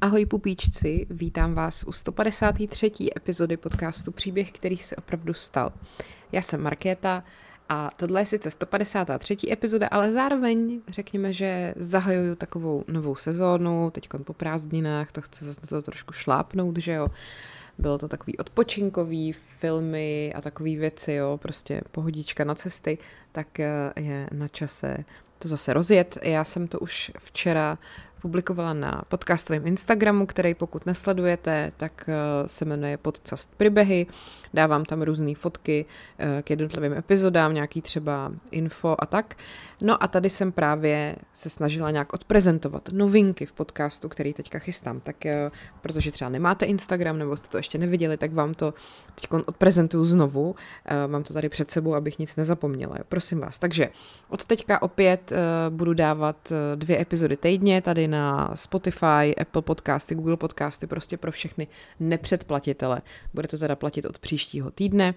Ahoj 0.00 0.26
pupíčci, 0.26 1.06
vítám 1.10 1.54
vás 1.54 1.84
u 1.84 1.92
153. 1.92 2.92
epizody 3.16 3.56
podcastu 3.56 4.12
Příběh, 4.12 4.52
který 4.52 4.76
se 4.76 4.96
opravdu 4.96 5.34
stal. 5.34 5.72
Já 6.32 6.42
jsem 6.42 6.62
Markéta 6.62 7.24
a 7.68 7.90
tohle 7.96 8.20
je 8.20 8.26
sice 8.26 8.50
153. 8.50 9.36
epizoda, 9.50 9.88
ale 9.90 10.12
zároveň 10.12 10.80
řekněme, 10.88 11.32
že 11.32 11.74
zahajuju 11.76 12.34
takovou 12.34 12.84
novou 12.88 13.16
sezónu, 13.16 13.90
teď 13.90 14.08
po 14.24 14.32
prázdninách, 14.32 15.12
to 15.12 15.20
chce 15.20 15.44
zase 15.44 15.60
to 15.60 15.82
trošku 15.82 16.12
šlápnout, 16.12 16.76
že 16.76 16.92
jo. 16.92 17.08
Bylo 17.78 17.98
to 17.98 18.08
takový 18.08 18.36
odpočinkový 18.36 19.32
filmy 19.32 20.32
a 20.34 20.40
takové 20.40 20.70
věci, 20.70 21.12
jo, 21.12 21.38
prostě 21.42 21.80
pohodička 21.90 22.44
na 22.44 22.54
cesty, 22.54 22.98
tak 23.32 23.60
eh, 23.60 23.92
je 23.96 24.28
na 24.32 24.48
čase 24.48 25.04
to 25.38 25.48
zase 25.48 25.72
rozjet. 25.72 26.18
Já 26.22 26.44
jsem 26.44 26.68
to 26.68 26.80
už 26.80 27.12
včera 27.18 27.78
publikovala 28.22 28.72
na 28.72 29.02
podcastovém 29.08 29.66
Instagramu, 29.66 30.26
který 30.26 30.54
pokud 30.54 30.86
nesledujete, 30.86 31.72
tak 31.76 32.04
eh, 32.08 32.48
se 32.48 32.64
jmenuje 32.64 32.96
Podcast 32.96 33.54
Pribehy. 33.56 34.06
Dávám 34.54 34.84
tam 34.84 35.02
různé 35.02 35.34
fotky 35.34 35.86
eh, 36.18 36.42
k 36.42 36.50
jednotlivým 36.50 36.92
epizodám, 36.92 37.54
nějaký 37.54 37.82
třeba 37.82 38.32
info 38.50 38.96
a 38.98 39.06
tak. 39.06 39.34
No 39.80 40.02
a 40.02 40.08
tady 40.08 40.30
jsem 40.30 40.52
právě 40.52 41.16
se 41.32 41.50
snažila 41.50 41.90
nějak 41.90 42.12
odprezentovat 42.12 42.88
novinky 42.92 43.46
v 43.46 43.52
podcastu, 43.52 44.08
který 44.08 44.32
teďka 44.32 44.58
chystám. 44.58 45.00
Tak 45.00 45.26
eh, 45.26 45.50
protože 45.80 46.12
třeba 46.12 46.30
nemáte 46.30 46.66
Instagram 46.66 47.18
nebo 47.18 47.36
jste 47.36 47.48
to 47.48 47.56
ještě 47.56 47.78
neviděli, 47.78 48.16
tak 48.16 48.32
vám 48.32 48.54
to 48.54 48.74
teď 49.14 49.30
odprezentuju 49.46 50.04
znovu. 50.04 50.54
Mám 51.06 51.22
to 51.22 51.34
tady 51.34 51.48
před 51.48 51.70
sebou, 51.70 51.94
abych 51.94 52.18
nic 52.18 52.36
nezapomněla. 52.36 52.96
Prosím 53.08 53.40
vás. 53.40 53.58
Takže 53.58 53.88
od 54.28 54.44
teďka 54.44 54.82
opět 54.82 55.32
budu 55.70 55.94
dávat 55.94 56.52
dvě 56.74 57.00
epizody 57.00 57.36
týdně 57.36 57.82
tady 57.82 58.08
na 58.08 58.50
Spotify, 58.54 59.36
Apple 59.40 59.62
podcasty, 59.62 60.14
Google 60.14 60.36
podcasty, 60.36 60.86
prostě 60.86 61.16
pro 61.16 61.30
všechny 61.30 61.66
nepředplatitele. 62.00 63.02
Bude 63.34 63.48
to 63.48 63.58
teda 63.58 63.76
platit 63.76 64.04
od 64.04 64.18
příštího 64.18 64.70
týdne, 64.70 65.14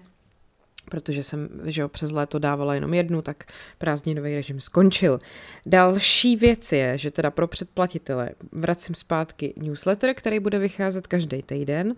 protože 0.84 1.22
jsem 1.22 1.48
že 1.64 1.82
jo, 1.82 1.88
přes 1.88 2.10
léto 2.10 2.38
dávala 2.38 2.74
jenom 2.74 2.94
jednu, 2.94 3.22
tak 3.22 3.44
prázdninový 3.78 4.34
režim 4.34 4.60
skončil. 4.60 5.20
Další 5.66 6.36
věc 6.36 6.72
je, 6.72 6.98
že 6.98 7.10
teda 7.10 7.30
pro 7.30 7.46
předplatitele 7.48 8.30
vracím 8.52 8.94
zpátky 8.94 9.54
newsletter, 9.56 10.14
který 10.14 10.40
bude 10.40 10.58
vycházet 10.58 11.06
každý 11.06 11.42
týden. 11.42 11.94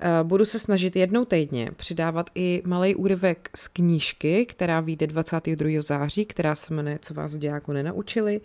Eh, 0.00 0.08
budu 0.22 0.44
se 0.44 0.58
snažit 0.58 0.96
jednou 0.96 1.24
týdně 1.24 1.70
přidávat 1.76 2.30
i 2.34 2.62
malý 2.64 2.94
úryvek 2.94 3.50
z 3.54 3.68
knížky, 3.68 4.46
která 4.46 4.80
vyjde 4.80 5.06
22. 5.06 5.82
září, 5.82 6.24
která 6.24 6.54
se 6.54 6.74
jmenuje 6.74 6.98
Co 7.02 7.14
vás 7.14 7.38
dějáku 7.38 7.72
nenaučili. 7.72 8.40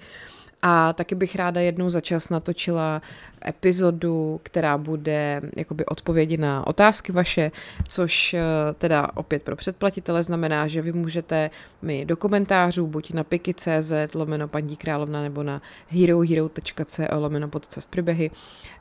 A 0.61 0.93
taky 0.93 1.15
bych 1.15 1.35
ráda 1.35 1.61
jednou 1.61 1.89
za 1.89 2.01
čas 2.01 2.29
natočila 2.29 3.01
epizodu, 3.47 4.39
která 4.43 4.77
bude 4.77 5.41
jakoby 5.55 5.85
odpovědi 5.85 6.37
na 6.37 6.67
otázky 6.67 7.11
vaše, 7.11 7.51
což 7.87 8.33
eh, 8.33 8.41
teda 8.77 9.07
opět 9.15 9.43
pro 9.43 9.55
předplatitele 9.55 10.23
znamená, 10.23 10.67
že 10.67 10.81
vy 10.81 10.91
můžete 10.91 11.49
mi 11.81 12.05
do 12.05 12.17
komentářů 12.17 12.87
buď 12.87 13.13
na 13.13 13.23
piky.cz 13.23 13.93
lomeno 14.15 14.47
paní 14.47 14.75
královna 14.77 15.21
nebo 15.21 15.43
na 15.43 15.61
herohero.co 15.87 17.03
lomeno 17.19 17.47
podcast 17.47 17.91
příběhy, 17.91 18.31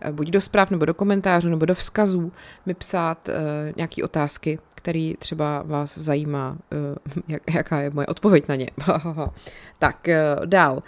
eh, 0.01 0.13
buď 0.13 0.31
do 0.31 0.41
zpráv 0.41 0.71
nebo 0.71 0.85
do 0.85 0.95
komentářů 0.95 1.49
nebo 1.49 1.65
do 1.67 1.75
vzkazů 1.75 2.33
mi 2.67 2.75
psát 2.75 3.29
uh, 3.29 3.35
nějaké 3.77 4.05
otázky, 4.05 4.59
který 4.75 5.15
třeba 5.19 5.63
vás 5.67 5.99
zajímá, 5.99 6.57
uh, 6.73 7.23
jak, 7.29 7.43
jaká 7.55 7.81
je 7.81 7.91
moje 7.91 8.07
odpověď 8.07 8.49
na 8.49 8.55
ně. 8.55 8.71
tak, 9.79 10.09
uh, 10.09 10.47
dál. 10.47 10.83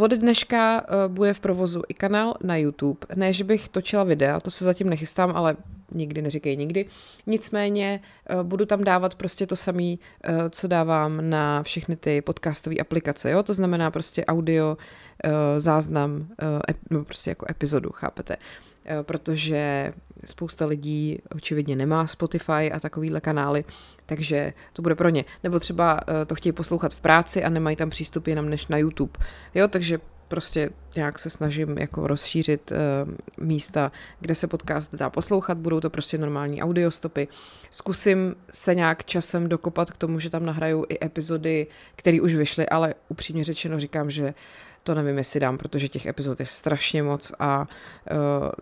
Od 0.00 0.12
dneška 0.12 0.82
uh, 0.82 1.12
bude 1.12 1.34
v 1.34 1.40
provozu 1.40 1.82
i 1.88 1.94
kanál 1.94 2.34
na 2.42 2.56
YouTube. 2.56 3.06
Ne, 3.14 3.32
že 3.32 3.44
bych 3.44 3.68
točila 3.68 4.04
videa, 4.04 4.40
to 4.40 4.50
se 4.50 4.64
zatím 4.64 4.88
nechystám, 4.88 5.32
ale 5.36 5.56
nikdy 5.92 6.22
neříkej 6.22 6.56
nikdy. 6.56 6.86
Nicméně 7.26 8.00
uh, 8.34 8.42
budu 8.42 8.66
tam 8.66 8.84
dávat 8.84 9.14
prostě 9.14 9.46
to 9.46 9.56
samé, 9.56 9.92
uh, 9.92 9.98
co 10.50 10.68
dávám 10.68 11.30
na 11.30 11.62
všechny 11.62 11.96
ty 11.96 12.20
podcastové 12.20 12.76
aplikace. 12.76 13.30
Jo? 13.30 13.42
To 13.42 13.54
znamená 13.54 13.90
prostě 13.90 14.24
audio, 14.24 14.76
záznam, 15.58 16.26
no 16.90 17.04
prostě 17.04 17.30
jako 17.30 17.46
epizodu, 17.50 17.90
chápete? 17.92 18.36
Protože 19.02 19.92
spousta 20.24 20.66
lidí 20.66 21.18
očividně 21.34 21.76
nemá 21.76 22.06
Spotify 22.06 22.72
a 22.72 22.80
takovýhle 22.80 23.20
kanály, 23.20 23.64
takže 24.06 24.52
to 24.72 24.82
bude 24.82 24.94
pro 24.94 25.08
ně. 25.08 25.24
Nebo 25.44 25.60
třeba 25.60 25.94
uh, 25.94 26.14
to 26.26 26.34
chtějí 26.34 26.52
poslouchat 26.52 26.94
v 26.94 27.00
práci 27.00 27.44
a 27.44 27.48
nemají 27.48 27.76
tam 27.76 27.90
přístup 27.90 28.26
jenom 28.26 28.48
než 28.48 28.66
na 28.66 28.78
YouTube. 28.78 29.12
Jo, 29.54 29.68
takže 29.68 29.98
prostě 30.28 30.70
nějak 30.96 31.18
se 31.18 31.30
snažím 31.30 31.78
jako 31.78 32.06
rozšířit 32.06 32.72
uh, 32.72 33.46
místa, 33.46 33.92
kde 34.20 34.34
se 34.34 34.46
podcast 34.46 34.94
dá 34.94 35.10
poslouchat, 35.10 35.58
budou 35.58 35.80
to 35.80 35.90
prostě 35.90 36.18
normální 36.18 36.62
audiostopy. 36.62 37.28
Zkusím 37.70 38.34
se 38.52 38.74
nějak 38.74 39.04
časem 39.04 39.48
dokopat 39.48 39.90
k 39.90 39.96
tomu, 39.96 40.20
že 40.20 40.30
tam 40.30 40.46
nahraju 40.46 40.86
i 40.88 41.04
epizody, 41.06 41.66
které 41.96 42.20
už 42.20 42.34
vyšly, 42.34 42.68
ale 42.68 42.94
upřímně 43.08 43.44
řečeno 43.44 43.80
říkám, 43.80 44.10
že 44.10 44.34
to 44.88 44.94
nevím, 44.94 45.18
jestli 45.18 45.40
dám, 45.40 45.58
protože 45.58 45.88
těch 45.88 46.06
epizod 46.06 46.40
je 46.40 46.46
strašně 46.46 47.02
moc 47.02 47.32
a 47.38 47.60
uh, 47.60 48.16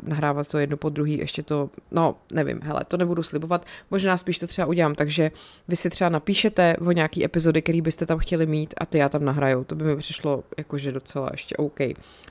nahrávat 0.09 0.48
to 0.48 0.59
jedno 0.59 0.76
po 0.76 0.88
druhý, 0.88 1.19
ještě 1.19 1.42
to, 1.42 1.70
no 1.91 2.16
nevím, 2.32 2.60
hele, 2.62 2.81
to 2.88 2.97
nebudu 2.97 3.22
slibovat, 3.22 3.66
možná 3.91 4.16
spíš 4.16 4.38
to 4.38 4.47
třeba 4.47 4.66
udělám, 4.66 4.94
takže 4.94 5.31
vy 5.69 5.76
si 5.76 5.91
třeba 5.91 6.10
napíšete 6.10 6.76
o 6.76 6.92
nějaký 6.92 7.25
epizody, 7.25 7.62
který 7.62 7.81
byste 7.81 8.06
tam 8.06 8.19
chtěli 8.19 8.47
mít 8.47 8.75
a 8.78 8.87
ty 8.87 8.98
já 8.98 9.09
tam 9.09 9.25
nahraju, 9.25 9.64
to 9.64 9.75
by 9.75 9.84
mi 9.84 9.97
přišlo 9.97 10.44
jakože 10.59 10.92
docela 10.92 11.28
ještě 11.32 11.56
OK. 11.56 11.78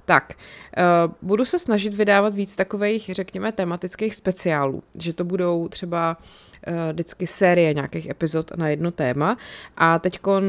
Tak, 0.05 0.33
uh, 0.77 1.13
budu 1.21 1.45
se 1.45 1.59
snažit 1.59 1.93
vydávat 1.93 2.33
víc 2.33 2.55
takových, 2.55 3.09
řekněme, 3.13 3.51
tematických 3.51 4.15
speciálů, 4.15 4.83
že 4.99 5.13
to 5.13 5.23
budou 5.23 5.67
třeba 5.67 6.17
vždycky 6.91 7.27
série 7.27 7.73
nějakých 7.73 8.09
epizod 8.09 8.51
na 8.57 8.69
jedno 8.69 8.91
téma. 8.91 9.37
A 9.77 9.99
teď 9.99 10.19
eh, 10.27 10.41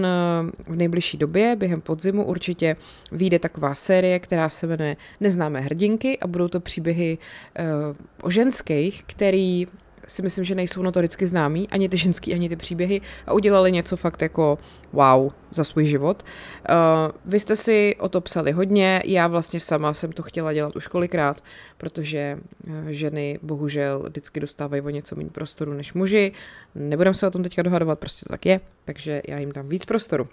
v 0.67 0.77
nejbližší 0.77 1.19
době, 1.19 1.57
během 1.57 1.81
podzimu 1.81 2.25
určitě 2.25 2.77
vyjde 3.13 3.39
taková 3.39 3.75
série, 3.75 4.19
která 4.19 4.49
se 4.49 4.67
jmenuje 4.67 4.97
Neznámé 5.21 5.61
hrdinky 5.61 6.19
a 6.19 6.27
budou 6.27 6.49
to 6.49 6.61
příběhy 6.61 7.19
eh, 7.57 7.65
o 8.23 8.31
ženských, 8.31 9.05
který 9.07 9.67
si 10.07 10.23
myslím, 10.23 10.45
že 10.45 10.55
nejsou 10.55 10.83
notoricky 10.83 11.27
známí, 11.27 11.69
ani 11.69 11.89
ty 11.89 11.97
ženský, 11.97 12.35
ani 12.35 12.49
ty 12.49 12.57
příběhy 12.57 13.01
a 13.27 13.33
udělali 13.33 13.73
něco 13.73 13.97
fakt 13.97 14.23
jako 14.23 14.59
wow 14.93 15.33
za 15.51 15.65
svůj 15.65 15.85
život. 15.85 16.23
Uh, 16.23 17.13
vy 17.25 17.41
jste 17.41 17.57
si 17.57 17.97
o 17.99 18.09
to 18.09 18.21
psali 18.21 18.53
hodně, 18.53 19.03
já 19.05 19.27
vlastně 19.27 19.61
sama 19.61 19.95
jsem 19.95 20.13
to 20.13 20.23
chtěla 20.23 20.53
dělat 20.53 20.77
už 20.77 20.87
kolikrát, 20.87 21.45
protože 21.79 22.39
uh, 22.67 22.75
ženy 22.87 23.39
bohužel 23.43 24.03
vždycky 24.09 24.41
dostávají 24.41 24.83
o 24.83 24.91
něco 24.91 25.17
méně 25.17 25.31
prostoru 25.31 25.73
než 25.73 25.93
muži. 25.93 26.33
Nebudem 26.75 27.15
se 27.15 27.27
o 27.27 27.31
tom 27.31 27.43
teďka 27.43 27.63
dohadovat, 27.63 27.99
prostě 27.99 28.25
to 28.25 28.33
tak 28.33 28.47
je, 28.47 28.61
takže 28.85 29.23
já 29.29 29.39
jim 29.39 29.53
dám 29.53 29.69
víc 29.69 29.85
prostoru. 29.85 30.29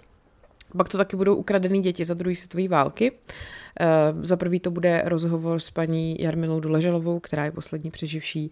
Pak 0.76 0.88
to 0.88 0.98
taky 0.98 1.16
budou 1.16 1.34
ukradený 1.34 1.82
děti 1.82 2.04
za 2.04 2.14
druhé 2.14 2.36
světové 2.36 2.68
války. 2.68 3.12
Uh, 3.12 4.24
za 4.24 4.36
prvý 4.36 4.60
to 4.60 4.70
bude 4.70 5.02
rozhovor 5.04 5.58
s 5.60 5.70
paní 5.70 6.16
Jarmilou 6.20 6.60
Doleželovou, 6.60 7.20
která 7.20 7.44
je 7.44 7.52
poslední 7.52 7.90
přeživší 7.90 8.50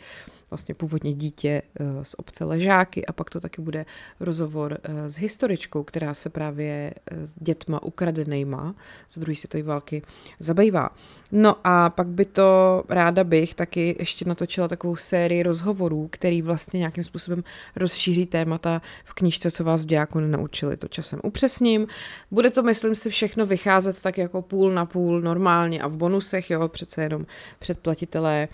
vlastně 0.52 0.74
původně 0.74 1.12
dítě 1.12 1.62
eh, 1.80 2.04
z 2.04 2.14
obce 2.18 2.44
Ležáky 2.44 3.06
a 3.06 3.12
pak 3.12 3.30
to 3.30 3.40
taky 3.40 3.62
bude 3.62 3.86
rozhovor 4.20 4.78
eh, 4.82 5.10
s 5.10 5.16
historičkou, 5.16 5.82
která 5.82 6.14
se 6.14 6.30
právě 6.30 6.94
eh, 7.10 7.26
s 7.26 7.34
dětma 7.40 7.82
ukradenejma 7.82 8.74
z 9.08 9.18
druhé 9.18 9.36
světové 9.36 9.62
války 9.62 10.02
zabývá. 10.38 10.90
No 11.32 11.56
a 11.64 11.90
pak 11.90 12.06
by 12.06 12.24
to 12.24 12.82
ráda 12.88 13.24
bych 13.24 13.54
taky 13.54 13.96
ještě 13.98 14.24
natočila 14.24 14.68
takovou 14.68 14.96
sérii 14.96 15.42
rozhovorů, 15.42 16.08
který 16.10 16.42
vlastně 16.42 16.78
nějakým 16.78 17.04
způsobem 17.04 17.44
rozšíří 17.76 18.26
témata 18.26 18.82
v 19.04 19.14
knižce, 19.14 19.50
co 19.50 19.64
vás 19.64 19.82
v 19.82 19.86
dějáku 19.86 20.20
nenaučili. 20.20 20.76
To 20.76 20.88
časem 20.88 21.20
upřesním. 21.22 21.86
Bude 22.30 22.50
to, 22.50 22.62
myslím 22.62 22.94
si, 22.94 23.10
všechno 23.10 23.46
vycházet 23.46 24.00
tak 24.00 24.18
jako 24.18 24.42
půl 24.42 24.70
na 24.70 24.86
půl 24.86 25.20
normálně 25.20 25.82
a 25.82 25.88
v 25.88 25.96
bonusech, 25.96 26.50
jo, 26.50 26.68
přece 26.68 27.02
jenom 27.02 27.26
předplatitelé 27.58 28.48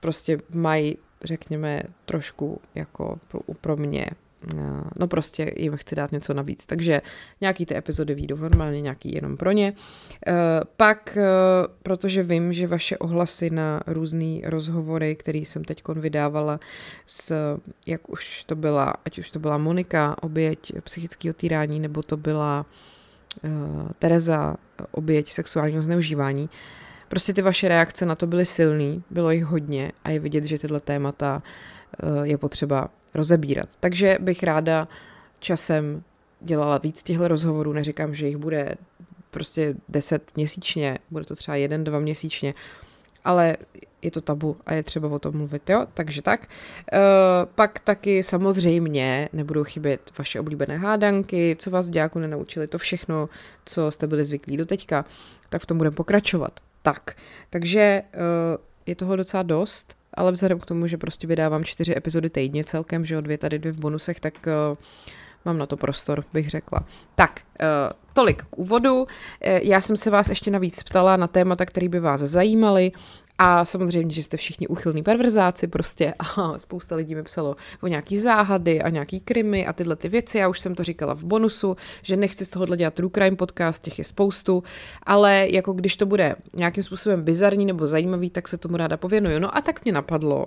prostě 0.00 0.38
mají, 0.54 0.98
řekněme, 1.24 1.82
trošku 2.04 2.60
jako 2.74 3.18
pro, 3.28 3.40
pro 3.60 3.76
mě 3.76 4.06
eh, 4.54 4.58
no 4.96 5.08
prostě 5.08 5.52
jim 5.56 5.76
chci 5.76 5.96
dát 5.96 6.12
něco 6.12 6.34
navíc. 6.34 6.66
Takže 6.66 7.02
nějaký 7.40 7.66
ty 7.66 7.76
epizody 7.76 8.14
výjdou 8.14 8.36
normálně, 8.36 8.80
nějaký 8.80 9.14
jenom 9.14 9.36
pro 9.36 9.52
ně. 9.52 9.72
Eh, 10.26 10.32
pak, 10.76 11.18
protože 11.82 12.22
vím, 12.22 12.52
že 12.52 12.66
vaše 12.66 12.98
ohlasy 12.98 13.50
na 13.50 13.80
různé 13.86 14.40
rozhovory, 14.44 15.16
které 15.16 15.38
jsem 15.38 15.64
teď 15.64 15.82
vydávala 15.88 16.60
s, 17.06 17.34
jak 17.86 18.10
už 18.10 18.44
to 18.44 18.56
byla, 18.56 18.94
ať 19.04 19.18
už 19.18 19.30
to 19.30 19.38
byla 19.38 19.58
Monika, 19.58 20.16
oběť 20.22 20.72
psychického 20.80 21.34
týrání, 21.34 21.80
nebo 21.80 22.02
to 22.02 22.16
byla 22.16 22.66
Tereza, 23.98 24.56
oběť 24.90 25.32
sexuálního 25.32 25.82
zneužívání, 25.82 26.50
Prostě 27.12 27.32
ty 27.32 27.42
vaše 27.42 27.68
reakce 27.68 28.06
na 28.06 28.14
to 28.14 28.26
byly 28.26 28.46
silný, 28.46 29.02
bylo 29.10 29.30
jich 29.30 29.44
hodně 29.44 29.92
a 30.04 30.10
je 30.10 30.18
vidět, 30.18 30.44
že 30.44 30.58
tyhle 30.58 30.80
témata 30.80 31.42
eh, 31.42 32.06
je 32.22 32.38
potřeba 32.38 32.88
rozebírat. 33.14 33.68
Takže 33.80 34.18
bych 34.20 34.42
ráda 34.42 34.88
časem 35.38 36.02
dělala 36.40 36.78
víc 36.78 37.02
těchto 37.02 37.28
rozhovorů, 37.28 37.72
neříkám, 37.72 38.14
že 38.14 38.26
jich 38.26 38.36
bude 38.36 38.74
prostě 39.30 39.74
deset 39.88 40.22
měsíčně, 40.36 40.98
bude 41.10 41.24
to 41.24 41.36
třeba 41.36 41.56
jeden, 41.56 41.84
dva 41.84 41.98
měsíčně, 41.98 42.54
ale 43.24 43.56
je 44.02 44.10
to 44.10 44.20
tabu 44.20 44.56
a 44.66 44.74
je 44.74 44.82
třeba 44.82 45.08
o 45.08 45.18
tom 45.18 45.36
mluvit, 45.36 45.70
jo? 45.70 45.86
Takže 45.94 46.22
tak. 46.22 46.48
E, 46.92 46.98
pak 47.54 47.78
taky 47.78 48.22
samozřejmě 48.22 49.28
nebudou 49.32 49.64
chybět 49.64 50.12
vaše 50.18 50.40
oblíbené 50.40 50.78
hádanky, 50.78 51.56
co 51.58 51.70
vás 51.70 51.88
v 51.88 51.90
dějáku 51.90 52.18
nenaučili, 52.18 52.66
to 52.66 52.78
všechno, 52.78 53.28
co 53.64 53.90
jste 53.90 54.06
byli 54.06 54.24
zvyklí 54.24 54.56
do 54.56 54.66
teďka, 54.66 55.04
tak 55.48 55.62
v 55.62 55.66
tom 55.66 55.78
budeme 55.78 55.96
pokračovat. 55.96 56.60
Tak, 56.82 57.16
takže 57.50 57.80
e, 57.80 58.02
je 58.86 58.94
toho 58.94 59.16
docela 59.16 59.42
dost, 59.42 59.96
ale 60.14 60.32
vzhledem 60.32 60.58
k 60.58 60.66
tomu, 60.66 60.86
že 60.86 60.98
prostě 60.98 61.26
vydávám 61.26 61.64
čtyři 61.64 61.96
epizody 61.96 62.30
týdně 62.30 62.64
celkem, 62.64 63.04
že 63.04 63.14
jo, 63.14 63.20
dvě 63.20 63.38
tady, 63.38 63.58
dvě 63.58 63.72
v 63.72 63.78
bonusech, 63.78 64.20
tak 64.20 64.34
uh, 64.46 64.78
mám 65.44 65.58
na 65.58 65.66
to 65.66 65.76
prostor, 65.76 66.24
bych 66.32 66.50
řekla. 66.50 66.84
Tak, 67.14 67.40
uh, 67.60 67.66
tolik 68.12 68.42
k 68.42 68.58
úvodu. 68.58 69.06
Já 69.40 69.80
jsem 69.80 69.96
se 69.96 70.10
vás 70.10 70.28
ještě 70.28 70.50
navíc 70.50 70.82
ptala 70.82 71.16
na 71.16 71.26
témata, 71.26 71.66
které 71.66 71.88
by 71.88 72.00
vás 72.00 72.20
zajímaly. 72.20 72.92
A 73.38 73.64
samozřejmě, 73.64 74.14
že 74.14 74.22
jste 74.22 74.36
všichni 74.36 74.68
uchylní 74.68 75.02
perverzáci 75.02 75.66
prostě 75.66 76.14
a 76.18 76.58
spousta 76.58 76.96
lidí 76.96 77.14
mi 77.14 77.22
psalo 77.22 77.56
o 77.82 77.86
nějaký 77.86 78.18
záhady 78.18 78.82
a 78.82 78.88
nějaký 78.88 79.20
krymy 79.20 79.66
a 79.66 79.72
tyhle 79.72 79.96
ty 79.96 80.08
věci. 80.08 80.38
Já 80.38 80.48
už 80.48 80.60
jsem 80.60 80.74
to 80.74 80.84
říkala 80.84 81.14
v 81.14 81.24
bonusu, 81.24 81.76
že 82.02 82.16
nechci 82.16 82.44
z 82.44 82.50
tohohle 82.50 82.76
dělat 82.76 82.94
true 82.94 83.10
crime 83.14 83.36
podcast, 83.36 83.82
těch 83.82 83.98
je 83.98 84.04
spoustu, 84.04 84.62
ale 85.02 85.46
jako 85.50 85.72
když 85.72 85.96
to 85.96 86.06
bude 86.06 86.36
nějakým 86.54 86.82
způsobem 86.82 87.22
bizarní 87.22 87.66
nebo 87.66 87.86
zajímavý, 87.86 88.30
tak 88.30 88.48
se 88.48 88.58
tomu 88.58 88.76
ráda 88.76 88.96
pověnuju. 88.96 89.38
No 89.38 89.56
a 89.56 89.60
tak 89.60 89.84
mě 89.84 89.92
napadlo, 89.92 90.46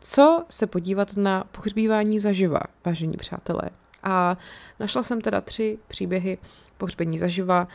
co 0.00 0.44
se 0.50 0.66
podívat 0.66 1.16
na 1.16 1.44
pohřbívání 1.52 2.20
zaživa, 2.20 2.60
vážení 2.84 3.16
přátelé. 3.16 3.70
A 4.02 4.36
našla 4.80 5.02
jsem 5.02 5.20
teda 5.20 5.40
tři 5.40 5.78
příběhy 5.88 6.38
pohřbení 6.78 7.18
zaživa, 7.18 7.68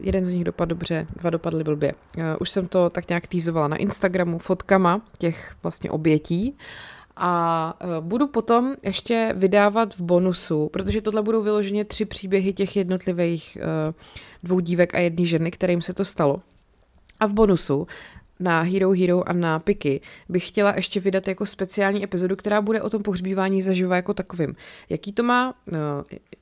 jeden 0.00 0.24
z 0.24 0.32
nich 0.32 0.44
dopadl 0.44 0.68
dobře, 0.68 1.06
dva 1.16 1.30
dopadly 1.30 1.64
blbě. 1.64 1.94
Uh, 2.16 2.22
už 2.40 2.50
jsem 2.50 2.68
to 2.68 2.90
tak 2.90 3.08
nějak 3.08 3.26
týzovala 3.26 3.68
na 3.68 3.76
Instagramu 3.76 4.38
fotkama 4.38 5.02
těch 5.18 5.54
vlastně 5.62 5.90
obětí 5.90 6.56
a 7.16 7.74
uh, 7.84 8.04
budu 8.06 8.26
potom 8.26 8.74
ještě 8.84 9.32
vydávat 9.36 9.94
v 9.94 10.00
bonusu, 10.00 10.68
protože 10.72 11.00
tohle 11.00 11.22
budou 11.22 11.42
vyloženě 11.42 11.84
tři 11.84 12.04
příběhy 12.04 12.52
těch 12.52 12.76
jednotlivých 12.76 13.58
dvou 14.42 14.60
dívek 14.60 14.94
a 14.94 14.98
jedné 14.98 15.24
ženy, 15.24 15.50
kterým 15.50 15.82
se 15.82 15.94
to 15.94 16.04
stalo. 16.04 16.40
A 17.20 17.26
v 17.26 17.32
bonusu 17.32 17.86
na 18.40 18.60
Hero 18.60 18.90
Hero 18.90 19.28
a 19.28 19.32
na 19.32 19.58
Piky 19.58 20.00
bych 20.28 20.48
chtěla 20.48 20.72
ještě 20.76 21.00
vydat 21.00 21.28
jako 21.28 21.46
speciální 21.46 22.04
epizodu, 22.04 22.36
která 22.36 22.60
bude 22.60 22.82
o 22.82 22.90
tom 22.90 23.02
pohřbívání 23.02 23.62
zaživa 23.62 23.96
jako 23.96 24.14
takovým. 24.14 24.56
Jaký 24.88 25.12
to 25.12 25.22
má 25.22 25.54
uh, 25.72 25.78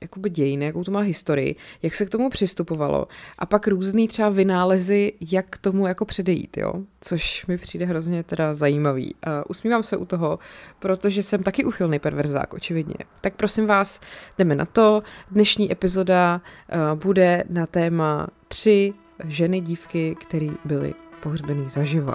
jakoby 0.01 0.31
dějiny, 0.31 0.65
jakou 0.65 0.85
to 0.85 0.91
má 0.91 1.01
historii, 1.01 1.57
jak 1.83 1.95
se 1.95 2.07
k 2.07 2.11
tomu 2.11 2.31
přistupovalo 2.31 3.09
a 3.39 3.47
pak 3.47 3.67
různý 3.67 4.09
třeba 4.09 4.29
vynálezy, 4.29 5.13
jak 5.31 5.59
tomu 5.59 5.87
jako 5.87 6.05
předejít, 6.05 6.57
jo? 6.57 6.73
Což 7.01 7.47
mi 7.47 7.59
přijde 7.59 7.87
hrozně 7.87 8.23
teda 8.23 8.55
zajímavý. 8.55 9.15
Usmívám 9.49 9.83
se 9.83 9.97
u 9.97 10.05
toho, 10.05 10.39
protože 10.79 11.23
jsem 11.23 11.43
taky 11.43 11.65
uchylný 11.65 11.99
perverzák, 11.99 12.55
očividně. 12.55 12.95
Tak 13.21 13.35
prosím 13.35 13.67
vás, 13.67 14.01
jdeme 14.39 14.55
na 14.55 14.65
to. 14.65 15.03
Dnešní 15.31 15.73
epizoda 15.73 16.41
uh, 16.93 17.01
bude 17.01 17.45
na 17.49 17.67
téma 17.67 18.27
tři 18.49 18.95
ženy, 19.25 19.61
dívky, 19.61 20.17
které 20.21 20.49
byly 20.65 20.95
pohřbený 21.25 21.69
zaživa. 21.69 22.15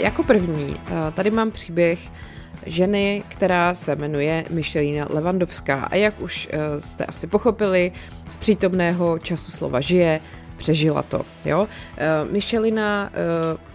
Jako 0.00 0.22
první, 0.22 0.76
eh, 0.76 1.12
tady 1.14 1.30
mám 1.30 1.50
příběh 1.50 1.98
ženy, 2.66 3.22
která 3.28 3.74
se 3.74 3.96
jmenuje 3.96 4.44
Michelina 4.50 5.06
Levandovská. 5.10 5.74
A 5.74 5.96
jak 5.96 6.20
už 6.20 6.48
eh, 6.50 6.80
jste 6.80 7.04
asi 7.04 7.26
pochopili, 7.26 7.92
z 8.28 8.36
přítomného 8.36 9.18
času 9.18 9.50
slova 9.50 9.80
žije, 9.80 10.20
přežila 10.60 11.02
to, 11.02 11.22
jo. 11.44 11.60
Uh, 11.62 12.32
Michelina, 12.32 13.10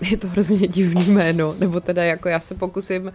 uh, 0.02 0.10
je 0.12 0.18
to 0.18 0.28
hrozně 0.28 0.68
divný 0.68 1.08
jméno, 1.08 1.56
nebo 1.60 1.80
teda 1.80 2.04
jako 2.04 2.30
já 2.30 2.40
se 2.40 2.56
pokusím 2.56 3.14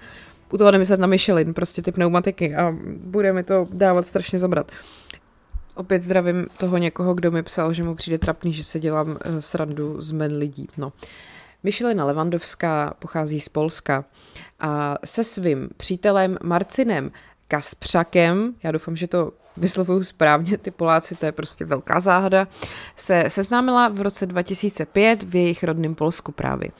u 0.50 0.58
toho 0.58 0.70
nemyslet 0.70 1.00
na 1.00 1.06
Michelin, 1.06 1.54
prostě 1.54 1.82
ty 1.82 1.92
pneumatiky 1.92 2.54
a 2.54 2.76
bude 2.96 3.32
mi 3.32 3.42
to 3.42 3.68
dávat 3.72 4.06
strašně 4.06 4.38
zabrat. 4.38 4.72
Opět 5.74 6.02
zdravím 6.02 6.46
toho 6.58 6.78
někoho, 6.78 7.14
kdo 7.14 7.30
mi 7.30 7.42
psal, 7.42 7.72
že 7.72 7.82
mu 7.82 7.94
přijde 7.94 8.18
trapný, 8.18 8.52
že 8.52 8.64
se 8.64 8.80
dělám 8.80 9.08
uh, 9.08 9.16
srandu 9.40 10.00
z 10.00 10.10
men 10.10 10.36
lidí. 10.36 10.68
No. 10.76 10.92
Michelina 11.62 12.04
Levandovská 12.04 12.94
pochází 12.98 13.40
z 13.40 13.48
Polska 13.48 14.04
a 14.60 14.96
se 15.04 15.24
svým 15.24 15.68
přítelem 15.76 16.38
Marcinem 16.42 17.10
Kaspřakem, 17.48 18.54
já 18.62 18.72
doufám, 18.72 18.96
že 18.96 19.06
to 19.06 19.32
vyslovuju 19.60 20.04
správně, 20.04 20.58
ty 20.58 20.70
Poláci, 20.70 21.16
to 21.16 21.26
je 21.26 21.32
prostě 21.32 21.64
velká 21.64 22.00
záhada, 22.00 22.48
se 22.96 23.24
seznámila 23.28 23.88
v 23.88 24.00
roce 24.00 24.26
2005 24.26 25.22
v 25.22 25.36
jejich 25.36 25.64
rodném 25.64 25.94
Polsku 25.94 26.32
právě. 26.32 26.70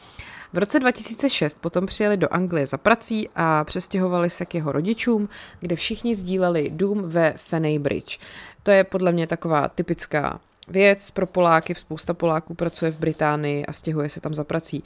V 0.53 0.59
roce 0.59 0.81
2006 0.81 1.59
potom 1.61 1.87
přijeli 1.87 2.17
do 2.17 2.35
Anglie 2.35 2.67
za 2.67 2.77
prací 2.79 3.29
a 3.37 3.65
přestěhovali 3.65 4.31
se 4.31 4.47
k 4.47 4.55
jeho 4.55 4.73
rodičům, 4.73 5.29
kde 5.61 5.77
všichni 5.77 6.15
sdíleli 6.15 6.71
dům 6.71 7.03
ve 7.03 7.35
Feney 7.37 7.79
Bridge. 7.79 8.19
To 8.63 8.71
je 8.71 8.85
podle 8.85 9.13
mě 9.13 9.27
taková 9.27 9.69
typická 9.69 10.41
věc 10.69 11.11
pro 11.11 11.27
Poláky, 11.27 11.75
spousta 11.75 12.15
Poláků 12.15 12.55
pracuje 12.55 12.91
v 12.91 12.99
Británii 12.99 13.67
a 13.67 13.73
stěhuje 13.73 14.09
se 14.09 14.21
tam 14.21 14.35
za 14.35 14.45
prací. 14.45 14.83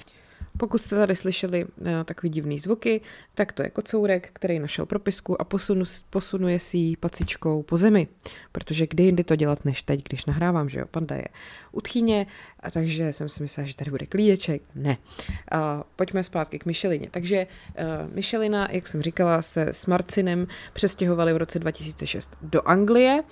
Pokud 0.58 0.82
jste 0.82 0.96
tady 0.96 1.16
slyšeli 1.16 1.64
uh, 1.64 1.70
takový 2.04 2.30
divný 2.30 2.58
zvuky, 2.58 3.00
tak 3.34 3.52
to 3.52 3.62
je 3.62 3.70
kocourek, 3.70 4.30
který 4.32 4.58
našel 4.58 4.86
propisku 4.86 5.40
a 5.40 5.44
posunu, 5.44 5.84
posunuje 6.10 6.58
si 6.58 6.76
ji 6.76 6.96
pacičkou 6.96 7.62
po 7.62 7.76
zemi. 7.76 8.08
Protože 8.52 8.86
kdy 8.86 9.02
jindy 9.02 9.24
to 9.24 9.36
dělat 9.36 9.64
než 9.64 9.82
teď, 9.82 10.04
když 10.08 10.26
nahrávám, 10.26 10.68
že 10.68 10.78
jo, 10.78 10.86
panda 10.90 11.16
je 11.16 11.28
u 11.72 11.80
tchýně, 11.80 12.26
a 12.60 12.70
takže 12.70 13.12
jsem 13.12 13.28
si 13.28 13.42
myslela, 13.42 13.66
že 13.66 13.76
tady 13.76 13.90
bude 13.90 14.06
klídeček. 14.06 14.62
Ne. 14.74 14.96
Uh, 15.28 15.82
pojďme 15.96 16.22
zpátky 16.22 16.58
k 16.58 16.66
Michelině. 16.66 17.08
Takže 17.10 17.46
uh, 17.46 18.14
Michelina, 18.14 18.68
jak 18.70 18.88
jsem 18.88 19.02
říkala, 19.02 19.42
se 19.42 19.66
s 19.68 19.86
Marcinem 19.86 20.46
přestěhovali 20.72 21.32
v 21.32 21.36
roce 21.36 21.58
2006 21.58 22.36
do 22.42 22.68
Anglie 22.68 23.22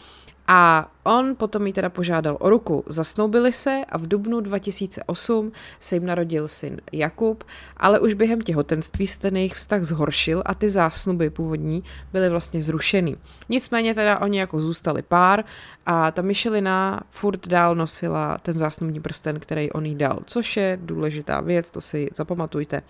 a 0.54 0.90
on 1.02 1.36
potom 1.36 1.66
jí 1.66 1.72
teda 1.72 1.88
požádal 1.90 2.36
o 2.40 2.50
ruku. 2.50 2.84
Zasnoubili 2.86 3.52
se 3.52 3.82
a 3.88 3.98
v 3.98 4.08
dubnu 4.08 4.40
2008 4.40 5.52
se 5.80 5.96
jim 5.96 6.06
narodil 6.06 6.48
syn 6.48 6.80
Jakub, 6.92 7.44
ale 7.76 8.00
už 8.00 8.14
během 8.14 8.40
těhotenství 8.40 9.06
se 9.06 9.20
ten 9.20 9.36
jejich 9.36 9.54
vztah 9.54 9.82
zhoršil 9.82 10.42
a 10.46 10.54
ty 10.54 10.68
zásnuby 10.68 11.30
původní 11.30 11.84
byly 12.12 12.28
vlastně 12.28 12.60
zrušeny. 12.60 13.16
Nicméně 13.48 13.94
teda 13.94 14.18
oni 14.18 14.38
jako 14.38 14.60
zůstali 14.60 15.02
pár 15.02 15.44
a 15.86 16.10
ta 16.10 16.22
Michelina 16.22 17.00
furt 17.10 17.48
dál 17.48 17.74
nosila 17.74 18.38
ten 18.38 18.58
zásnubní 18.58 19.00
prsten, 19.00 19.40
který 19.40 19.72
on 19.72 19.86
jí 19.86 19.94
dal, 19.94 20.18
což 20.26 20.56
je 20.56 20.78
důležitá 20.82 21.40
věc, 21.40 21.70
to 21.70 21.80
si 21.80 22.08
zapamatujte. 22.14 22.82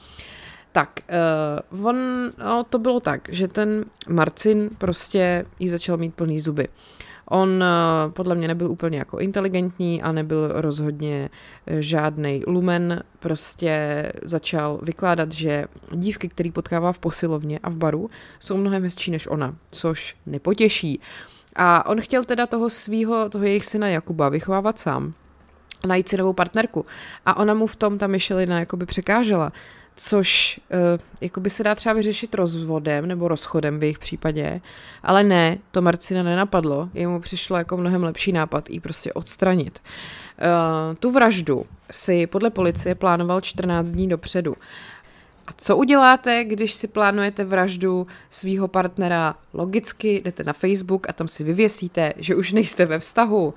Tak, 0.72 1.00
uh, 1.72 1.86
on, 1.86 1.96
no, 2.38 2.64
to 2.64 2.78
bylo 2.78 3.00
tak, 3.00 3.28
že 3.28 3.48
ten 3.48 3.84
Marcin 4.08 4.70
prostě 4.78 5.44
jí 5.58 5.68
začal 5.68 5.96
mít 5.96 6.14
plný 6.14 6.40
zuby. 6.40 6.68
On 7.28 7.62
eh, 7.62 8.10
podle 8.10 8.34
mě 8.34 8.48
nebyl 8.48 8.70
úplně 8.70 8.98
jako 8.98 9.18
inteligentní 9.18 10.02
a 10.02 10.12
nebyl 10.12 10.48
rozhodně 10.52 11.30
eh, 11.66 11.82
žádný 11.82 12.42
lumen, 12.46 13.02
prostě 13.18 14.12
začal 14.22 14.78
vykládat, 14.82 15.32
že 15.32 15.64
dívky, 15.92 16.28
který 16.28 16.50
potkává 16.50 16.92
v 16.92 16.98
posilovně 16.98 17.58
a 17.58 17.70
v 17.70 17.76
baru, 17.76 18.10
jsou 18.40 18.56
mnohem 18.56 18.82
hezčí 18.82 19.10
než 19.10 19.26
ona, 19.26 19.54
což 19.70 20.16
nepotěší. 20.26 21.00
A 21.56 21.86
on 21.86 22.00
chtěl 22.00 22.24
teda 22.24 22.46
toho 22.46 22.70
svého, 22.70 23.28
toho 23.28 23.44
jejich 23.44 23.66
syna 23.66 23.88
Jakuba 23.88 24.28
vychovávat 24.28 24.78
sám, 24.78 25.14
najít 25.86 26.08
si 26.08 26.16
novou 26.16 26.32
partnerku. 26.32 26.86
A 27.26 27.36
ona 27.36 27.54
mu 27.54 27.66
v 27.66 27.76
tom 27.76 27.98
ta 27.98 28.06
Michelina 28.06 28.60
jakoby 28.60 28.86
překážela 28.86 29.52
což 29.96 30.60
uh, 30.72 31.00
jako 31.20 31.40
by 31.40 31.50
se 31.50 31.64
dá 31.64 31.74
třeba 31.74 31.92
vyřešit 31.92 32.34
rozvodem 32.34 33.06
nebo 33.06 33.28
rozchodem 33.28 33.80
v 33.80 33.82
jejich 33.82 33.98
případě, 33.98 34.60
ale 35.02 35.24
ne, 35.24 35.58
to 35.70 35.82
Marcina 35.82 36.22
nenapadlo, 36.22 36.88
jemu 36.94 37.20
přišlo 37.20 37.56
jako 37.56 37.76
mnohem 37.76 38.04
lepší 38.04 38.32
nápad 38.32 38.70
jí 38.70 38.80
prostě 38.80 39.12
odstranit. 39.12 39.78
Uh, 39.78 40.94
tu 40.94 41.10
vraždu 41.10 41.66
si 41.90 42.26
podle 42.26 42.50
policie 42.50 42.94
plánoval 42.94 43.40
14 43.40 43.88
dní 43.88 44.08
dopředu. 44.08 44.54
A 45.46 45.50
co 45.56 45.76
uděláte, 45.76 46.44
když 46.44 46.74
si 46.74 46.88
plánujete 46.88 47.44
vraždu 47.44 48.06
svého 48.30 48.68
partnera? 48.68 49.34
Logicky 49.52 50.22
jdete 50.24 50.44
na 50.44 50.52
Facebook 50.52 51.08
a 51.08 51.12
tam 51.12 51.28
si 51.28 51.44
vyvěsíte, 51.44 52.12
že 52.16 52.34
už 52.34 52.52
nejste 52.52 52.86
ve 52.86 52.98
vztahu. 52.98 53.54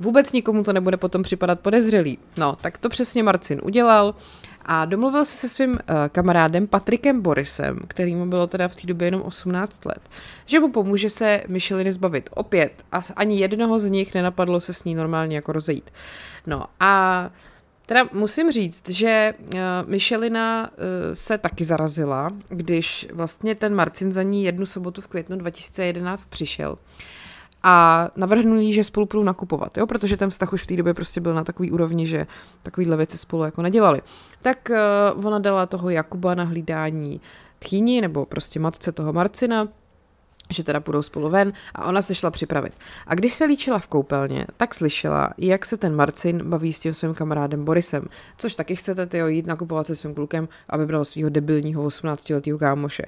Vůbec 0.00 0.32
nikomu 0.32 0.64
to 0.64 0.72
nebude 0.72 0.96
potom 0.96 1.22
připadat 1.22 1.60
podezřelý. 1.60 2.18
No, 2.36 2.56
tak 2.60 2.78
to 2.78 2.88
přesně 2.88 3.22
Marcin 3.22 3.60
udělal 3.62 4.14
a 4.66 4.84
domluvil 4.84 5.24
se 5.24 5.36
se 5.36 5.48
svým 5.48 5.70
uh, 5.70 5.78
kamarádem 6.08 6.66
Patrikem 6.66 7.22
Borisem, 7.22 7.78
který 7.88 8.16
mu 8.16 8.26
bylo 8.26 8.46
teda 8.46 8.68
v 8.68 8.76
té 8.76 8.86
době 8.86 9.06
jenom 9.06 9.22
18 9.22 9.84
let, 9.84 10.00
že 10.46 10.60
mu 10.60 10.72
pomůže 10.72 11.10
se 11.10 11.42
Micheliny 11.48 11.92
zbavit. 11.92 12.30
Opět, 12.34 12.84
a 12.92 13.00
ani 13.16 13.38
jednoho 13.38 13.78
z 13.78 13.90
nich 13.90 14.14
nenapadlo 14.14 14.60
se 14.60 14.72
s 14.72 14.84
ní 14.84 14.94
normálně 14.94 15.36
jako 15.36 15.52
rozejít. 15.52 15.90
No 16.46 16.64
a 16.80 17.30
Teda 17.86 18.08
musím 18.12 18.52
říct, 18.52 18.88
že 18.88 19.34
uh, 19.38 19.60
Michelina 19.86 20.70
uh, 20.70 20.76
se 21.12 21.38
taky 21.38 21.64
zarazila, 21.64 22.28
když 22.48 23.08
vlastně 23.12 23.54
ten 23.54 23.74
Marcin 23.74 24.12
za 24.12 24.22
ní 24.22 24.44
jednu 24.44 24.66
sobotu 24.66 25.00
v 25.00 25.06
květnu 25.06 25.36
2011 25.36 26.26
přišel 26.26 26.78
a 27.66 28.08
navrhnul 28.16 28.58
jí, 28.58 28.72
že 28.72 28.84
spolu 28.84 29.06
budou 29.06 29.22
nakupovat, 29.22 29.78
jo, 29.78 29.86
protože 29.86 30.16
ten 30.16 30.30
vztah 30.30 30.52
už 30.52 30.62
v 30.62 30.66
té 30.66 30.76
době 30.76 30.94
prostě 30.94 31.20
byl 31.20 31.34
na 31.34 31.44
takový 31.44 31.70
úrovni, 31.70 32.06
že 32.06 32.26
takovýhle 32.62 32.96
věci 32.96 33.18
spolu 33.18 33.44
jako 33.44 33.62
nedělali. 33.62 34.02
Tak 34.42 34.70
uh, 35.14 35.26
ona 35.26 35.38
dala 35.38 35.66
toho 35.66 35.90
Jakuba 35.90 36.34
na 36.34 36.44
hlídání 36.44 37.20
tchýni, 37.58 38.00
nebo 38.00 38.26
prostě 38.26 38.60
matce 38.60 38.92
toho 38.92 39.12
Marcina, 39.12 39.68
že 40.50 40.64
teda 40.64 40.80
půjdou 40.80 41.02
spolu 41.02 41.30
ven 41.30 41.52
a 41.74 41.84
ona 41.84 42.02
se 42.02 42.14
šla 42.14 42.30
připravit. 42.30 42.72
A 43.06 43.14
když 43.14 43.34
se 43.34 43.44
líčila 43.44 43.78
v 43.78 43.86
koupelně, 43.86 44.46
tak 44.56 44.74
slyšela, 44.74 45.30
jak 45.38 45.66
se 45.66 45.76
ten 45.76 45.96
Marcin 45.96 46.48
baví 46.48 46.72
s 46.72 46.80
tím 46.80 46.94
svým 46.94 47.14
kamarádem 47.14 47.64
Borisem, 47.64 48.04
což 48.38 48.54
taky 48.54 48.76
chcete 48.76 49.06
tyjo, 49.06 49.26
jít 49.26 49.46
nakupovat 49.46 49.86
se 49.86 49.96
svým 49.96 50.14
klukem, 50.14 50.48
aby 50.68 50.86
bral 50.86 51.04
svého 51.04 51.30
debilního 51.30 51.84
18-letého 51.84 52.58
kámoše. 52.58 53.02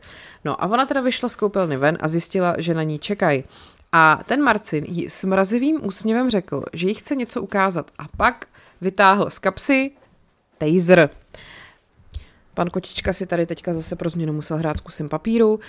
No 0.44 0.62
a 0.62 0.66
ona 0.66 0.86
teda 0.86 1.00
vyšla 1.00 1.28
z 1.28 1.36
koupelny 1.36 1.76
ven 1.76 1.98
a 2.00 2.08
zjistila, 2.08 2.54
že 2.58 2.74
na 2.74 2.82
ní 2.82 2.98
čekají. 2.98 3.44
A 3.98 4.20
ten 4.26 4.42
Marcin 4.42 4.84
jí 4.88 5.10
s 5.10 5.24
mrazivým 5.24 5.86
úsměvem 5.86 6.30
řekl, 6.30 6.64
že 6.72 6.88
jí 6.88 6.94
chce 6.94 7.16
něco 7.16 7.42
ukázat 7.42 7.90
a 7.98 8.04
pak 8.16 8.46
vytáhl 8.80 9.30
z 9.30 9.38
kapsy 9.38 9.90
taser. 10.58 11.10
Pan 12.54 12.70
Kočička 12.70 13.12
si 13.12 13.26
tady 13.26 13.46
teďka 13.46 13.74
zase 13.74 13.96
pro 13.96 14.10
změnu 14.10 14.32
musel 14.32 14.56
hrát 14.56 14.76
s 14.76 14.80
kusem 14.80 15.08
papíru. 15.08 15.54
Uh, 15.54 15.60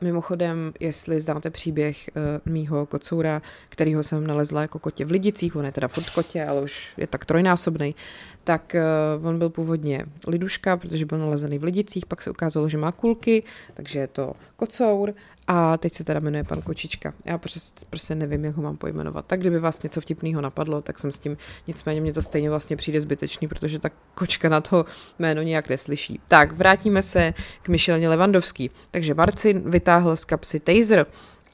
mimochodem, 0.00 0.72
jestli 0.80 1.20
znáte 1.20 1.50
příběh 1.50 2.10
uh, 2.16 2.52
mýho 2.52 2.86
kocoura, 2.86 3.42
kterýho 3.68 4.02
jsem 4.02 4.26
nalezla 4.26 4.62
jako 4.62 4.78
kotě 4.78 5.04
v 5.04 5.10
Lidicích, 5.10 5.56
on 5.56 5.64
je 5.64 5.72
teda 5.72 5.88
furt 5.88 6.10
kotě, 6.10 6.44
ale 6.44 6.60
už 6.60 6.92
je 6.96 7.06
tak 7.06 7.24
trojnásobný, 7.24 7.94
tak 8.44 8.76
uh, 9.18 9.26
on 9.26 9.38
byl 9.38 9.50
původně 9.50 10.06
liduška, 10.26 10.76
protože 10.76 11.06
byl 11.06 11.18
nalezený 11.18 11.58
v 11.58 11.64
Lidicích, 11.64 12.06
pak 12.06 12.22
se 12.22 12.30
ukázalo, 12.30 12.68
že 12.68 12.78
má 12.78 12.92
kulky, 12.92 13.42
takže 13.74 13.98
je 13.98 14.06
to 14.06 14.32
kocour 14.56 15.14
a 15.48 15.76
teď 15.76 15.94
se 15.94 16.04
teda 16.04 16.20
jmenuje 16.20 16.44
pan 16.44 16.62
Kočička. 16.62 17.12
Já 17.24 17.38
prostě, 17.38 17.84
prostě 17.90 18.14
nevím, 18.14 18.44
jak 18.44 18.54
ho 18.54 18.62
mám 18.62 18.76
pojmenovat. 18.76 19.26
Tak 19.26 19.40
kdyby 19.40 19.58
vás 19.58 19.82
něco 19.82 20.00
vtipného 20.00 20.40
napadlo, 20.40 20.82
tak 20.82 20.98
jsem 20.98 21.12
s 21.12 21.18
tím, 21.18 21.36
nicméně 21.66 22.00
mě 22.00 22.12
to 22.12 22.22
stejně 22.22 22.50
vlastně 22.50 22.76
přijde 22.76 23.00
zbytečný, 23.00 23.48
protože 23.48 23.78
ta 23.78 23.90
kočka 24.14 24.48
na 24.48 24.60
to 24.60 24.84
jméno 25.18 25.42
nějak 25.42 25.68
neslyší. 25.68 26.20
Tak, 26.28 26.52
vrátíme 26.52 27.02
se 27.02 27.34
k 27.62 27.68
Micheleně 27.68 28.08
Levandovský. 28.08 28.70
Takže 28.90 29.14
Marcin 29.14 29.70
vytáhl 29.70 30.16
z 30.16 30.24
kapsy 30.24 30.60
taser 30.60 31.06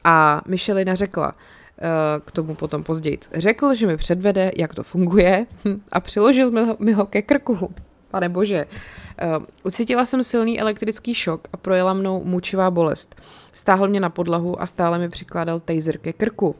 a 0.05 0.43
Michelina 0.47 0.95
řekla, 0.95 1.35
eh, 1.79 2.21
k 2.25 2.33
tomu 2.33 2.55
potom 2.55 2.83
později. 2.83 3.19
Řekl, 3.35 3.75
že 3.75 3.87
mi 3.87 3.97
předvede, 3.97 4.51
jak 4.57 4.75
to 4.75 4.83
funguje 4.83 5.47
a 5.93 6.01
přiložil 6.01 6.77
mi 6.79 6.93
ho 6.93 7.07
ke 7.07 7.23
krku. 7.23 7.75
Pane 8.13 8.29
bože. 8.29 8.67
Uh, 8.67 9.45
ucítila 9.65 10.07
jsem 10.07 10.25
silný 10.25 10.61
elektrický 10.61 11.15
šok 11.15 11.49
a 11.53 11.57
projela 11.57 11.93
mnou 11.93 12.25
mučivá 12.25 12.71
bolest. 12.71 13.17
Stáhl 13.53 13.89
mě 13.89 14.01
na 14.01 14.11
podlahu 14.11 14.63
a 14.63 14.67
stále 14.67 14.99
mi 14.99 15.09
přikládal 15.09 15.61
taser 15.61 15.99
ke 15.99 16.13
krku. 16.13 16.55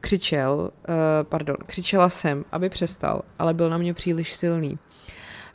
Křičel, 0.00 0.70
uh, 0.88 0.94
pardon, 1.22 1.56
křičela 1.66 2.08
jsem, 2.08 2.44
aby 2.52 2.68
přestal, 2.68 3.22
ale 3.38 3.54
byl 3.54 3.70
na 3.70 3.78
mě 3.78 3.94
příliš 3.94 4.34
silný. 4.34 4.78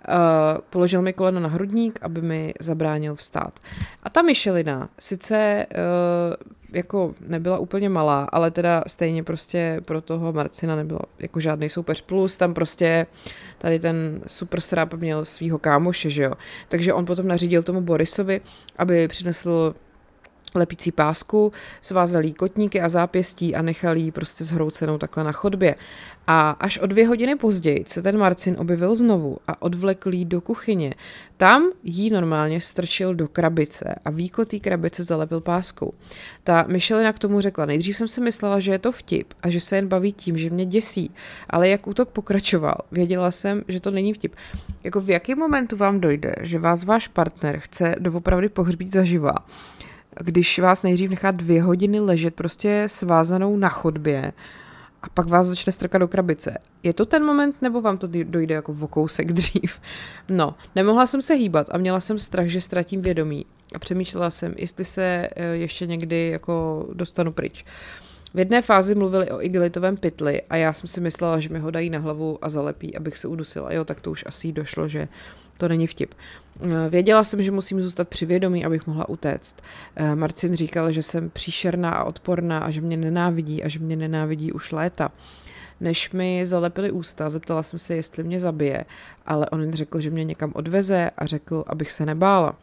Uh, 0.07 0.61
položil 0.69 1.01
mi 1.01 1.13
koleno 1.13 1.39
na 1.39 1.49
hrudník, 1.49 1.99
aby 2.01 2.21
mi 2.21 2.53
zabránil 2.59 3.15
vstát. 3.15 3.59
A 4.03 4.09
ta 4.09 4.21
myšelina 4.21 4.89
sice 4.99 5.65
uh, 5.71 6.35
jako 6.73 7.13
nebyla 7.27 7.57
úplně 7.57 7.89
malá, 7.89 8.27
ale 8.31 8.51
teda 8.51 8.83
stejně 8.87 9.23
prostě 9.23 9.81
pro 9.85 10.01
toho 10.01 10.33
Marcina 10.33 10.75
nebylo 10.75 10.99
jako 11.19 11.39
žádný 11.39 11.69
soupeř. 11.69 12.01
Plus 12.01 12.37
tam 12.37 12.53
prostě 12.53 13.05
tady 13.57 13.79
ten 13.79 14.21
super 14.27 14.61
srap 14.61 14.93
měl 14.93 15.25
svého 15.25 15.59
kámoše, 15.59 16.09
že 16.09 16.23
jo. 16.23 16.33
Takže 16.69 16.93
on 16.93 17.05
potom 17.05 17.27
nařídil 17.27 17.63
tomu 17.63 17.81
Borisovi, 17.81 18.41
aby 18.77 19.07
přinesl 19.07 19.75
lepící 20.55 20.91
pásku, 20.91 21.51
svázal 21.81 22.23
jí 22.23 22.33
kotníky 22.33 22.81
a 22.81 22.89
zápěstí 22.89 23.55
a 23.55 23.61
nechal 23.61 23.97
jí 23.97 24.11
prostě 24.11 24.43
zhroucenou 24.43 24.97
takhle 24.97 25.23
na 25.23 25.31
chodbě. 25.31 25.75
A 26.27 26.49
až 26.49 26.77
o 26.77 26.87
dvě 26.87 27.07
hodiny 27.07 27.35
později 27.35 27.83
se 27.87 28.01
ten 28.01 28.17
Marcin 28.17 28.55
objevil 28.59 28.95
znovu 28.95 29.37
a 29.47 29.61
odvlekl 29.61 30.13
jí 30.13 30.25
do 30.25 30.41
kuchyně. 30.41 30.93
Tam 31.37 31.69
jí 31.83 32.09
normálně 32.09 32.61
strčil 32.61 33.15
do 33.15 33.27
krabice 33.27 33.95
a 34.05 34.09
výkot 34.09 34.47
té 34.47 34.59
krabice 34.59 35.03
zalepil 35.03 35.41
páskou. 35.41 35.93
Ta 36.43 36.65
Michelina 36.67 37.13
k 37.13 37.19
tomu 37.19 37.41
řekla, 37.41 37.65
nejdřív 37.65 37.97
jsem 37.97 38.07
si 38.07 38.21
myslela, 38.21 38.59
že 38.59 38.71
je 38.71 38.79
to 38.79 38.91
vtip 38.91 39.33
a 39.43 39.49
že 39.49 39.59
se 39.59 39.75
jen 39.75 39.87
baví 39.87 40.13
tím, 40.13 40.37
že 40.37 40.49
mě 40.49 40.65
děsí, 40.65 41.11
ale 41.49 41.69
jak 41.69 41.87
útok 41.87 42.09
pokračoval, 42.09 42.77
věděla 42.91 43.31
jsem, 43.31 43.63
že 43.67 43.79
to 43.79 43.91
není 43.91 44.13
vtip. 44.13 44.35
Jako 44.83 45.01
v 45.01 45.09
jakém 45.09 45.39
momentu 45.39 45.77
vám 45.77 45.99
dojde, 45.99 46.35
že 46.41 46.59
vás 46.59 46.83
váš 46.83 47.07
partner 47.07 47.59
chce 47.59 47.95
doopravdy 47.99 48.49
pohřbít 48.49 48.93
zaživa, 48.93 49.35
když 50.23 50.59
vás 50.59 50.83
nejdřív 50.83 51.09
nechá 51.09 51.31
dvě 51.31 51.63
hodiny 51.63 51.99
ležet 51.99 52.35
prostě 52.35 52.83
svázanou 52.87 53.57
na 53.57 53.69
chodbě 53.69 54.33
a 55.03 55.09
pak 55.09 55.27
vás 55.27 55.47
začne 55.47 55.71
strkat 55.71 55.99
do 55.99 56.07
krabice. 56.07 56.57
Je 56.83 56.93
to 56.93 57.05
ten 57.05 57.25
moment, 57.25 57.61
nebo 57.61 57.81
vám 57.81 57.97
to 57.97 58.07
dojde 58.23 58.55
jako 58.55 58.73
v 58.73 58.87
kousek 58.87 59.33
dřív? 59.33 59.81
No, 60.29 60.55
nemohla 60.75 61.05
jsem 61.05 61.21
se 61.21 61.33
hýbat 61.33 61.67
a 61.71 61.77
měla 61.77 61.99
jsem 61.99 62.19
strach, 62.19 62.47
že 62.47 62.61
ztratím 62.61 63.01
vědomí. 63.01 63.45
A 63.75 63.79
přemýšlela 63.79 64.29
jsem, 64.29 64.53
jestli 64.57 64.85
se 64.85 65.27
eh, 65.35 65.45
ještě 65.45 65.85
někdy 65.85 66.29
jako 66.29 66.85
dostanu 66.93 67.31
pryč. 67.31 67.65
V 68.33 68.39
jedné 68.39 68.61
fázi 68.61 68.95
mluvili 68.95 69.31
o 69.31 69.41
igelitovém 69.41 69.97
pytli 69.97 70.41
a 70.41 70.55
já 70.55 70.73
jsem 70.73 70.87
si 70.87 71.01
myslela, 71.01 71.39
že 71.39 71.49
mi 71.49 71.59
ho 71.59 71.71
dají 71.71 71.89
na 71.89 71.99
hlavu 71.99 72.37
a 72.41 72.49
zalepí, 72.49 72.97
abych 72.97 73.17
se 73.17 73.27
udusila. 73.27 73.73
Jo, 73.73 73.85
tak 73.85 73.99
to 74.01 74.11
už 74.11 74.23
asi 74.27 74.51
došlo, 74.51 74.87
že 74.87 75.07
to 75.59 75.67
není 75.67 75.87
vtip. 75.87 76.13
Eh, 76.63 76.89
věděla 76.89 77.23
jsem, 77.23 77.43
že 77.43 77.51
musím 77.51 77.81
zůstat 77.81 78.07
při 78.07 78.25
vědomí, 78.25 78.65
abych 78.65 78.87
mohla 78.87 79.09
utéct. 79.09 79.55
Eh, 79.95 80.15
Marcin 80.15 80.55
říkal, 80.55 80.91
že 80.91 81.03
jsem 81.03 81.29
příšerná 81.29 81.91
a 81.91 82.03
odporná 82.03 82.59
a 82.59 82.69
že 82.69 82.81
mě 82.81 82.97
nenávidí 82.97 83.63
a 83.63 83.67
že 83.67 83.79
mě 83.79 83.95
nenávidí 83.95 84.51
už 84.51 84.71
léta. 84.71 85.11
Než 85.79 86.11
mi 86.11 86.45
zalepili 86.45 86.91
ústa, 86.91 87.29
zeptala 87.29 87.63
jsem 87.63 87.79
se, 87.79 87.95
jestli 87.95 88.23
mě 88.23 88.39
zabije, 88.39 88.85
ale 89.25 89.49
on 89.49 89.73
řekl, 89.73 89.99
že 89.99 90.09
mě 90.09 90.23
někam 90.23 90.51
odveze 90.55 91.11
a 91.17 91.25
řekl, 91.25 91.63
abych 91.67 91.91
se 91.91 92.05
nebála. 92.05 92.55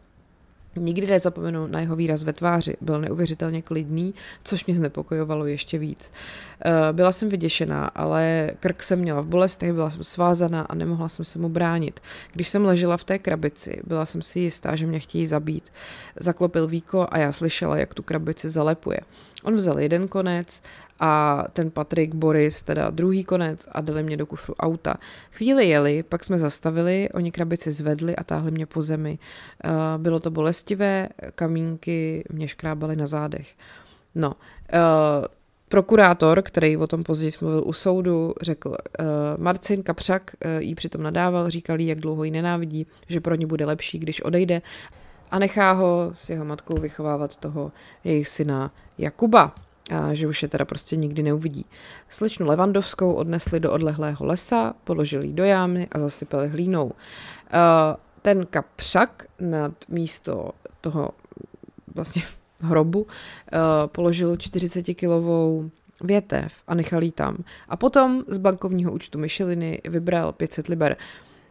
Nikdy 0.77 1.07
nezapomenu 1.07 1.67
na 1.67 1.79
jeho 1.79 1.95
výraz 1.95 2.23
ve 2.23 2.33
tváři. 2.33 2.75
Byl 2.81 3.01
neuvěřitelně 3.01 3.61
klidný, 3.61 4.13
což 4.43 4.65
mě 4.65 4.75
znepokojovalo 4.75 5.45
ještě 5.45 5.77
víc. 5.77 6.11
Eh, 6.65 6.93
byla 6.93 7.11
jsem 7.11 7.29
vyděšená, 7.29 7.85
ale 7.85 8.51
krk 8.59 8.83
jsem 8.83 8.99
měla 8.99 9.21
v 9.21 9.27
bolestech, 9.27 9.73
byla 9.73 9.89
jsem 9.89 10.03
svázaná 10.03 10.61
a 10.61 10.75
nemohla 10.75 11.09
jsem 11.09 11.25
se 11.25 11.39
mu 11.39 11.49
bránit. 11.49 11.99
Když 12.33 12.49
jsem 12.49 12.65
ležela 12.65 12.97
v 12.97 13.03
té 13.03 13.19
krabici, 13.19 13.81
byla 13.87 14.05
jsem 14.05 14.21
si 14.21 14.39
jistá, 14.39 14.75
že 14.75 14.87
mě 14.87 14.99
chtějí 14.99 15.27
zabít. 15.27 15.71
Zaklopil 16.19 16.67
víko 16.67 17.07
a 17.11 17.17
já 17.17 17.31
slyšela, 17.31 17.77
jak 17.77 17.93
tu 17.93 18.03
krabici 18.03 18.49
zalepuje. 18.49 18.99
On 19.43 19.55
vzal 19.55 19.79
jeden 19.79 20.07
konec 20.07 20.61
a 20.99 21.43
ten 21.53 21.71
Patrik 21.71 22.15
Boris 22.15 22.63
teda 22.63 22.89
druhý 22.89 23.23
konec 23.23 23.67
a 23.71 23.81
dali 23.81 24.03
mě 24.03 24.17
do 24.17 24.25
kufru 24.25 24.55
auta. 24.55 24.95
Chvíli 25.31 25.69
jeli, 25.69 26.03
pak 26.03 26.23
jsme 26.23 26.37
zastavili, 26.37 27.09
oni 27.13 27.31
krabici 27.31 27.71
zvedli 27.71 28.15
a 28.15 28.23
táhli 28.23 28.51
mě 28.51 28.65
po 28.65 28.81
zemi. 28.81 29.19
Uh, 29.65 29.71
bylo 29.97 30.19
to 30.19 30.31
bolestivé, 30.31 31.09
kamínky 31.35 32.23
mě 32.29 32.47
škrábaly 32.47 32.95
na 32.95 33.07
zádech. 33.07 33.47
No, 34.15 34.29
uh, 34.29 34.35
Prokurátor, 35.69 36.41
který 36.41 36.77
o 36.77 36.87
tom 36.87 37.03
později 37.03 37.31
mluvil 37.41 37.63
u 37.65 37.73
soudu, 37.73 38.33
řekl, 38.41 38.69
uh, 38.69 39.05
Marcin 39.37 39.83
Kapřak 39.83 40.31
uh, 40.45 40.61
jí 40.61 40.75
přitom 40.75 41.03
nadával, 41.03 41.49
říkal 41.49 41.79
jí, 41.79 41.87
jak 41.87 41.99
dlouho 41.99 42.23
ji 42.23 42.31
nenávidí, 42.31 42.87
že 43.07 43.21
pro 43.21 43.35
ně 43.35 43.47
bude 43.47 43.65
lepší, 43.65 43.99
když 43.99 44.21
odejde 44.21 44.61
a 45.31 45.39
nechá 45.39 45.71
ho 45.71 46.09
s 46.13 46.29
jeho 46.29 46.45
matkou 46.45 46.75
vychovávat 46.75 47.35
toho 47.35 47.71
jejich 48.03 48.27
syna 48.27 48.71
Jakuba 48.97 49.55
a 49.91 50.13
že 50.13 50.27
už 50.27 50.43
je 50.43 50.49
teda 50.49 50.65
prostě 50.65 50.95
nikdy 50.95 51.23
neuvidí. 51.23 51.65
Slečnu 52.09 52.47
Levandovskou 52.47 53.13
odnesli 53.13 53.59
do 53.59 53.71
odlehlého 53.71 54.25
lesa, 54.25 54.73
položili 54.83 55.33
do 55.33 55.43
jámy 55.43 55.87
a 55.91 55.99
zasypali 55.99 56.47
hlínou. 56.47 56.91
Ten 58.21 58.45
kapřak 58.45 59.25
nad 59.39 59.73
místo 59.87 60.51
toho 60.81 61.09
vlastně 61.95 62.23
hrobu 62.59 63.07
položil 63.85 64.35
40-kilovou 64.35 65.69
větev 66.03 66.53
a 66.67 66.75
nechal 66.75 67.03
jí 67.03 67.11
tam. 67.11 67.37
A 67.69 67.77
potom 67.77 68.23
z 68.27 68.37
bankovního 68.37 68.91
účtu 68.91 69.19
Micheliny 69.19 69.81
vybral 69.89 70.33
500 70.33 70.67
liber. 70.67 70.97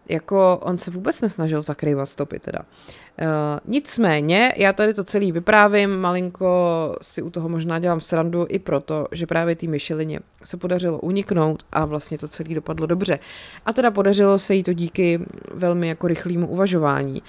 Jako 0.09 0.59
on 0.63 0.79
se 0.79 0.91
vůbec 0.91 1.21
nesnažil 1.21 1.63
zakrývat 1.63 2.09
stopy 2.09 2.39
teda. 2.39 2.59
Uh, 2.59 3.27
nicméně, 3.65 4.53
já 4.57 4.73
tady 4.73 4.95
to 4.95 5.05
celý 5.05 5.33
vyprávím, 5.33 5.97
malinko 5.97 6.97
si 7.03 7.23
u 7.23 7.31
toho 7.31 7.49
možná 7.49 7.79
dělám 7.79 8.01
srandu 8.01 8.47
i 8.49 8.59
proto, 8.59 9.07
že 9.13 9.27
právě 9.27 9.57
té 9.57 9.67
myšelině 9.67 10.21
se 10.45 10.57
podařilo 10.57 10.99
uniknout 10.99 11.63
a 11.73 11.85
vlastně 11.85 12.19
to 12.19 12.29
celé 12.29 12.55
dopadlo 12.55 12.87
dobře. 12.87 13.19
A 13.67 13.73
teda 13.73 13.91
podařilo 13.91 14.39
se 14.39 14.55
jí 14.55 14.63
to 14.63 14.73
díky 14.73 15.21
velmi 15.55 15.89
jako 15.89 16.09
rychlému 16.09 16.49
uvažování. 16.49 17.23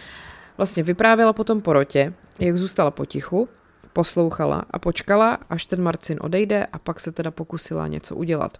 Vlastně 0.58 0.84
vyprávěla 0.84 1.34
potom 1.34 1.62
porotě, 1.62 2.14
jak 2.40 2.58
zůstala 2.58 2.92
potichu, 2.92 3.50
poslouchala 3.94 4.66
a 4.72 4.80
počkala, 4.80 5.38
až 5.50 5.66
ten 5.66 5.82
Marcin 5.82 6.18
odejde 6.22 6.66
a 6.66 6.80
pak 6.80 7.00
se 7.00 7.12
teda 7.12 7.32
pokusila 7.32 7.88
něco 7.88 8.16
udělat. 8.16 8.58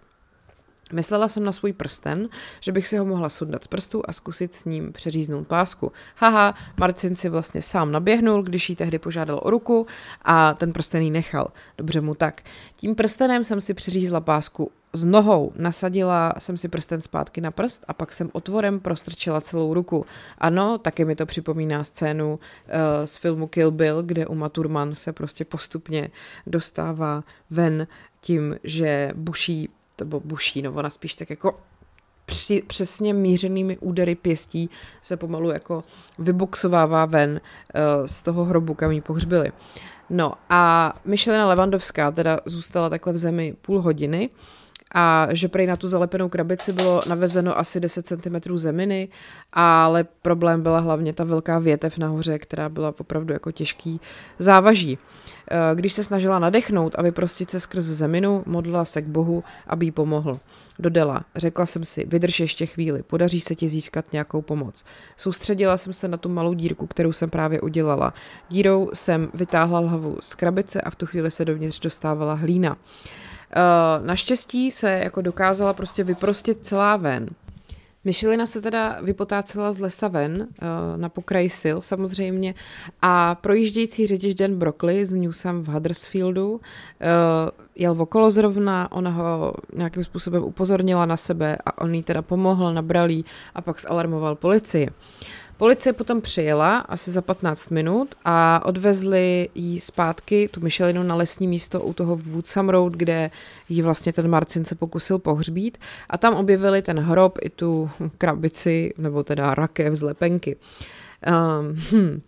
Myslela 0.92 1.28
jsem 1.28 1.44
na 1.44 1.52
svůj 1.52 1.72
prsten, 1.72 2.28
že 2.60 2.72
bych 2.72 2.88
si 2.88 2.96
ho 2.96 3.04
mohla 3.04 3.28
sundat 3.28 3.64
z 3.64 3.66
prstu 3.66 4.02
a 4.08 4.12
zkusit 4.12 4.54
s 4.54 4.64
ním 4.64 4.92
přeříznout 4.92 5.46
pásku. 5.46 5.92
Haha, 6.16 6.54
Marcin 6.80 7.16
si 7.16 7.28
vlastně 7.28 7.62
sám 7.62 7.92
naběhnul, 7.92 8.42
když 8.42 8.70
jí 8.70 8.76
tehdy 8.76 8.98
požádal 8.98 9.40
o 9.42 9.50
ruku 9.50 9.86
a 10.22 10.54
ten 10.54 10.72
prsten 10.72 11.02
jí 11.02 11.10
nechal. 11.10 11.48
Dobře 11.78 12.00
mu 12.00 12.14
tak. 12.14 12.42
Tím 12.76 12.94
prstenem 12.94 13.44
jsem 13.44 13.60
si 13.60 13.74
přeřízla 13.74 14.20
pásku 14.20 14.70
s 14.92 15.04
nohou, 15.04 15.52
nasadila 15.56 16.32
jsem 16.38 16.58
si 16.58 16.68
prsten 16.68 17.00
zpátky 17.00 17.40
na 17.40 17.50
prst 17.50 17.84
a 17.88 17.92
pak 17.92 18.12
jsem 18.12 18.30
otvorem 18.32 18.80
prostrčila 18.80 19.40
celou 19.40 19.74
ruku. 19.74 20.06
Ano, 20.38 20.78
taky 20.78 21.04
mi 21.04 21.16
to 21.16 21.26
připomíná 21.26 21.84
scénu 21.84 22.32
uh, 22.32 22.38
z 23.04 23.16
filmu 23.16 23.46
Kill 23.46 23.70
Bill, 23.70 24.02
kde 24.02 24.26
Uma 24.26 24.48
Thurman 24.48 24.94
se 24.94 25.12
prostě 25.12 25.44
postupně 25.44 26.10
dostává 26.46 27.24
ven 27.50 27.86
tím, 28.20 28.56
že 28.64 29.10
buší 29.14 29.68
nebo 30.00 30.20
buší, 30.20 30.62
no 30.62 30.72
ona 30.72 30.90
spíš 30.90 31.14
tak 31.14 31.30
jako 31.30 31.54
při, 32.26 32.62
přesně 32.66 33.14
mířenými 33.14 33.78
údery 33.78 34.14
pěstí 34.14 34.70
se 35.02 35.16
pomalu 35.16 35.50
jako 35.50 35.84
vyboxovává 36.18 37.06
ven 37.06 37.40
uh, 37.40 38.06
z 38.06 38.22
toho 38.22 38.44
hrobu, 38.44 38.74
kam 38.74 38.90
ji 38.90 39.00
pohřbili. 39.00 39.52
No 40.10 40.32
a 40.50 40.92
Michelina 41.04 41.48
Levandovská 41.48 42.10
teda 42.10 42.40
zůstala 42.44 42.90
takhle 42.90 43.12
v 43.12 43.18
zemi 43.18 43.54
půl 43.62 43.80
hodiny 43.80 44.30
a 44.94 45.28
že 45.30 45.48
prej 45.48 45.66
na 45.66 45.76
tu 45.76 45.88
zalepenou 45.88 46.28
krabici 46.28 46.72
bylo 46.72 47.00
navezeno 47.08 47.58
asi 47.58 47.80
10 47.80 48.06
cm 48.06 48.58
zeminy, 48.58 49.08
ale 49.52 50.04
problém 50.22 50.62
byla 50.62 50.78
hlavně 50.78 51.12
ta 51.12 51.24
velká 51.24 51.58
větev 51.58 51.98
nahoře, 51.98 52.38
která 52.38 52.68
byla 52.68 52.94
opravdu 52.98 53.32
jako 53.32 53.52
těžký 53.52 54.00
závaží. 54.38 54.98
Eh, 55.50 55.74
když 55.74 55.92
se 55.92 56.04
snažila 56.04 56.38
nadechnout 56.38 56.94
a 56.98 57.02
vyprostit 57.02 57.50
se 57.50 57.60
skrz 57.60 57.84
zeminu, 57.84 58.42
modlila 58.46 58.84
se 58.84 59.02
k 59.02 59.06
Bohu, 59.06 59.44
aby 59.66 59.86
jí 59.86 59.90
pomohl. 59.90 60.40
Dodala, 60.78 61.24
řekla 61.36 61.66
jsem 61.66 61.84
si, 61.84 62.06
vydrž 62.06 62.40
ještě 62.40 62.66
chvíli, 62.66 63.02
podaří 63.02 63.40
se 63.40 63.54
ti 63.54 63.68
získat 63.68 64.12
nějakou 64.12 64.42
pomoc. 64.42 64.84
Soustředila 65.16 65.76
jsem 65.76 65.92
se 65.92 66.08
na 66.08 66.16
tu 66.16 66.28
malou 66.28 66.54
dírku, 66.54 66.86
kterou 66.86 67.12
jsem 67.12 67.30
právě 67.30 67.60
udělala. 67.60 68.14
Dírou 68.50 68.90
jsem 68.94 69.28
vytáhla 69.34 69.80
hlavu 69.80 70.18
z 70.20 70.34
krabice 70.34 70.80
a 70.80 70.90
v 70.90 70.96
tu 70.96 71.06
chvíli 71.06 71.30
se 71.30 71.44
dovnitř 71.44 71.80
dostávala 71.80 72.34
hlína. 72.34 72.76
Uh, 73.56 74.06
naštěstí 74.06 74.70
se 74.70 74.90
jako 74.90 75.22
dokázala 75.22 75.72
prostě 75.72 76.04
vyprostit 76.04 76.58
celá 76.62 76.96
ven. 76.96 77.28
Myšelina 78.04 78.46
se 78.46 78.60
teda 78.60 78.98
vypotácela 79.02 79.72
z 79.72 79.78
lesa 79.78 80.08
ven, 80.08 80.32
uh, 80.40 80.46
na 80.96 81.08
pokraji 81.08 81.50
sil 81.60 81.76
samozřejmě, 81.82 82.54
a 83.02 83.34
projíždějící 83.34 84.06
řidič 84.06 84.34
Den 84.34 84.58
Broccoli 84.58 85.06
z 85.06 85.12
Newsam 85.12 85.62
v 85.62 85.68
Huddersfieldu 85.68 86.52
uh, 86.52 86.60
jel 87.74 88.02
okolo 88.02 88.30
zrovna, 88.30 88.92
ona 88.92 89.10
ho 89.10 89.54
nějakým 89.74 90.04
způsobem 90.04 90.44
upozornila 90.44 91.06
na 91.06 91.16
sebe 91.16 91.56
a 91.66 91.78
on 91.78 91.94
jí 91.94 92.02
teda 92.02 92.22
pomohl, 92.22 92.74
nabral 92.74 93.10
jí 93.10 93.24
a 93.54 93.62
pak 93.62 93.80
zalarmoval 93.80 94.34
policii. 94.34 94.88
Policie 95.58 95.92
potom 95.92 96.20
přijela 96.20 96.78
asi 96.78 97.10
za 97.10 97.22
15 97.22 97.70
minut 97.70 98.14
a 98.24 98.62
odvezli 98.64 99.48
jí 99.54 99.80
zpátky, 99.80 100.48
tu 100.52 100.60
Michelinu, 100.60 101.02
na 101.02 101.14
lesní 101.14 101.48
místo 101.48 101.80
u 101.80 101.92
toho 101.92 102.16
Woodsam 102.16 102.68
Road, 102.68 102.92
kde 102.92 103.30
jí 103.68 103.82
vlastně 103.82 104.12
ten 104.12 104.28
Marcin 104.28 104.64
se 104.64 104.74
pokusil 104.74 105.18
pohřbít 105.18 105.78
a 106.10 106.18
tam 106.18 106.34
objevili 106.34 106.82
ten 106.82 107.00
hrob 107.00 107.38
i 107.42 107.50
tu 107.50 107.90
krabici, 108.18 108.94
nebo 108.98 109.24
teda 109.24 109.54
rakev 109.54 109.94
z 109.94 110.02
lepenky. 110.02 110.56
Um, 111.26 111.76
hm. 111.92 112.20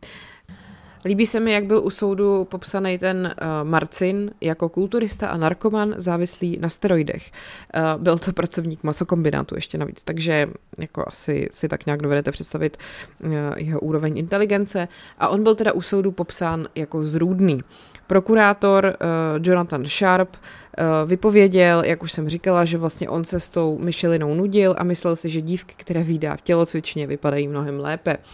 Líbí 1.05 1.27
se 1.27 1.41
mi, 1.41 1.53
jak 1.53 1.65
byl 1.65 1.85
u 1.85 1.91
soudu 1.91 2.45
popsaný 2.45 2.99
ten 2.99 3.35
uh, 3.43 3.69
Marcin 3.69 4.31
jako 4.41 4.69
kulturista 4.69 5.29
a 5.29 5.37
narkoman 5.37 5.95
závislý 5.97 6.57
na 6.61 6.69
steroidech. 6.69 7.31
Uh, 7.77 8.03
byl 8.03 8.19
to 8.19 8.33
pracovník 8.33 8.83
masokombinátu 8.83 9.55
ještě 9.55 9.79
navíc, 9.79 10.05
takže 10.05 10.49
jako 10.79 11.05
asi 11.07 11.49
si 11.51 11.69
tak 11.69 11.87
nějak 11.87 12.03
dovedete 12.03 12.33
představit 12.33 12.77
uh, 13.25 13.33
jeho 13.57 13.81
úroveň 13.81 14.19
inteligence. 14.19 14.89
A 15.19 15.29
on 15.29 15.43
byl 15.43 15.55
teda 15.55 15.73
u 15.73 15.83
soudu 15.83 16.13
popsán 16.13 16.69
jako 16.75 17.05
zrůdný. 17.05 17.61
Prokurátor 18.07 18.85
uh, 18.85 19.47
Jonathan 19.47 19.85
Sharp 19.85 20.37
uh, 20.37 21.09
vypověděl, 21.09 21.83
jak 21.85 22.03
už 22.03 22.13
jsem 22.13 22.29
říkala, 22.29 22.65
že 22.65 22.79
vlastně 22.79 23.09
on 23.09 23.25
se 23.25 23.41
s 23.41 23.49
tou 23.49 23.79
Michelinou 23.79 24.35
nudil 24.35 24.75
a 24.79 24.85
myslel 24.85 25.17
si, 25.17 25.31
že 25.31 25.41
dívky, 25.41 25.75
které 25.77 26.03
vydá 26.03 26.37
v 26.37 26.41
tělocvičně, 26.41 27.07
vypadají 27.07 27.49
mnohem 27.49 27.81
lépe. 27.81 28.17
Uh, 28.17 28.25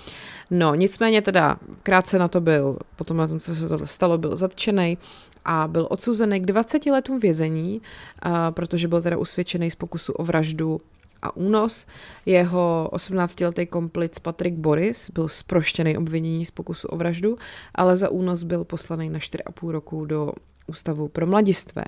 No, 0.50 0.74
nicméně 0.74 1.22
teda 1.22 1.56
krátce 1.82 2.18
na 2.18 2.28
to 2.28 2.40
byl, 2.40 2.78
potom 2.96 3.16
na 3.16 3.26
tom, 3.26 3.40
co 3.40 3.54
se 3.54 3.68
to 3.68 3.86
stalo, 3.86 4.18
byl 4.18 4.36
zatčený 4.36 4.98
a 5.44 5.68
byl 5.68 5.86
odsouzený 5.90 6.40
k 6.40 6.46
20 6.46 6.86
letům 6.86 7.18
vězení, 7.20 7.82
a, 8.18 8.50
protože 8.50 8.88
byl 8.88 9.02
teda 9.02 9.16
usvědčený 9.16 9.70
z 9.70 9.74
pokusu 9.74 10.12
o 10.12 10.24
vraždu 10.24 10.80
a 11.22 11.36
únos. 11.36 11.86
Jeho 12.26 12.90
18-letý 12.92 13.66
komplic 13.66 14.18
Patrick 14.18 14.56
Boris 14.56 15.10
byl 15.10 15.28
zproštěný 15.28 15.96
obvinění 15.96 16.46
z 16.46 16.50
pokusu 16.50 16.88
o 16.88 16.96
vraždu, 16.96 17.38
ale 17.74 17.96
za 17.96 18.08
únos 18.08 18.42
byl 18.42 18.64
poslaný 18.64 19.10
na 19.10 19.18
4,5 19.18 19.70
roku 19.70 20.04
do 20.04 20.32
ústavu 20.66 21.08
pro 21.08 21.26
mladistvé. 21.26 21.84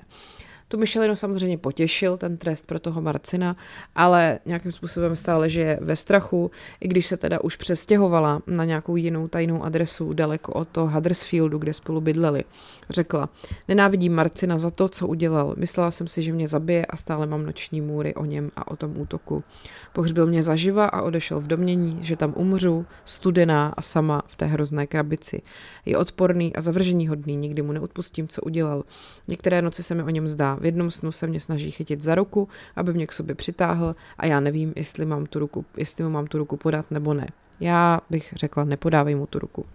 Tu 0.71 0.77
Michelinu 0.77 1.15
samozřejmě 1.15 1.57
potěšil 1.57 2.17
ten 2.17 2.37
trest 2.37 2.67
pro 2.67 2.79
toho 2.79 3.01
Marcina, 3.01 3.55
ale 3.95 4.39
nějakým 4.45 4.71
způsobem 4.71 5.15
stále 5.15 5.49
žije 5.49 5.79
ve 5.81 5.95
strachu, 5.95 6.51
i 6.79 6.87
když 6.87 7.07
se 7.07 7.17
teda 7.17 7.43
už 7.43 7.55
přestěhovala 7.55 8.41
na 8.47 8.65
nějakou 8.65 8.95
jinou 8.95 9.27
tajnou 9.27 9.63
adresu 9.63 10.13
daleko 10.13 10.53
od 10.53 10.67
toho 10.67 10.87
Huddersfieldu, 10.87 11.57
kde 11.57 11.73
spolu 11.73 12.01
bydleli. 12.01 12.43
Řekla, 12.89 13.29
nenávidím 13.67 14.15
Marcina 14.15 14.57
za 14.57 14.71
to, 14.71 14.89
co 14.89 15.07
udělal. 15.07 15.53
Myslela 15.57 15.91
jsem 15.91 16.07
si, 16.07 16.21
že 16.21 16.33
mě 16.33 16.47
zabije 16.47 16.85
a 16.85 16.97
stále 16.97 17.25
mám 17.25 17.45
noční 17.45 17.81
můry 17.81 18.15
o 18.15 18.25
něm 18.25 18.51
a 18.55 18.71
o 18.71 18.75
tom 18.75 18.97
útoku. 18.97 19.43
Pohřbil 19.93 20.25
mě 20.25 20.43
zaživa 20.43 20.85
a 20.85 21.01
odešel 21.01 21.39
v 21.39 21.47
domění, 21.47 21.99
že 22.01 22.15
tam 22.15 22.33
umřu, 22.35 22.85
studená 23.05 23.73
a 23.77 23.81
sama 23.81 24.23
v 24.27 24.35
té 24.35 24.45
hrozné 24.45 24.87
krabici. 24.87 25.41
Je 25.85 25.97
odporný 25.97 26.55
a 26.55 26.61
zavržení 26.61 27.07
hodný, 27.07 27.35
nikdy 27.35 27.61
mu 27.61 27.71
neodpustím, 27.71 28.27
co 28.27 28.41
udělal. 28.41 28.83
Některé 29.27 29.61
noci 29.61 29.83
se 29.83 29.95
mi 29.95 30.03
o 30.03 30.09
něm 30.09 30.27
zdá. 30.27 30.58
V 30.59 30.65
jednom 30.65 30.91
snu 30.91 31.11
se 31.11 31.27
mě 31.27 31.39
snaží 31.39 31.71
chytit 31.71 32.01
za 32.01 32.15
ruku, 32.15 32.47
aby 32.75 32.93
mě 32.93 33.07
k 33.07 33.13
sobě 33.13 33.35
přitáhl 33.35 33.95
a 34.17 34.25
já 34.25 34.39
nevím, 34.39 34.73
jestli, 34.75 35.05
mám 35.05 35.25
tu 35.25 35.39
ruku, 35.39 35.65
jestli 35.77 36.03
mu 36.03 36.09
mám 36.09 36.27
tu 36.27 36.37
ruku 36.37 36.57
podat 36.57 36.91
nebo 36.91 37.13
ne. 37.13 37.27
Já 37.59 38.01
bych 38.09 38.33
řekla, 38.35 38.63
nepodávej 38.63 39.15
mu 39.15 39.25
tu 39.25 39.39
ruku. 39.39 39.65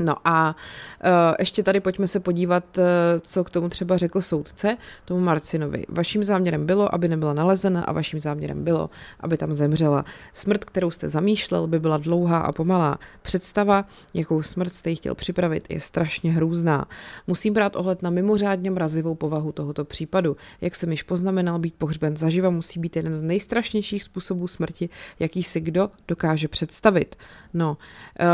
No 0.00 0.14
a 0.24 0.56
uh, 1.04 1.10
ještě 1.38 1.62
tady 1.62 1.80
pojďme 1.80 2.08
se 2.08 2.20
podívat, 2.20 2.78
uh, 2.78 2.84
co 3.20 3.44
k 3.44 3.50
tomu 3.50 3.68
třeba 3.68 3.96
řekl 3.96 4.22
soudce, 4.22 4.76
tomu 5.04 5.20
Marcinovi. 5.20 5.84
Vaším 5.88 6.24
záměrem 6.24 6.66
bylo, 6.66 6.94
aby 6.94 7.08
nebyla 7.08 7.32
nalezena 7.32 7.84
a 7.84 7.92
vaším 7.92 8.20
záměrem 8.20 8.64
bylo, 8.64 8.90
aby 9.20 9.36
tam 9.36 9.54
zemřela. 9.54 10.04
Smrt, 10.32 10.64
kterou 10.64 10.90
jste 10.90 11.08
zamýšlel, 11.08 11.66
by 11.66 11.80
byla 11.80 11.96
dlouhá 11.96 12.38
a 12.38 12.52
pomalá. 12.52 12.98
Představa, 13.22 13.84
jakou 14.14 14.42
smrt 14.42 14.74
jste 14.74 14.94
chtěl 14.94 15.14
připravit, 15.14 15.66
je 15.68 15.80
strašně 15.80 16.32
hrůzná. 16.32 16.86
Musím 17.26 17.54
brát 17.54 17.76
ohled 17.76 18.02
na 18.02 18.10
mimořádně 18.10 18.70
mrazivou 18.70 19.14
povahu 19.14 19.52
tohoto 19.52 19.84
případu. 19.84 20.36
Jak 20.60 20.74
jsem 20.74 20.90
již 20.90 21.02
poznamenal, 21.02 21.58
být 21.58 21.74
pohřben 21.74 22.16
zaživa 22.16 22.50
musí 22.50 22.80
být 22.80 22.96
jeden 22.96 23.14
z 23.14 23.22
nejstrašnějších 23.22 24.04
způsobů 24.04 24.46
smrti, 24.46 24.88
jaký 25.18 25.42
si 25.42 25.60
kdo 25.60 25.90
dokáže 26.08 26.48
představit. 26.48 27.16
No, 27.54 27.70
uh, 27.70 28.26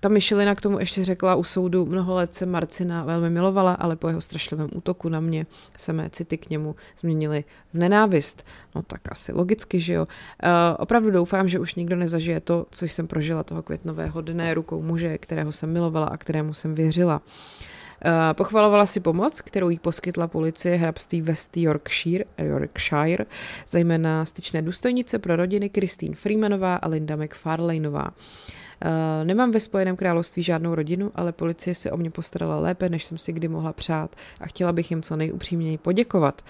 ta 0.00 0.08
myšlina 0.08 0.54
k 0.54 0.60
tomu 0.60 0.78
ještě 0.78 1.01
řekla 1.04 1.34
u 1.34 1.44
soudu, 1.44 1.86
mnoho 1.86 2.14
let 2.14 2.34
se 2.34 2.46
Marcina 2.46 3.04
velmi 3.04 3.30
milovala, 3.30 3.72
ale 3.72 3.96
po 3.96 4.08
jeho 4.08 4.20
strašlivém 4.20 4.68
útoku 4.72 5.08
na 5.08 5.20
mě 5.20 5.46
se 5.76 5.92
mé 5.92 6.10
city 6.10 6.38
k 6.38 6.50
němu 6.50 6.76
změnily 7.00 7.44
v 7.72 7.78
nenávist. 7.78 8.44
No 8.74 8.82
tak 8.82 9.00
asi 9.08 9.32
logicky, 9.32 9.80
že 9.80 9.92
jo. 9.92 10.02
Uh, 10.02 10.48
opravdu 10.78 11.10
doufám, 11.10 11.48
že 11.48 11.58
už 11.58 11.74
nikdo 11.74 11.96
nezažije 11.96 12.40
to, 12.40 12.66
co 12.70 12.84
jsem 12.84 13.06
prožila 13.06 13.42
toho 13.42 13.62
květnového 13.62 14.20
dne 14.20 14.54
rukou 14.54 14.82
muže, 14.82 15.18
kterého 15.18 15.52
jsem 15.52 15.72
milovala 15.72 16.06
a 16.06 16.16
kterému 16.16 16.54
jsem 16.54 16.74
věřila. 16.74 17.22
Uh, 18.04 18.10
pochvalovala 18.32 18.86
si 18.86 19.00
pomoc, 19.00 19.40
kterou 19.40 19.68
jí 19.68 19.78
poskytla 19.78 20.26
policie 20.26 20.76
hrabství 20.76 21.22
West 21.22 21.56
Yorkshire, 21.56 22.24
Yorkshire, 22.38 23.24
zejména 23.68 24.24
styčné 24.24 24.62
důstojnice 24.62 25.18
pro 25.18 25.36
rodiny 25.36 25.70
Christine 25.74 26.16
Freemanová 26.16 26.76
a 26.76 26.88
Linda 26.88 27.16
McFarlaneová. 27.16 28.10
Uh, 28.84 29.26
nemám 29.26 29.50
ve 29.50 29.60
Spojeném 29.60 29.96
království 29.96 30.42
žádnou 30.42 30.74
rodinu, 30.74 31.10
ale 31.14 31.32
policie 31.32 31.74
se 31.74 31.90
o 31.90 31.96
mě 31.96 32.10
postarala 32.10 32.60
lépe, 32.60 32.88
než 32.88 33.04
jsem 33.04 33.18
si 33.18 33.32
kdy 33.32 33.48
mohla 33.48 33.72
přát 33.72 34.16
a 34.40 34.46
chtěla 34.46 34.72
bych 34.72 34.90
jim 34.90 35.02
co 35.02 35.16
nejupřímněji 35.16 35.78
poděkovat. 35.78 36.42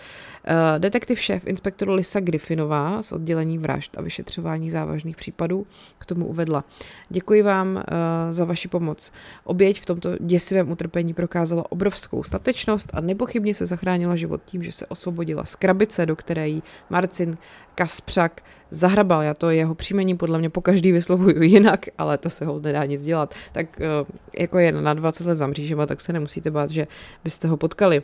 Uh, 0.48 0.78
detektiv 0.78 1.20
šéf 1.20 1.46
inspektor 1.46 1.90
Lisa 1.90 2.20
Griffinová 2.20 3.02
z 3.02 3.12
oddělení 3.12 3.58
vražd 3.58 3.98
a 3.98 4.02
vyšetřování 4.02 4.70
závažných 4.70 5.16
případů 5.16 5.66
k 5.98 6.06
tomu 6.06 6.26
uvedla. 6.26 6.64
Děkuji 7.08 7.42
vám 7.42 7.76
uh, 7.76 7.82
za 8.30 8.44
vaši 8.44 8.68
pomoc. 8.68 9.12
Oběť 9.44 9.80
v 9.80 9.86
tomto 9.86 10.16
děsivém 10.20 10.70
utrpení 10.70 11.14
prokázala 11.14 11.72
obrovskou 11.72 12.22
statečnost 12.22 12.90
a 12.92 13.00
nepochybně 13.00 13.54
se 13.54 13.66
zachránila 13.66 14.16
život 14.16 14.40
tím, 14.44 14.62
že 14.62 14.72
se 14.72 14.86
osvobodila 14.86 15.44
z 15.44 15.56
krabice, 15.56 16.06
do 16.06 16.16
které 16.16 16.48
jí 16.48 16.62
Marcin 16.90 17.38
Kaspřak 17.74 18.42
zahrabal. 18.70 19.22
Já 19.22 19.34
to 19.34 19.50
jeho 19.50 19.74
příjmení 19.74 20.16
podle 20.16 20.38
mě 20.38 20.50
po 20.50 20.60
každý 20.60 20.92
vyslovuju 20.92 21.42
jinak, 21.42 21.86
ale 21.98 22.18
to 22.18 22.30
se 22.30 22.44
ho 22.44 22.60
nedá 22.60 22.84
nic 22.84 23.02
dělat. 23.02 23.34
Tak 23.52 23.80
eh, 23.80 23.86
jako 24.38 24.58
je 24.58 24.72
na 24.72 24.94
20 24.94 25.26
let 25.26 25.36
za 25.36 25.46
mřížema, 25.46 25.86
tak 25.86 26.00
se 26.00 26.12
nemusíte 26.12 26.50
bát, 26.50 26.70
že 26.70 26.86
byste 27.24 27.48
ho 27.48 27.56
potkali. 27.56 28.02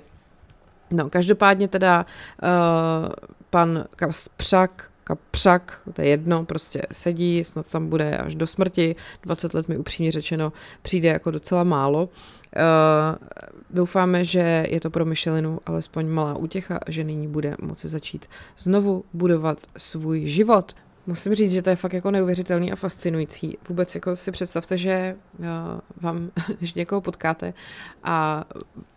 No, 0.91 1.11
každopádně 1.11 1.69
teda 1.69 2.07
uh, 2.43 3.09
pan 3.51 3.85
Kaspřak, 3.97 4.91
Kapřak, 5.05 5.81
to 5.93 6.03
je 6.03 6.09
jedno, 6.09 6.45
prostě 6.45 6.83
sedí, 6.93 7.45
snad 7.45 7.71
tam 7.71 7.89
bude 7.89 8.19
až 8.19 8.35
do 8.35 8.47
smrti, 8.47 8.97
20 9.23 9.55
let 9.55 9.69
mi 9.69 9.79
upřímně 9.79 10.13
řečeno 10.13 10.53
přijde 10.83 11.09
jako 11.09 11.31
docela 11.31 11.65
málo. 11.65 12.03
Uh, 12.03 12.09
doufáme, 13.71 14.25
že 14.25 14.67
je 14.69 14.81
to 14.81 14.91
pro 14.91 15.05
Michelinu 15.05 15.61
alespoň 15.67 16.07
malá 16.07 16.37
útěcha, 16.37 16.81
že 16.89 17.05
nyní 17.05 17.29
bude 17.29 17.57
moci 17.61 17.89
začít 17.89 18.27
znovu 18.59 19.05
budovat 19.13 19.59
svůj 19.77 20.27
život. 20.27 20.73
Musím 21.09 21.35
říct, 21.35 21.53
že 21.53 21.63
to 21.63 21.71
je 21.71 21.77
fakt 21.77 21.93
jako 21.93 22.11
neuvěřitelný 22.11 22.73
a 22.73 22.77
fascinující. 22.77 23.59
Vůbec 23.69 23.95
jako 23.95 24.17
si 24.17 24.33
představte, 24.33 24.79
že 24.79 25.17
uh, 25.39 25.47
vám, 26.01 26.31
když 26.59 26.75
někoho 26.75 27.01
potkáte 27.01 27.55
a 28.05 28.45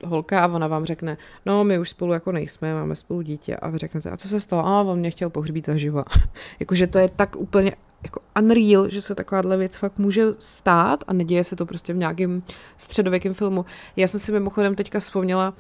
holka 0.06 0.44
a 0.44 0.48
ona 0.48 0.68
vám 0.68 0.86
řekne, 0.86 1.18
no 1.46 1.64
my 1.64 1.80
už 1.80 1.90
spolu 1.90 2.14
jako 2.14 2.32
nejsme, 2.32 2.74
máme 2.74 2.96
spolu 2.96 3.22
dítě 3.22 3.56
a 3.56 3.70
vy 3.70 3.78
řeknete, 3.78 4.10
a 4.10 4.18
co 4.18 4.28
se 4.28 4.40
stalo? 4.40 4.66
A 4.66 4.82
on 4.82 5.00
mě 5.00 5.12
chtěl 5.12 5.30
pohřbít 5.30 5.66
zaživa. 5.66 6.06
Jakože 6.60 6.88
to 6.88 7.00
je 7.00 7.10
tak 7.16 7.36
úplně 7.36 7.76
jako 8.04 8.20
unreal, 8.40 8.90
že 8.90 9.02
se 9.02 9.16
takováhle 9.16 9.58
věc 9.58 9.76
fakt 9.76 9.98
může 9.98 10.26
stát 10.40 11.04
a 11.08 11.14
neděje 11.14 11.44
se 11.44 11.56
to 11.56 11.66
prostě 11.66 11.94
v 11.94 11.98
nějakém 11.98 12.44
středověkém 12.78 13.34
filmu. 13.34 13.66
Já 13.96 14.08
jsem 14.08 14.20
si 14.20 14.32
mimochodem 14.32 14.76
teďka 14.76 15.00
vzpomněla, 15.00 15.48
Uh, 15.50 15.56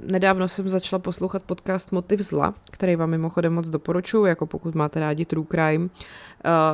nedávno 0.00 0.48
jsem 0.48 0.68
začala 0.68 1.00
poslouchat 1.00 1.42
podcast 1.42 1.92
Motiv 1.92 2.20
zla, 2.20 2.54
který 2.70 2.96
vám 2.96 3.10
mimochodem 3.10 3.54
moc 3.54 3.68
doporučuji, 3.68 4.24
jako 4.24 4.46
pokud 4.46 4.74
máte 4.74 5.00
rádi 5.00 5.24
true 5.24 5.46
crime. 5.50 5.84
Uh, 5.84 5.90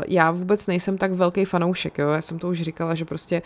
já 0.09 0.31
vůbec 0.31 0.67
nejsem 0.67 0.99
tak 0.99 1.13
velký 1.13 1.45
fanoušek, 1.45 1.99
jo? 1.99 2.09
já 2.09 2.21
jsem 2.21 2.39
to 2.39 2.49
už 2.49 2.63
říkala, 2.63 2.95
že 2.95 3.05
prostě 3.05 3.43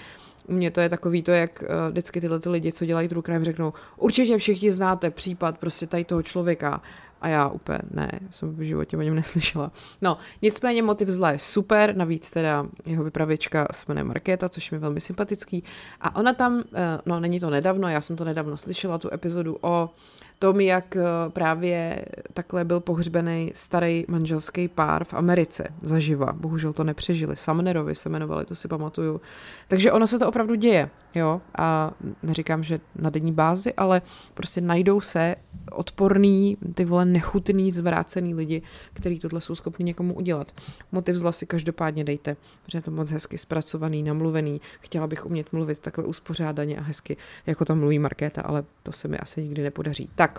u 0.48 0.52
mě 0.52 0.70
to 0.70 0.80
je 0.80 0.88
takový 0.88 1.22
to, 1.22 1.30
jak 1.30 1.62
uh, 1.62 1.90
vždycky 1.90 2.20
tyhle 2.20 2.40
ty 2.40 2.48
lidi, 2.48 2.72
co 2.72 2.84
dělají 2.86 3.08
true 3.08 3.22
crime, 3.22 3.44
řeknou, 3.44 3.72
určitě 3.96 4.38
všichni 4.38 4.72
znáte 4.72 5.10
případ 5.10 5.58
prostě 5.58 5.86
tady 5.86 6.04
toho 6.04 6.22
člověka 6.22 6.82
a 7.26 7.28
já 7.28 7.48
úplně 7.48 7.78
ne, 7.90 8.10
jsem 8.30 8.54
v 8.56 8.60
životě 8.60 8.96
o 8.96 9.02
něm 9.02 9.14
neslyšela. 9.14 9.72
No, 10.02 10.18
nicméně 10.42 10.82
motiv 10.82 11.08
zla 11.08 11.30
je 11.30 11.38
super, 11.38 11.96
navíc 11.96 12.30
teda 12.30 12.66
jeho 12.84 13.04
vypravěčka 13.04 13.68
se 13.72 13.84
jmenuje 13.88 14.04
Markéta, 14.04 14.48
což 14.48 14.70
mi 14.70 14.78
velmi 14.78 15.00
sympatický. 15.00 15.64
A 16.00 16.16
ona 16.16 16.32
tam, 16.32 16.64
eh, 16.74 17.00
no 17.06 17.20
není 17.20 17.40
to 17.40 17.50
nedávno, 17.50 17.88
já 17.88 18.00
jsem 18.00 18.16
to 18.16 18.24
nedávno 18.24 18.56
slyšela, 18.56 18.98
tu 18.98 19.14
epizodu 19.14 19.58
o 19.60 19.90
tom, 20.38 20.60
jak 20.60 20.96
eh, 20.96 21.02
právě 21.28 22.04
takhle 22.34 22.64
byl 22.64 22.80
pohřbený 22.80 23.50
starý 23.54 24.04
manželský 24.08 24.68
pár 24.68 25.04
v 25.04 25.14
Americe 25.14 25.68
zaživa. 25.82 26.32
Bohužel 26.32 26.72
to 26.72 26.84
nepřežili. 26.84 27.36
Sumnerovi 27.36 27.94
se 27.94 28.08
jmenovali, 28.08 28.44
to 28.44 28.54
si 28.54 28.68
pamatuju. 28.68 29.20
Takže 29.68 29.92
ono 29.92 30.06
se 30.06 30.18
to 30.18 30.28
opravdu 30.28 30.54
děje, 30.54 30.90
jo. 31.14 31.40
A 31.58 31.92
neříkám, 32.22 32.62
že 32.62 32.80
na 32.96 33.10
denní 33.10 33.32
bázi, 33.32 33.74
ale 33.74 34.02
prostě 34.34 34.60
najdou 34.60 35.00
se 35.00 35.36
odporný, 35.72 36.56
ty 36.74 36.84
vole 36.84 37.04
nechutný, 37.04 37.72
zvrácený 37.72 38.34
lidi, 38.34 38.62
kteří 38.92 39.18
tohle 39.18 39.40
jsou 39.40 39.54
schopni 39.54 39.84
někomu 39.84 40.14
udělat. 40.14 40.52
Motiv 40.92 41.16
zla 41.16 41.32
si 41.32 41.46
každopádně 41.46 42.04
dejte, 42.04 42.36
protože 42.64 42.78
je 42.78 42.82
to 42.82 42.90
moc 42.90 43.10
hezky 43.10 43.38
zpracovaný, 43.38 44.02
namluvený. 44.02 44.60
Chtěla 44.80 45.06
bych 45.06 45.26
umět 45.26 45.52
mluvit 45.52 45.78
takhle 45.78 46.04
uspořádaně 46.04 46.76
a 46.76 46.82
hezky, 46.82 47.16
jako 47.46 47.64
tam 47.64 47.78
mluví 47.78 47.98
Markéta, 47.98 48.42
ale 48.42 48.64
to 48.82 48.92
se 48.92 49.08
mi 49.08 49.18
asi 49.18 49.42
nikdy 49.42 49.62
nepodaří. 49.62 50.10
Tak, 50.14 50.35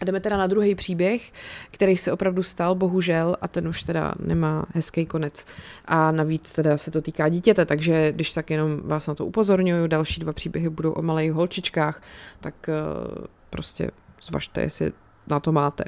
a 0.00 0.04
jdeme 0.04 0.20
teda 0.20 0.36
na 0.36 0.46
druhý 0.46 0.74
příběh, 0.74 1.32
který 1.72 1.96
se 1.96 2.12
opravdu 2.12 2.42
stal, 2.42 2.74
bohužel, 2.74 3.36
a 3.40 3.48
ten 3.48 3.68
už 3.68 3.82
teda 3.82 4.14
nemá 4.20 4.66
hezký 4.74 5.06
konec. 5.06 5.46
A 5.84 6.10
navíc 6.10 6.50
teda 6.50 6.78
se 6.78 6.90
to 6.90 7.02
týká 7.02 7.28
dítěte, 7.28 7.64
takže 7.64 8.12
když 8.12 8.30
tak 8.30 8.50
jenom 8.50 8.80
vás 8.84 9.06
na 9.06 9.14
to 9.14 9.26
upozorňuju, 9.26 9.86
další 9.86 10.20
dva 10.20 10.32
příběhy 10.32 10.68
budou 10.68 10.92
o 10.92 11.02
malých 11.02 11.32
holčičkách, 11.32 12.02
tak 12.40 12.54
uh, 12.68 13.24
prostě 13.50 13.90
zvažte, 14.22 14.60
jestli 14.60 14.92
na 15.26 15.40
to 15.40 15.52
máte. 15.52 15.84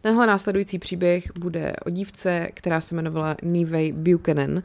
Tenhle 0.00 0.26
následující 0.26 0.78
příběh 0.78 1.24
bude 1.38 1.72
o 1.86 1.90
dívce, 1.90 2.48
která 2.54 2.80
se 2.80 2.94
jmenovala 2.94 3.36
Nivey 3.42 3.92
Buchanan. 3.92 4.52
Uh, 4.52 4.60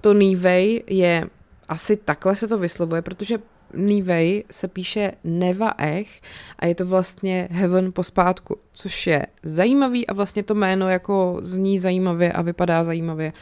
to 0.00 0.12
Nivey 0.12 0.82
je 0.86 1.26
asi 1.68 1.96
takhle 1.96 2.36
se 2.36 2.48
to 2.48 2.58
vyslovuje, 2.58 3.02
protože 3.02 3.38
Nivey 3.74 4.44
se 4.50 4.68
píše 4.68 5.12
Neva 5.24 5.74
Ech 5.78 6.20
a 6.58 6.66
je 6.66 6.74
to 6.74 6.86
vlastně 6.86 7.48
Heaven 7.50 7.92
pospátku, 7.92 8.56
což 8.72 9.06
je 9.06 9.26
zajímavý 9.42 10.06
a 10.06 10.12
vlastně 10.12 10.42
to 10.42 10.54
jméno 10.54 10.88
jako 10.88 11.38
zní 11.42 11.78
zajímavě 11.78 12.32
a 12.32 12.42
vypadá 12.42 12.84
zajímavě. 12.84 13.32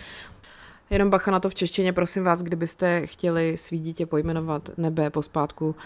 Jenom 0.90 1.10
bacha 1.10 1.30
na 1.30 1.40
to 1.40 1.50
v 1.50 1.54
češtině, 1.54 1.92
prosím 1.92 2.24
vás, 2.24 2.42
kdybyste 2.42 3.06
chtěli 3.06 3.56
svý 3.56 3.78
dítě 3.78 4.06
pojmenovat 4.06 4.70
nebe 4.76 5.10
pospátku, 5.10 5.76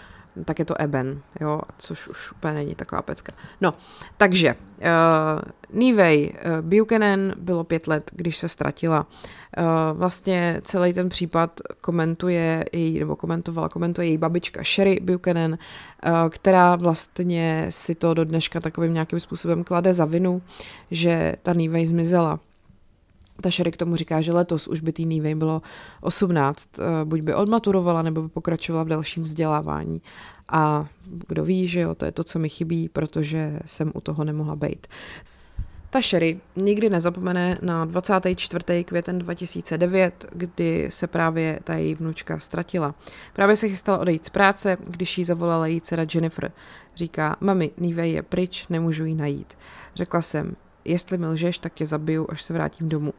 tak 0.45 0.59
je 0.59 0.65
to 0.65 0.81
Eben, 0.81 1.21
jo, 1.41 1.61
což 1.77 2.07
už 2.07 2.31
úplně 2.31 2.53
není 2.53 2.75
taková 2.75 3.01
pecka. 3.01 3.33
No, 3.61 3.73
takže 4.17 4.55
uh, 4.55 5.79
Nivey 5.79 6.33
uh, 6.33 6.61
Buchanan 6.61 7.33
bylo 7.37 7.63
pět 7.63 7.87
let, 7.87 8.11
když 8.13 8.37
se 8.37 8.47
ztratila. 8.47 9.07
Uh, 9.57 9.97
vlastně 9.97 10.61
celý 10.63 10.93
ten 10.93 11.09
případ 11.09 11.61
komentuje 11.81 12.65
její, 12.73 12.99
nebo 12.99 13.15
komentovala, 13.15 13.69
komentuje 13.69 14.07
její 14.07 14.17
babička 14.17 14.63
Sherry 14.63 14.99
Buchanan, 15.01 15.51
uh, 15.51 16.29
která 16.29 16.75
vlastně 16.75 17.65
si 17.69 17.95
to 17.95 18.13
do 18.13 18.25
dneška 18.25 18.59
takovým 18.59 18.93
nějakým 18.93 19.19
způsobem 19.19 19.63
klade 19.63 19.93
za 19.93 20.05
vinu, 20.05 20.41
že 20.91 21.35
ta 21.43 21.53
Nivey 21.53 21.85
zmizela. 21.85 22.39
Ta 23.41 23.51
Sherry 23.51 23.71
k 23.71 23.77
tomu 23.77 23.95
říká, 23.95 24.21
že 24.21 24.33
letos 24.33 24.67
už 24.67 24.81
by 24.81 24.93
tý 24.93 25.05
Nivej 25.05 25.35
bylo 25.35 25.61
18, 26.01 26.69
eh, 26.79 27.05
buď 27.05 27.21
by 27.21 27.33
odmaturovala, 27.33 28.01
nebo 28.01 28.21
by 28.21 28.29
pokračovala 28.29 28.83
v 28.83 28.87
dalším 28.87 29.23
vzdělávání. 29.23 30.01
A 30.49 30.87
kdo 31.27 31.43
ví, 31.43 31.67
že 31.67 31.79
jo, 31.79 31.95
to 31.95 32.05
je 32.05 32.11
to, 32.11 32.23
co 32.23 32.39
mi 32.39 32.49
chybí, 32.49 32.89
protože 32.89 33.59
jsem 33.65 33.91
u 33.95 34.01
toho 34.01 34.23
nemohla 34.23 34.55
být. 34.55 34.87
Ta 35.95 36.01
Sherry 36.01 36.39
nikdy 36.55 36.89
nezapomene 36.89 37.57
na 37.61 37.85
24. 37.85 38.83
květen 38.83 39.19
2009, 39.19 40.25
kdy 40.31 40.87
se 40.91 41.07
právě 41.07 41.59
ta 41.63 41.75
její 41.75 41.95
vnučka 41.95 42.39
ztratila. 42.39 42.95
Právě 43.33 43.55
se 43.55 43.69
chystala 43.69 43.97
odejít 43.97 44.25
z 44.25 44.29
práce, 44.29 44.77
když 44.87 45.17
jí 45.17 45.23
zavolala 45.23 45.67
její 45.67 45.81
dcera 45.81 46.05
Jennifer. 46.13 46.51
Říká, 46.95 47.35
mami, 47.39 47.71
Nivej 47.77 48.11
je 48.11 48.23
pryč, 48.23 48.67
nemůžu 48.67 49.05
jí 49.05 49.15
najít. 49.15 49.57
Řekla 49.95 50.21
jsem, 50.21 50.55
jestli 50.85 51.17
mi 51.17 51.27
lžeš, 51.27 51.57
tak 51.57 51.73
tě 51.73 51.85
zabiju, 51.85 52.27
až 52.29 52.41
se 52.41 52.53
vrátím 52.53 52.89
domů. 52.89 53.13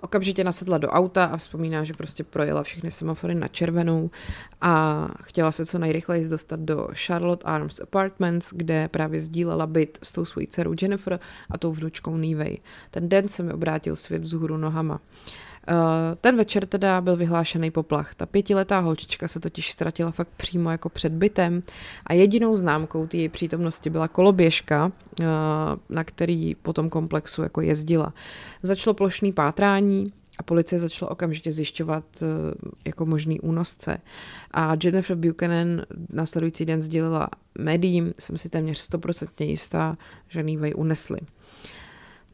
Okamžitě 0.00 0.44
nasedla 0.44 0.78
do 0.78 0.88
auta 0.88 1.24
a 1.24 1.36
vzpomíná, 1.36 1.84
že 1.84 1.92
prostě 1.92 2.24
projela 2.24 2.62
všechny 2.62 2.90
semafory 2.90 3.34
na 3.34 3.48
červenou 3.48 4.10
a 4.60 5.06
chtěla 5.22 5.52
se 5.52 5.66
co 5.66 5.78
nejrychleji 5.78 6.28
dostat 6.28 6.60
do 6.60 6.88
Charlotte 7.06 7.44
Arms 7.44 7.80
Apartments, 7.80 8.52
kde 8.52 8.88
právě 8.88 9.20
sdílela 9.20 9.66
byt 9.66 9.98
s 10.02 10.12
tou 10.12 10.24
svojí 10.24 10.46
dcerou 10.46 10.74
Jennifer 10.82 11.20
a 11.50 11.58
tou 11.58 11.72
vnučkou 11.72 12.16
Nivey. 12.16 12.58
Ten 12.90 13.08
den 13.08 13.28
se 13.28 13.42
mi 13.42 13.52
obrátil 13.52 13.96
svět 13.96 14.22
vzhůru 14.22 14.56
nohama. 14.56 14.94
Uh, 14.94 15.00
ten 16.20 16.36
večer 16.36 16.66
teda 16.66 17.00
byl 17.00 17.16
vyhlášený 17.16 17.70
poplach. 17.70 18.14
Ta 18.14 18.26
pětiletá 18.26 18.78
holčička 18.78 19.28
se 19.28 19.40
totiž 19.40 19.72
ztratila 19.72 20.10
fakt 20.10 20.28
přímo 20.36 20.70
jako 20.70 20.88
před 20.88 21.12
bytem 21.12 21.62
a 22.06 22.14
jedinou 22.14 22.56
známkou 22.56 23.06
té 23.06 23.16
její 23.16 23.28
přítomnosti 23.28 23.90
byla 23.90 24.08
koloběžka, 24.08 24.92
eh, 25.20 25.24
na 25.88 26.04
který 26.04 26.54
po 26.54 26.72
tom 26.72 26.90
komplexu 26.90 27.42
jako 27.42 27.60
jezdila. 27.60 28.14
Začalo 28.62 28.94
plošný 28.94 29.32
pátrání, 29.32 30.12
a 30.38 30.42
policie 30.42 30.78
začala 30.78 31.10
okamžitě 31.10 31.52
zjišťovat 31.52 32.04
eh, 32.22 32.26
jako 32.84 33.06
možný 33.06 33.40
únosce. 33.40 33.98
A 34.50 34.76
Jennifer 34.84 35.16
Buchanan 35.16 35.82
následující 36.12 36.64
den 36.64 36.82
sdělila 36.82 37.28
médiím, 37.58 38.12
jsem 38.18 38.38
si 38.38 38.48
téměř 38.48 38.78
stoprocentně 38.78 39.46
jistá, 39.46 39.98
že 40.28 40.42
Nivej 40.42 40.74
unesli. 40.76 41.18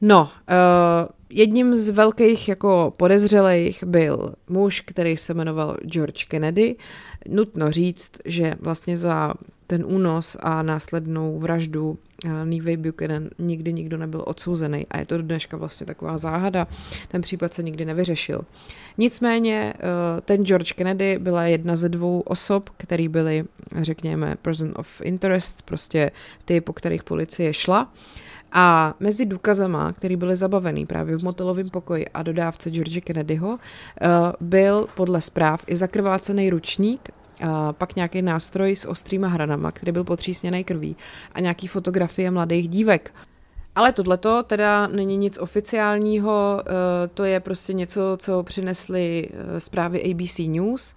No, 0.01 0.23
uh, 0.23 1.09
jedním 1.31 1.77
z 1.77 1.89
velkých 1.89 2.49
jako 2.49 2.95
podezřelých 2.97 3.85
byl 3.85 4.35
muž, 4.49 4.81
který 4.81 5.17
se 5.17 5.35
jmenoval 5.35 5.77
George 5.85 6.25
Kennedy. 6.25 6.77
Nutno 7.29 7.71
říct, 7.71 8.13
že 8.25 8.55
vlastně 8.61 8.97
za 8.97 9.35
ten 9.67 9.85
únos 9.87 10.37
a 10.41 10.63
následnou 10.63 11.39
vraždu 11.39 11.99
Neve 12.45 12.77
Buchanan 12.77 13.29
nikdy 13.39 13.73
nikdo 13.73 13.99
nebyl 13.99 14.23
odsouzený 14.27 14.87
a 14.91 14.99
je 14.99 15.07
to 15.07 15.23
dneška 15.23 15.57
vlastně 15.57 15.87
taková 15.87 16.19
záhada. 16.19 16.67
Ten 17.09 17.23
případ 17.23 17.55
se 17.55 17.63
nikdy 17.63 17.85
nevyřešil. 17.85 18.41
Nicméně 18.99 19.75
uh, 19.75 20.21
ten 20.21 20.45
George 20.45 20.73
Kennedy 20.73 21.19
byla 21.19 21.45
jedna 21.45 21.77
ze 21.77 21.89
dvou 21.89 22.21
osob, 22.21 22.71
který 22.77 23.09
byly, 23.09 23.45
řekněme, 23.81 24.37
person 24.43 24.73
of 24.77 25.01
interest, 25.01 25.63
prostě 25.63 26.11
ty, 26.45 26.61
po 26.61 26.73
kterých 26.73 27.05
policie 27.05 27.53
šla. 27.53 27.83
Uh, 27.83 28.26
a 28.59 28.95
mezi 29.01 29.27
důkazama, 29.27 29.93
který 29.93 30.17
byly 30.17 30.37
zabavený 30.37 30.87
právě 30.87 31.17
v 31.17 31.23
motelovém 31.23 31.71
pokoji 31.71 32.09
a 32.09 32.23
dodávce 32.23 32.71
George 32.71 33.01
Kennedyho, 33.01 33.59
eh, 33.59 34.09
byl 34.41 34.87
podle 34.95 35.21
zpráv 35.21 35.65
i 35.67 35.77
zakrvácený 35.77 36.51
ručník, 36.51 37.11
a 37.41 37.73
pak 37.73 37.97
nějaký 37.97 38.23
nástroj 38.23 38.77
s 38.77 38.89
ostrýma 38.89 39.29
hranama, 39.29 39.73
který 39.73 39.93
byl 39.93 40.05
potřísněný 40.05 40.65
krví 40.65 40.97
a 41.33 41.41
nějaký 41.41 41.67
fotografie 41.67 42.31
mladých 42.31 42.69
dívek. 42.69 43.15
Ale 43.75 43.93
tohleto 43.93 44.43
teda 44.43 44.87
není 44.87 45.17
nic 45.17 45.39
oficiálního, 45.39 46.63
eh, 46.67 46.73
to 47.09 47.25
je 47.25 47.41
prostě 47.41 47.73
něco, 47.73 48.17
co 48.21 48.43
přinesly 48.43 49.29
eh, 49.33 49.61
zprávy 49.61 50.03
ABC 50.03 50.39
News 50.49 50.95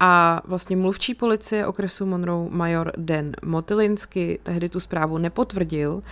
A 0.00 0.42
vlastně 0.44 0.76
mluvčí 0.76 1.14
policie 1.14 1.66
okresu 1.66 2.06
Monroe 2.06 2.48
major 2.50 2.92
Dan 2.96 3.32
Motylinsky 3.44 4.38
tehdy 4.42 4.68
tu 4.68 4.80
zprávu 4.80 5.18
nepotvrdil. 5.18 5.94
Uh, 5.94 6.02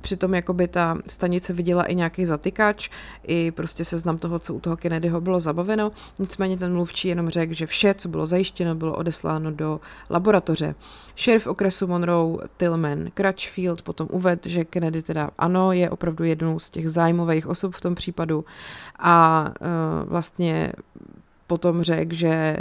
přitom 0.00 0.34
jakoby 0.34 0.68
ta 0.68 0.98
stanice 1.06 1.52
viděla 1.52 1.84
i 1.84 1.94
nějaký 1.94 2.26
zatykač, 2.26 2.90
i 3.22 3.50
prostě 3.50 3.84
seznam 3.84 4.18
toho, 4.18 4.38
co 4.38 4.54
u 4.54 4.60
toho 4.60 4.76
Kennedyho 4.76 5.20
bylo 5.20 5.40
zabaveno. 5.40 5.92
Nicméně 6.18 6.56
ten 6.56 6.72
mluvčí 6.72 7.08
jenom 7.08 7.28
řekl, 7.28 7.52
že 7.52 7.66
vše, 7.66 7.94
co 7.94 8.08
bylo 8.08 8.26
zajištěno, 8.26 8.74
bylo 8.74 8.96
odesláno 8.96 9.50
do 9.50 9.80
laboratoře. 10.10 10.74
Šerif 11.14 11.46
okresu 11.46 11.86
Monroe 11.86 12.36
Tillman 12.56 13.10
Crutchfield 13.14 13.82
potom 13.82 14.08
uvedl, 14.10 14.48
že 14.48 14.64
Kennedy 14.64 15.02
teda 15.02 15.30
ano, 15.38 15.72
je 15.72 15.90
opravdu 15.90 16.24
jednou 16.24 16.58
z 16.58 16.70
těch 16.70 16.90
zájmových 16.90 17.46
osob 17.46 17.74
v 17.74 17.80
tom 17.80 17.94
případu 17.94 18.44
a 18.98 19.44
uh, 19.60 20.10
vlastně 20.10 20.72
potom 21.46 21.82
řekl, 21.82 22.14
že 22.14 22.56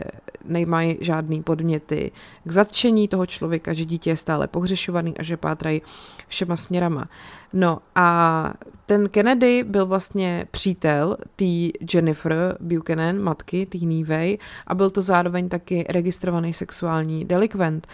nemají 0.45 0.97
žádný 1.01 1.43
podměty 1.43 2.11
k 2.43 2.51
zatčení 2.51 3.07
toho 3.07 3.25
člověka, 3.25 3.73
že 3.73 3.85
dítě 3.85 4.09
je 4.09 4.17
stále 4.17 4.47
pohřešovaný 4.47 5.17
a 5.17 5.23
že 5.23 5.37
pátrají 5.37 5.81
všema 6.27 6.57
směrama. 6.57 7.09
No 7.53 7.79
a 7.95 8.53
ten 8.85 9.09
Kennedy 9.09 9.63
byl 9.63 9.85
vlastně 9.85 10.47
přítel 10.51 11.17
té 11.35 11.45
Jennifer 11.93 12.57
Buchanan, 12.59 13.19
matky 13.19 13.65
té 13.65 13.77
Nívej 13.77 14.37
a 14.67 14.75
byl 14.75 14.89
to 14.89 15.01
zároveň 15.01 15.49
taky 15.49 15.85
registrovaný 15.89 16.53
sexuální 16.53 17.25
delikvent. 17.25 17.87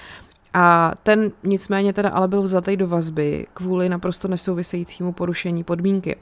A 0.54 0.94
ten 1.04 1.32
nicméně 1.44 1.94
teda 1.94 2.10
ale 2.10 2.28
byl 2.28 2.42
vzatý 2.42 2.78
do 2.78 2.88
vazby 2.88 3.48
kvůli 3.54 3.90
naprosto 3.90 4.28
nesouvisejícímu 4.28 5.14
porušení 5.14 5.64
podmínky. 5.64 6.16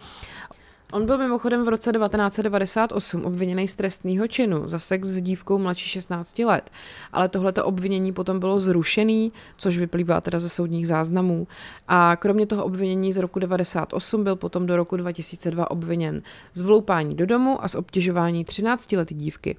On 0.94 1.06
byl 1.06 1.18
mimochodem 1.18 1.66
v 1.66 1.68
roce 1.68 1.92
1998 1.92 3.26
obviněný 3.26 3.68
z 3.68 3.76
trestného 3.76 4.28
činu 4.28 4.68
za 4.68 4.80
sex 4.80 5.08
s 5.08 5.22
dívkou 5.22 5.58
mladší 5.60 5.90
16 5.90 6.40
let, 6.40 6.70
ale 7.12 7.30
tohleto 7.30 7.66
obvinění 7.66 8.14
potom 8.14 8.40
bylo 8.40 8.60
zrušený, 8.60 9.32
což 9.58 9.78
vyplývá 9.78 10.22
teda 10.22 10.40
ze 10.40 10.50
soudních 10.50 10.88
záznamů. 10.88 11.48
A 11.88 12.16
kromě 12.16 12.46
toho 12.46 12.64
obvinění 12.66 13.14
z 13.14 13.18
roku 13.18 13.40
98 13.40 14.24
byl 14.24 14.36
potom 14.36 14.66
do 14.66 14.78
roku 14.78 14.98
2002 14.98 15.72
obviněn 15.72 16.22
z 16.54 16.62
vloupání 16.62 17.16
do 17.16 17.26
domu 17.26 17.64
a 17.64 17.68
z 17.68 17.76
obtěžování 17.76 18.46
13 18.46 18.92
leté 18.92 19.14
dívky. 19.14 19.58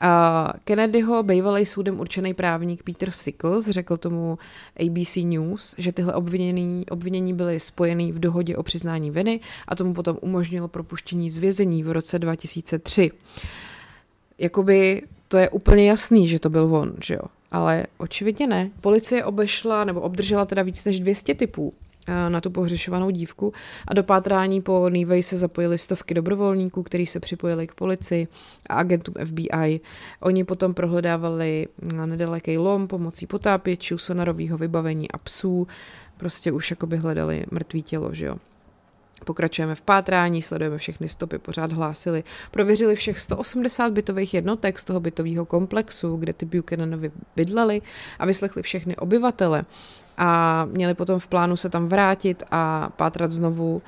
A 0.00 0.52
Kennedyho 0.64 1.22
bývalý 1.22 1.66
soudem 1.66 2.00
určený 2.00 2.34
právník 2.34 2.82
Peter 2.82 3.10
Sickles 3.10 3.66
řekl 3.68 3.96
tomu 3.96 4.38
ABC 4.86 5.16
News, 5.16 5.74
že 5.78 5.92
tyhle 5.92 6.14
obvinění, 6.14 6.86
obvinění 6.90 7.34
byly 7.34 7.60
spojený 7.60 8.12
v 8.12 8.18
dohodě 8.18 8.56
o 8.56 8.62
přiznání 8.62 9.10
viny 9.10 9.40
a 9.68 9.76
tomu 9.76 9.94
potom 9.94 10.18
umožnilo 10.20 10.68
propuštění 10.68 11.30
z 11.30 11.36
vězení 11.36 11.82
v 11.82 11.92
roce 11.92 12.18
2003. 12.18 13.10
Jakoby 14.38 15.02
to 15.28 15.38
je 15.38 15.50
úplně 15.50 15.88
jasný, 15.88 16.28
že 16.28 16.38
to 16.38 16.50
byl 16.50 16.74
on, 16.76 16.92
že 17.04 17.14
jo? 17.14 17.22
Ale 17.52 17.86
očividně 17.98 18.46
ne. 18.46 18.70
Policie 18.80 19.24
obešla 19.24 19.84
nebo 19.84 20.00
obdržela 20.00 20.44
teda 20.44 20.62
víc 20.62 20.84
než 20.84 21.00
200 21.00 21.34
typů 21.34 21.72
na 22.28 22.40
tu 22.40 22.50
pohřešovanou 22.50 23.10
dívku 23.10 23.52
a 23.88 23.94
do 23.94 24.02
pátrání 24.02 24.60
po 24.60 24.88
Nivej 24.88 25.22
se 25.22 25.36
zapojili 25.36 25.78
stovky 25.78 26.14
dobrovolníků, 26.14 26.82
kteří 26.82 27.06
se 27.06 27.20
připojili 27.20 27.66
k 27.66 27.74
policii 27.74 28.28
a 28.68 28.74
agentům 28.74 29.14
FBI. 29.24 29.80
Oni 30.20 30.44
potom 30.44 30.74
prohledávali 30.74 31.68
nedaleký 32.06 32.58
lom 32.58 32.88
pomocí 32.88 33.26
potápěčů, 33.26 33.98
sonarového 33.98 34.58
vybavení 34.58 35.10
a 35.10 35.18
psů, 35.18 35.66
prostě 36.16 36.52
už 36.52 36.70
jakoby 36.70 36.96
hledali 36.96 37.44
mrtvý 37.50 37.82
tělo, 37.82 38.14
že 38.14 38.26
jo. 38.26 38.36
Pokračujeme 39.24 39.74
v 39.74 39.80
pátrání, 39.80 40.42
sledujeme 40.42 40.78
všechny 40.78 41.08
stopy, 41.08 41.38
pořád 41.38 41.72
hlásili. 41.72 42.24
Prověřili 42.50 42.96
všech 42.96 43.20
180 43.20 43.92
bytových 43.92 44.34
jednotek 44.34 44.78
z 44.78 44.84
toho 44.84 45.00
bytového 45.00 45.46
komplexu, 45.46 46.16
kde 46.16 46.32
ty 46.32 46.46
Buchananovi 46.46 47.10
bydleli 47.36 47.82
a 48.18 48.26
vyslechli 48.26 48.62
všechny 48.62 48.96
obyvatele 48.96 49.64
a 50.20 50.64
měli 50.64 50.94
potom 50.94 51.18
v 51.18 51.28
plánu 51.28 51.56
se 51.56 51.68
tam 51.68 51.88
vrátit 51.88 52.42
a 52.50 52.90
pátrat 52.96 53.30
znovu. 53.30 53.74
Uh, 53.74 53.80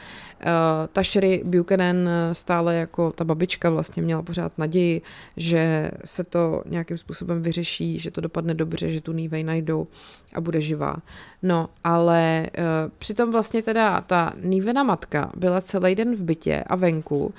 ta 0.92 1.02
Sherry 1.02 1.42
Buchanan 1.44 1.96
stále 2.32 2.74
jako 2.74 3.12
ta 3.12 3.24
babička 3.24 3.70
vlastně 3.70 4.02
měla 4.02 4.22
pořád 4.22 4.58
naději, 4.58 5.02
že 5.36 5.90
se 6.04 6.24
to 6.24 6.62
nějakým 6.66 6.98
způsobem 6.98 7.42
vyřeší, 7.42 7.98
že 7.98 8.10
to 8.10 8.20
dopadne 8.20 8.54
dobře, 8.54 8.90
že 8.90 9.00
tu 9.00 9.12
Nívej 9.12 9.44
najdou 9.44 9.86
a 10.34 10.40
bude 10.40 10.60
živá. 10.60 10.96
No, 11.42 11.68
ale 11.84 12.46
uh, 12.58 12.64
přitom 12.98 13.32
vlastně 13.32 13.62
teda 13.62 14.00
ta 14.00 14.32
Nívena 14.42 14.82
matka 14.82 15.32
byla 15.36 15.60
celý 15.60 15.94
den 15.94 16.14
v 16.14 16.22
bytě 16.22 16.64
a 16.66 16.76
venku 16.76 17.34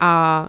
a 0.00 0.48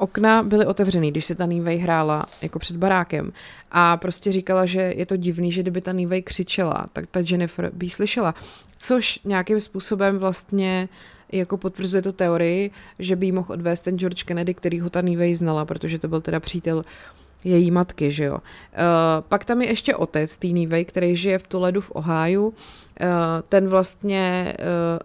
okna 0.00 0.42
byly 0.42 0.66
otevřený, 0.66 1.10
když 1.10 1.24
se 1.24 1.34
ta 1.34 1.46
Nívej 1.46 1.78
hrála 1.78 2.26
jako 2.42 2.58
před 2.58 2.76
barákem 2.76 3.32
a 3.70 3.96
prostě 3.96 4.32
říkala, 4.32 4.66
že 4.66 4.80
je 4.96 5.06
to 5.06 5.16
divný, 5.16 5.52
že 5.52 5.62
kdyby 5.62 5.80
ta 5.80 5.92
Nívej 5.92 6.22
křičela, 6.22 6.86
tak 6.92 7.06
ta 7.06 7.20
Jennifer 7.30 7.70
by 7.74 7.90
slyšela, 7.90 8.34
což 8.78 9.20
nějakým 9.24 9.60
způsobem 9.60 10.18
vlastně 10.18 10.88
jako 11.32 11.56
potvrzuje 11.56 12.02
to 12.02 12.12
teorii, 12.12 12.70
že 12.98 13.16
by 13.16 13.26
jí 13.26 13.32
mohl 13.32 13.52
odvést 13.52 13.82
ten 13.82 13.98
George 13.98 14.22
Kennedy, 14.22 14.54
který 14.54 14.80
ho 14.80 14.90
ta 14.90 15.00
Nívej 15.00 15.34
znala, 15.34 15.64
protože 15.64 15.98
to 15.98 16.08
byl 16.08 16.20
teda 16.20 16.40
přítel 16.40 16.82
její 17.44 17.70
matky, 17.70 18.10
že 18.10 18.24
jo. 18.24 18.34
Uh, 18.34 18.40
pak 19.28 19.44
tam 19.44 19.62
je 19.62 19.68
ještě 19.68 19.96
otec 19.96 20.36
Týný 20.36 20.66
Vej, 20.66 20.84
který 20.84 21.16
žije 21.16 21.38
v 21.38 21.46
Toledu 21.46 21.80
v 21.80 21.90
Oháju. 21.90 22.54
Uh, 23.00 23.06
ten 23.48 23.68
vlastně 23.68 24.56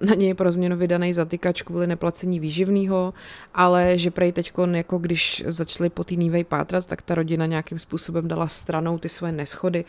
uh, 0.02 0.08
na 0.10 0.16
něj 0.16 0.34
pro 0.34 0.52
změnu 0.52 0.78
vydaný 0.78 1.14
zatykač 1.14 1.62
kvůli 1.62 1.88
neplacení 1.88 2.40
výživného, 2.40 3.14
ale 3.54 3.98
že 3.98 4.12
prej 4.12 4.32
teď, 4.32 4.54
jako 4.72 4.98
když 4.98 5.44
začali 5.48 5.90
po 5.90 6.04
Týný 6.04 6.30
Vej 6.30 6.44
pátrat, 6.44 6.86
tak 6.86 7.02
ta 7.02 7.16
rodina 7.16 7.46
nějakým 7.46 7.80
způsobem 7.80 8.28
dala 8.28 8.48
stranou 8.48 8.98
ty 8.98 9.10
svoje 9.10 9.32
neschody 9.32 9.86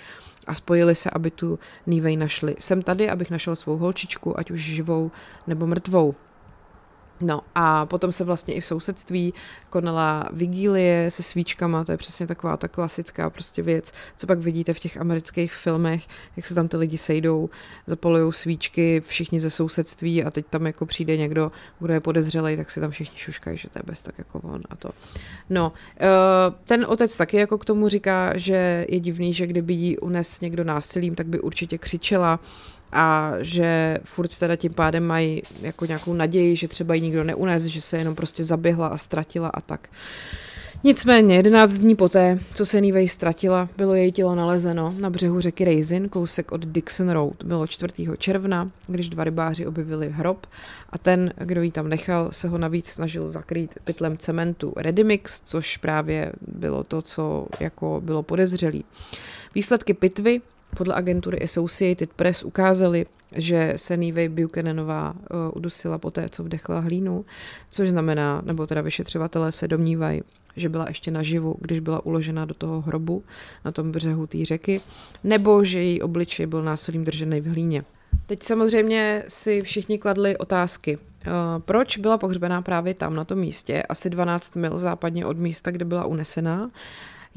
a 0.47 0.55
spojili 0.55 0.95
se, 0.95 1.11
aby 1.11 1.31
tu 1.31 1.59
Nívej 1.87 2.17
našli. 2.17 2.57
Jsem 2.59 2.83
tady, 2.83 3.11
abych 3.11 3.31
našel 3.31 3.57
svou 3.57 3.77
holčičku, 3.77 4.39
ať 4.39 4.51
už 4.51 4.61
živou 4.61 5.11
nebo 5.47 5.67
mrtvou. 5.67 6.15
No 7.21 7.41
a 7.55 7.87
potom 7.87 8.13
se 8.13 8.25
vlastně 8.25 8.55
i 8.55 8.61
v 8.61 8.67
sousedství 8.67 9.35
konala 9.71 10.29
vigílie 10.33 11.11
se 11.11 11.23
svíčkama, 11.23 11.85
to 11.85 11.93
je 11.93 11.99
přesně 11.99 12.27
taková 12.27 12.57
ta 12.57 12.69
klasická 12.69 13.31
prostě 13.31 13.63
věc, 13.63 13.93
co 14.17 14.27
pak 14.27 14.39
vidíte 14.39 14.75
v 14.75 14.79
těch 14.79 14.97
amerických 14.97 15.53
filmech, 15.55 16.07
jak 16.37 16.47
se 16.47 16.55
tam 16.55 16.69
ty 16.69 16.77
lidi 16.77 16.99
sejdou, 16.99 17.51
zapalují 17.87 18.33
svíčky, 18.33 19.03
všichni 19.07 19.41
ze 19.41 19.51
sousedství 19.51 20.25
a 20.25 20.31
teď 20.31 20.47
tam 20.51 20.67
jako 20.67 20.87
přijde 20.87 21.17
někdo, 21.17 21.53
kdo 21.81 21.93
je 21.93 22.01
podezřelý, 22.01 22.57
tak 22.57 22.71
si 22.71 22.81
tam 22.81 22.91
všichni 22.91 23.19
šuškají, 23.19 23.59
že 23.59 23.69
to 23.69 23.79
je 23.79 23.83
bez 23.87 24.03
tak 24.03 24.19
jako 24.19 24.41
on 24.41 24.63
a 24.71 24.77
to. 24.77 24.91
No, 25.51 25.73
eh, 26.01 26.07
ten 26.65 26.87
otec 26.89 27.17
taky 27.17 27.37
jako 27.37 27.59
k 27.59 27.65
tomu 27.65 27.89
říká, 27.89 28.37
že 28.37 28.87
je 28.89 29.01
divný, 29.01 29.35
že 29.35 29.47
kdyby 29.47 29.75
jí 29.75 29.99
unes 29.99 30.41
někdo 30.41 30.65
násilím, 30.65 31.15
tak 31.15 31.27
by 31.27 31.41
určitě 31.41 31.79
křičela, 31.79 32.41
a 32.93 33.33
že 33.41 33.99
furt 34.05 34.39
teda 34.39 34.57
tím 34.57 34.73
pádem 34.73 35.05
mají 35.05 35.43
jako 35.63 35.87
nějakou 35.87 36.15
naději, 36.15 36.57
že 36.57 36.69
třeba 36.69 36.95
ji 36.95 37.01
nikdo 37.01 37.25
neunes, 37.25 37.63
že 37.63 37.81
se 37.81 37.97
jenom 37.97 38.15
prostě 38.15 38.45
zaběhla 38.45 38.89
a 38.89 38.99
ztratila 38.99 39.49
a 39.49 39.61
tak. 39.61 39.89
Nicméně, 40.85 41.37
11 41.37 41.73
dní 41.73 41.97
poté, 41.97 42.39
co 42.55 42.67
se 42.67 42.81
Nivej 42.81 43.09
ztratila, 43.09 43.69
bylo 43.77 43.95
její 43.95 44.13
tělo 44.13 44.35
nalezeno 44.35 44.95
na 44.99 45.11
břehu 45.11 45.41
řeky 45.41 45.65
Raisin, 45.65 46.09
kousek 46.09 46.53
od 46.53 46.67
Dixon 46.67 47.11
Road. 47.11 47.45
Bylo 47.45 47.67
4. 47.67 47.93
června, 48.19 48.71
když 48.87 49.09
dva 49.09 49.25
rybáři 49.25 49.67
objevili 49.67 50.11
hrob 50.11 50.47
a 50.91 50.99
ten, 50.99 51.33
kdo 51.37 51.63
ji 51.63 51.73
tam 51.73 51.89
nechal, 51.89 52.29
se 52.33 52.49
ho 52.49 52.59
navíc 52.59 52.89
snažil 52.89 53.31
zakrýt 53.31 53.79
pytlem 53.85 54.19
cementu 54.19 54.73
Redimix, 54.77 55.41
což 55.45 55.77
právě 55.77 56.33
bylo 56.41 56.85
to, 56.85 57.03
co 57.03 57.47
jako 57.61 58.03
bylo 58.05 58.23
podezřelý. 58.23 58.85
Výsledky 59.55 59.95
pitvy 59.95 60.41
podle 60.77 60.95
agentury 60.95 61.43
Associated 61.43 62.13
Press 62.13 62.43
ukázali, 62.43 63.07
že 63.33 63.73
se 63.77 63.97
Neve 63.97 64.29
Buchananová 64.29 65.11
uh, 65.13 65.39
udusila 65.55 65.99
poté, 65.99 66.29
co 66.29 66.45
vdechla 66.45 66.81
hlínu, 66.81 67.25
což 67.71 67.91
znamená, 67.91 68.43
nebo 68.45 68.67
teda 68.67 68.81
vyšetřovatelé 68.81 69.53
se 69.53 69.69
domnívají, 69.69 70.23
že 70.57 70.69
byla 70.69 70.85
ještě 70.89 71.11
naživu, 71.11 71.57
když 71.61 71.81
byla 71.81 72.07
uložena 72.07 72.45
do 72.45 72.55
toho 72.55 72.81
hrobu 72.81 73.23
na 73.65 73.73
tom 73.73 73.93
břehu 73.93 74.27
té 74.27 74.45
řeky, 74.45 74.81
nebo 75.25 75.65
že 75.65 75.83
její 75.83 76.03
obličej 76.03 76.47
byl 76.47 76.63
násilím 76.63 77.05
držený 77.05 77.41
v 77.41 77.47
hlíně. 77.47 77.85
Teď 78.27 78.43
samozřejmě 78.43 79.25
si 79.29 79.63
všichni 79.63 79.99
kladli 79.99 80.39
otázky. 80.39 80.97
Uh, 80.97 81.33
proč 81.59 81.97
byla 81.97 82.19
pohřbená 82.19 82.63
právě 82.63 82.95
tam, 82.95 83.15
na 83.15 83.25
tom 83.25 83.39
místě, 83.39 83.83
asi 83.83 84.11
12 84.11 84.57
mil 84.57 84.79
západně 84.79 85.27
od 85.27 85.39
místa, 85.39 85.71
kde 85.71 85.85
byla 85.85 86.05
unesená? 86.05 86.71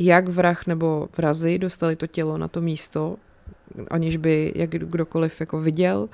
Jak 0.01 0.29
vrah 0.29 0.67
nebo 0.67 1.09
vrazy 1.17 1.57
dostali 1.57 1.95
to 1.95 2.07
tělo 2.07 2.37
na 2.37 2.47
to 2.47 2.61
místo, 2.61 3.17
aniž 3.91 4.17
by 4.17 4.51
jak 4.55 4.69
kdokoliv 4.69 5.39
jako 5.39 5.59
viděl, 5.61 6.09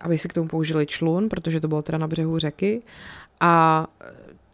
aby 0.00 0.18
si 0.18 0.28
k 0.28 0.32
tomu 0.32 0.48
použili 0.48 0.86
člun, 0.86 1.28
protože 1.28 1.60
to 1.60 1.68
bylo 1.68 1.82
teda 1.82 1.98
na 1.98 2.08
břehu 2.08 2.38
řeky. 2.38 2.82
A 3.40 3.86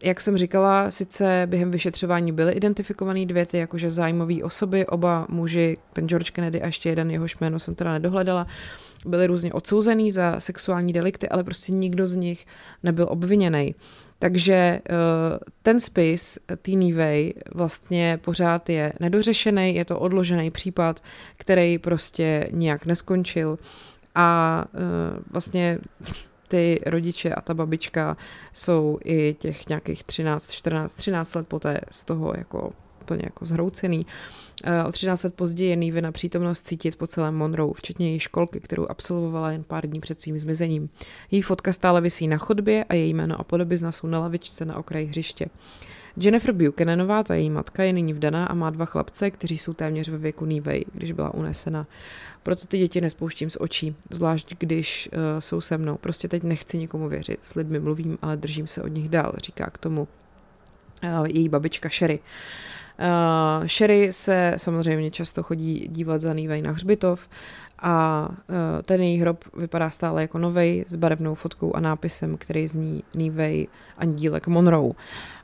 jak 0.03 0.21
jsem 0.21 0.37
říkala, 0.37 0.91
sice 0.91 1.47
během 1.49 1.71
vyšetřování 1.71 2.31
byly 2.31 2.53
identifikované 2.53 3.25
dvě 3.25 3.45
ty 3.45 3.57
jakože 3.57 3.89
zájmové 3.89 4.43
osoby, 4.43 4.85
oba 4.85 5.25
muži, 5.29 5.77
ten 5.93 6.07
George 6.07 6.29
Kennedy 6.29 6.61
a 6.61 6.65
ještě 6.65 6.89
jeden 6.89 7.11
jehož 7.11 7.37
jméno 7.39 7.59
jsem 7.59 7.75
teda 7.75 7.93
nedohledala, 7.93 8.47
byli 9.05 9.27
různě 9.27 9.53
odsouzený 9.53 10.11
za 10.11 10.39
sexuální 10.39 10.93
delikty, 10.93 11.29
ale 11.29 11.43
prostě 11.43 11.71
nikdo 11.71 12.07
z 12.07 12.15
nich 12.15 12.45
nebyl 12.83 13.07
obviněný. 13.09 13.75
Takže 14.21 14.79
ten 15.63 15.79
spis 15.79 16.39
té 16.61 16.71
Nivej 16.71 17.33
vlastně 17.53 18.19
pořád 18.23 18.69
je 18.69 18.93
nedořešený, 18.99 19.75
je 19.75 19.85
to 19.85 19.99
odložený 19.99 20.51
případ, 20.51 21.03
který 21.37 21.77
prostě 21.77 22.47
nějak 22.51 22.85
neskončil. 22.85 23.59
A 24.15 24.65
vlastně 25.31 25.79
ty 26.47 26.79
rodiče 26.85 27.33
a 27.33 27.41
ta 27.41 27.53
babička 27.53 28.17
jsou 28.53 28.99
i 29.03 29.33
těch 29.33 29.69
nějakých 29.69 30.03
13, 30.03 30.51
14, 30.51 30.95
13 30.95 31.35
let 31.35 31.47
poté 31.47 31.81
z 31.91 32.05
toho 32.05 32.33
jako 32.37 32.73
úplně 33.11 33.21
jako 33.25 33.45
zhroucený. 33.45 34.05
Eh, 34.63 34.83
o 34.83 34.91
13 34.91 35.23
let 35.23 35.33
později 35.33 36.01
na 36.01 36.11
přítomnost 36.11 36.67
cítit 36.67 36.95
po 36.95 37.07
celém 37.07 37.35
Monroe, 37.35 37.73
včetně 37.75 38.09
její 38.09 38.19
školky, 38.19 38.59
kterou 38.59 38.85
absolvovala 38.89 39.51
jen 39.51 39.63
pár 39.63 39.87
dní 39.87 39.99
před 39.99 40.21
svým 40.21 40.39
zmizením. 40.39 40.89
Její 41.31 41.41
fotka 41.41 41.73
stále 41.73 42.01
visí 42.01 42.27
na 42.27 42.37
chodbě 42.37 42.83
a 42.83 42.93
její 42.93 43.13
jméno 43.13 43.39
a 43.39 43.43
podobizna 43.43 43.91
jsou 43.91 44.07
na 44.07 44.19
lavičce 44.19 44.65
na 44.65 44.77
okraji 44.77 45.05
hřiště. 45.05 45.45
Jennifer 46.17 46.51
Buchananová, 46.51 47.23
ta 47.23 47.35
její 47.35 47.49
matka, 47.49 47.83
je 47.83 47.93
nyní 47.93 48.13
vdaná 48.13 48.45
a 48.45 48.53
má 48.53 48.69
dva 48.69 48.85
chlapce, 48.85 49.31
kteří 49.31 49.57
jsou 49.57 49.73
téměř 49.73 50.09
ve 50.09 50.17
věku 50.17 50.45
Nívej, 50.45 50.85
když 50.93 51.11
byla 51.11 51.33
unesena. 51.33 51.87
Proto 52.43 52.67
ty 52.67 52.77
děti 52.77 53.01
nespouštím 53.01 53.49
z 53.49 53.57
očí, 53.59 53.95
zvlášť 54.09 54.55
když 54.59 55.09
uh, 55.13 55.19
jsou 55.39 55.61
se 55.61 55.77
mnou. 55.77 55.97
Prostě 55.97 56.27
teď 56.27 56.43
nechci 56.43 56.77
nikomu 56.77 57.09
věřit. 57.09 57.39
S 57.41 57.55
lidmi 57.55 57.79
mluvím, 57.79 58.17
ale 58.21 58.37
držím 58.37 58.67
se 58.67 58.81
od 58.81 58.87
nich 58.87 59.09
dál, 59.09 59.33
říká 59.37 59.69
k 59.69 59.77
tomu 59.77 60.07
uh, 61.03 61.25
její 61.25 61.49
babička 61.49 61.89
Sherry. 61.89 62.19
Uh, 62.19 62.25
Sherry 63.67 64.13
se 64.13 64.53
samozřejmě 64.57 65.11
často 65.11 65.43
chodí 65.43 65.87
dívat 65.91 66.21
za 66.21 66.33
Nívej 66.33 66.61
na 66.61 66.71
hřbitov 66.71 67.29
a 67.79 68.27
uh, 68.29 68.35
ten 68.85 69.01
její 69.01 69.17
hrob 69.17 69.45
vypadá 69.57 69.89
stále 69.89 70.21
jako 70.21 70.37
novej 70.37 70.85
s 70.87 70.95
barevnou 70.95 71.35
fotkou 71.35 71.75
a 71.75 71.79
nápisem, 71.79 72.37
který 72.37 72.67
zní 72.67 73.03
Nívej 73.15 73.67
Andílek 73.97 74.47
Monroe. 74.47 74.93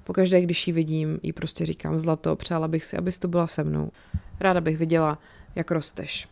Pokaždé, 0.03 0.41
když 0.41 0.67
ji 0.67 0.73
vidím, 0.73 1.19
jí 1.23 1.33
prostě 1.33 1.65
říkám 1.65 1.99
zlato, 1.99 2.35
přála 2.35 2.67
bych 2.67 2.85
si, 2.85 2.97
abys 2.97 3.19
to 3.19 3.27
byla 3.27 3.47
se 3.47 3.63
mnou. 3.63 3.91
Ráda 4.39 4.61
bych 4.61 4.77
viděla, 4.77 5.19
jak 5.55 5.71
rosteš. 5.71 6.27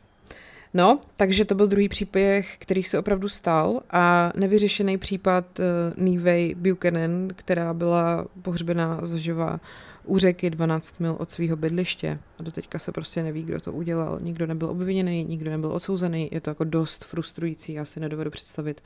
No, 0.74 1.00
takže 1.16 1.46
to 1.46 1.56
byl 1.56 1.68
druhý 1.68 1.90
příběh, 1.90 2.58
který 2.58 2.84
se 2.84 3.00
opravdu 3.00 3.30
stal 3.30 3.82
a 3.92 4.32
nevyřešený 4.36 4.98
případ 4.98 5.60
uh, 5.60 6.04
Nivey 6.04 6.56
Buchanan, 6.56 7.28
která 7.36 7.74
byla 7.74 8.26
pohřbená 8.42 9.00
zaživa 9.02 9.60
u 10.06 10.18
řeky 10.18 10.50
12 10.50 11.00
mil 11.00 11.16
od 11.20 11.32
svého 11.32 11.56
bydliště 11.56 12.20
a 12.40 12.44
doteďka 12.44 12.80
se 12.80 12.92
prostě 12.92 13.24
neví, 13.24 13.44
kdo 13.44 13.62
to 13.62 13.72
udělal. 13.72 14.20
Nikdo 14.22 14.48
nebyl 14.48 14.70
obviněný, 14.70 15.24
nikdo 15.24 15.52
nebyl 15.52 15.72
odsouzený, 15.72 16.30
je 16.32 16.42
to 16.42 16.50
jako 16.50 16.64
dost 16.64 17.06
frustrující, 17.06 17.74
já 17.74 17.86
si 17.86 18.00
nedovedu 18.00 18.32
představit 18.32 18.82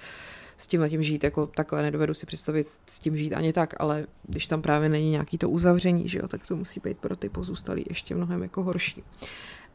s 0.58 0.68
tím 0.68 0.90
tím 0.90 1.04
žít, 1.04 1.24
jako 1.24 1.48
takhle 1.48 1.82
nedovedu 1.82 2.14
si 2.14 2.26
představit 2.26 2.68
s 2.86 3.00
tím 3.00 3.18
žít 3.18 3.34
ani 3.34 3.54
tak, 3.54 3.74
ale 3.80 4.08
když 4.24 4.48
tam 4.48 4.62
právě 4.62 4.90
není 4.90 5.10
nějaký 5.10 5.38
to 5.38 5.50
uzavření, 5.50 6.10
že 6.10 6.20
jo, 6.20 6.28
tak 6.28 6.48
to 6.48 6.56
musí 6.56 6.80
být 6.80 6.98
pro 6.98 7.16
ty 7.16 7.30
pozůstalí 7.30 7.86
ještě 7.90 8.16
mnohem 8.16 8.44
jako 8.44 8.64
horší. 8.64 9.04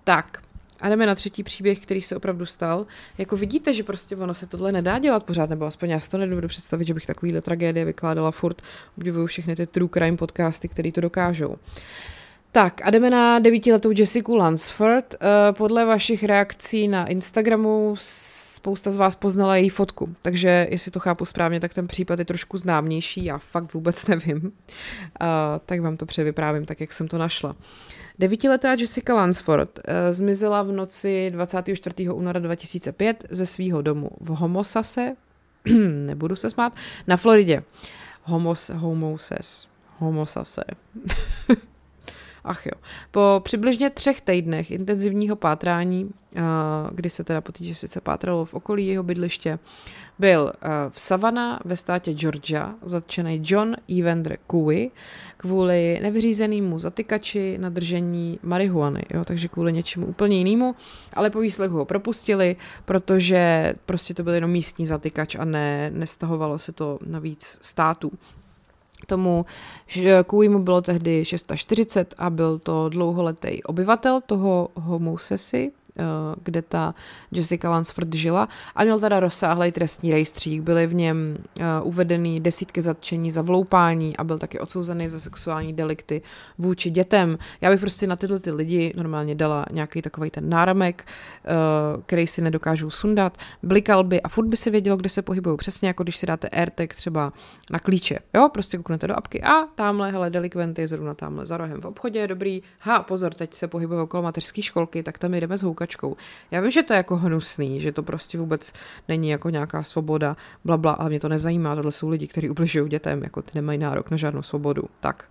Tak, 0.05 0.43
a 0.85 0.89
jdeme 0.89 1.07
na 1.07 1.15
třetí 1.15 1.43
příběh, 1.43 1.81
který 1.81 2.03
se 2.03 2.17
opravdu 2.17 2.47
stal. 2.47 2.87
Jako 3.19 3.37
vidíte, 3.37 3.75
že 3.75 3.85
prostě 3.85 4.17
ono 4.17 4.35
se 4.35 4.47
tohle 4.47 4.73
nedá 4.73 4.99
dělat 4.99 5.25
pořád, 5.25 5.51
nebo 5.51 5.65
aspoň 5.65 5.91
já 5.91 6.01
si 6.01 6.11
to 6.11 6.19
nedovedu 6.19 6.49
představit, 6.49 6.85
že 6.85 6.95
bych 6.95 7.07
takovýhle 7.07 7.41
tragédie 7.41 7.85
vykládala 7.85 8.31
furt. 8.31 8.63
Obdivuju 8.99 9.27
všechny 9.27 9.57
ty 9.57 9.67
true 9.67 9.89
crime 9.93 10.17
podcasty, 10.17 10.69
které 10.69 10.93
to 10.93 11.01
dokážou. 11.01 11.57
Tak 12.53 12.81
a 12.85 12.91
jdeme 12.91 13.11
na 13.11 13.39
devítiletou 13.39 13.91
Jessica 13.97 14.33
Lansford. 14.33 15.15
Eh, 15.15 15.53
podle 15.53 15.85
vašich 15.85 16.25
reakcí 16.25 16.89
na 16.89 17.07
Instagramu 17.07 17.97
spousta 17.99 18.91
z 18.91 18.97
vás 18.97 19.15
poznala 19.15 19.57
její 19.57 19.69
fotku, 19.69 20.15
takže 20.23 20.67
jestli 20.71 20.91
to 20.91 21.01
chápu 21.01 21.25
správně, 21.25 21.61
tak 21.61 21.75
ten 21.75 21.87
případ 21.87 22.19
je 22.19 22.25
trošku 22.25 22.59
známější, 22.59 23.25
já 23.25 23.39
fakt 23.39 23.75
vůbec 23.75 24.07
nevím. 24.07 24.43
Uh, 24.45 24.51
tak 25.67 25.81
vám 25.81 25.97
to 25.97 26.07
převyprávím 26.07 26.65
tak, 26.65 26.81
jak 26.81 26.93
jsem 26.93 27.09
to 27.09 27.19
našla. 27.19 27.57
Devítiletá 28.19 28.73
Jessica 28.73 29.15
Lansford 29.15 29.79
uh, 29.79 29.95
zmizela 30.11 30.63
v 30.63 30.73
noci 30.73 31.31
24. 31.31 32.11
února 32.11 32.41
2005 32.41 33.25
ze 33.31 33.47
svého 33.47 33.83
domu 33.83 34.11
v 34.21 34.29
Homosase, 34.29 35.17
nebudu 36.07 36.37
se 36.37 36.51
smát, 36.51 36.73
na 37.07 37.17
Floridě. 37.17 37.63
Homos, 38.23 38.71
homoses, 38.71 39.69
homosase. 39.99 40.65
Ach 42.45 42.67
jo. 42.67 42.73
Po 43.11 43.41
přibližně 43.45 43.91
třech 43.91 44.21
týdnech 44.21 44.71
intenzivního 44.71 45.37
pátrání, 45.37 46.11
kdy 46.93 47.11
se 47.11 47.25
teda 47.25 47.41
potýče 47.41 47.75
sice 47.75 48.01
pátralo 48.01 48.45
v 48.45 48.55
okolí 48.55 48.87
jeho 48.87 49.03
bydliště, 49.03 49.59
byl 50.19 50.53
v 50.91 51.01
Savannah 51.01 51.61
ve 51.65 51.77
státě 51.77 52.13
Georgia 52.13 52.75
zatčený 52.83 53.43
John 53.45 53.77
Evander 53.99 54.39
Cooley 54.51 54.91
kvůli 55.37 55.99
nevyřízenému 56.03 56.79
zatykači 56.79 57.59
na 57.59 57.69
držení 57.69 58.39
marihuany, 58.43 59.03
jo, 59.15 59.25
takže 59.25 59.49
kvůli 59.49 59.73
něčemu 59.73 60.07
úplně 60.07 60.39
jinému, 60.39 60.75
ale 61.13 61.31
po 61.31 61.41
výslechu 61.41 61.77
ho 61.77 61.85
propustili, 61.85 62.57
protože 62.85 63.75
prostě 63.87 64.15
to 64.15 64.23
byl 64.23 64.35
jenom 64.35 64.51
místní 64.51 64.87
zatykač 64.87 65.35
a 65.35 65.45
ne, 65.45 65.91
nestahovalo 65.91 66.59
se 66.59 66.73
to 66.73 66.99
na 67.07 67.19
víc 67.19 67.59
států. 67.63 68.13
Tomu 69.07 69.47
mu 70.49 70.59
bylo 70.59 70.83
tehdy 70.83 71.25
640 71.25 72.15
a 72.19 72.31
byl 72.31 72.59
to 72.59 72.89
dlouholetý 72.89 73.63
obyvatel 73.63 74.21
toho 74.21 74.69
Homosesi, 74.75 75.73
Eh, 75.84 75.84
kde 76.45 76.63
ta 76.63 76.95
Jessica 77.33 77.71
Lansford 77.71 78.15
žila 78.15 78.49
a 78.75 78.85
měl 78.85 79.01
teda 79.01 79.21
rozsáhlý 79.21 79.73
trestní 79.73 80.13
rejstřík. 80.13 80.63
Byly 80.63 80.87
v 80.87 80.95
něm 80.95 81.39
uh, 81.59 81.65
uvedený 81.83 82.41
desítky 82.41 82.83
zatčení 82.83 83.31
za 83.31 83.43
vloupání 83.43 84.17
a 84.17 84.25
byl 84.25 84.39
taky 84.39 84.61
odsouzený 84.61 85.09
za 85.09 85.21
sexuální 85.21 85.73
delikty 85.73 86.23
vůči 86.59 86.91
dětem. 86.91 87.39
Já 87.61 87.71
bych 87.71 87.81
prostě 87.81 88.07
na 88.07 88.17
tyhle 88.17 88.39
ty 88.39 88.51
lidi 88.51 88.93
normálně 88.97 89.35
dala 89.35 89.67
nějaký 89.73 90.03
takový 90.03 90.31
ten 90.31 90.49
náramek, 90.49 91.07
uh, 91.07 92.03
který 92.03 92.27
si 92.27 92.43
nedokážou 92.43 92.91
sundat, 92.91 93.39
blikal 93.63 94.05
by 94.05 94.23
a 94.23 94.29
furt 94.29 94.47
by 94.47 94.57
si 94.57 94.71
vědělo, 94.71 94.97
kde 94.97 95.09
se 95.09 95.23
pohybují. 95.23 95.57
Přesně 95.57 95.89
jako 95.89 96.03
když 96.03 96.17
si 96.17 96.27
dáte 96.27 96.49
AirTag 96.49 96.95
třeba 96.95 97.33
na 97.71 97.79
klíče. 97.79 98.19
Jo, 98.35 98.49
prostě 98.53 98.77
kouknete 98.77 99.07
do 99.07 99.19
apky 99.19 99.43
a 99.43 99.67
tamhle, 99.75 100.11
hele, 100.11 100.31
delikventy 100.31 100.83
je 100.83 100.89
zrovna 100.89 101.15
tamhle 101.15 101.47
za 101.47 101.57
rohem 101.57 101.81
v 101.81 101.85
obchodě, 101.85 102.29
dobrý. 102.29 102.63
Ha, 102.81 103.03
pozor, 103.03 103.35
teď 103.35 103.55
se 103.55 103.69
pohybují 103.69 104.01
okolo 104.01 104.23
mateřské 104.23 104.63
školky, 104.63 105.03
tak 105.03 105.19
tam 105.19 105.35
jdeme 105.35 105.59
zhoukat 105.59 105.84
posluchačkou. 105.87 106.17
Já 106.51 106.61
vím, 106.61 106.71
že 106.71 106.83
to 106.83 106.93
je 106.93 106.97
jako 106.97 107.17
hnusný, 107.17 107.81
že 107.81 107.93
to 107.93 108.03
prostě 108.03 108.39
vůbec 108.39 108.73
není 109.09 109.29
jako 109.29 109.51
nějaká 109.51 109.83
svoboda, 109.83 110.37
bla, 110.65 110.77
bla 110.77 110.93
ale 110.93 111.09
mě 111.11 111.21
to 111.21 111.29
nezajímá, 111.29 111.75
tohle 111.75 111.93
jsou 111.93 112.09
lidi, 112.09 112.27
kteří 112.27 112.51
ubližují 112.51 112.91
dětem, 112.91 113.23
jako 113.23 113.43
ty 113.43 113.51
nemají 113.55 113.79
nárok 113.79 114.11
na 114.11 114.17
žádnou 114.17 114.43
svobodu. 114.43 114.83
Tak. 115.01 115.25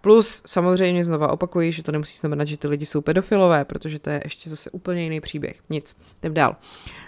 Plus 0.00 0.42
samozřejmě 0.46 1.04
znova 1.04 1.32
opakuji, 1.32 1.72
že 1.72 1.82
to 1.82 1.92
nemusí 1.92 2.18
znamenat, 2.18 2.44
že 2.44 2.56
ty 2.56 2.68
lidi 2.68 2.86
jsou 2.86 3.00
pedofilové, 3.00 3.64
protože 3.64 3.98
to 3.98 4.10
je 4.10 4.20
ještě 4.24 4.50
zase 4.50 4.70
úplně 4.70 5.02
jiný 5.02 5.20
příběh. 5.20 5.60
Nic, 5.70 5.96
jdem 6.22 6.34
dál. 6.34 6.56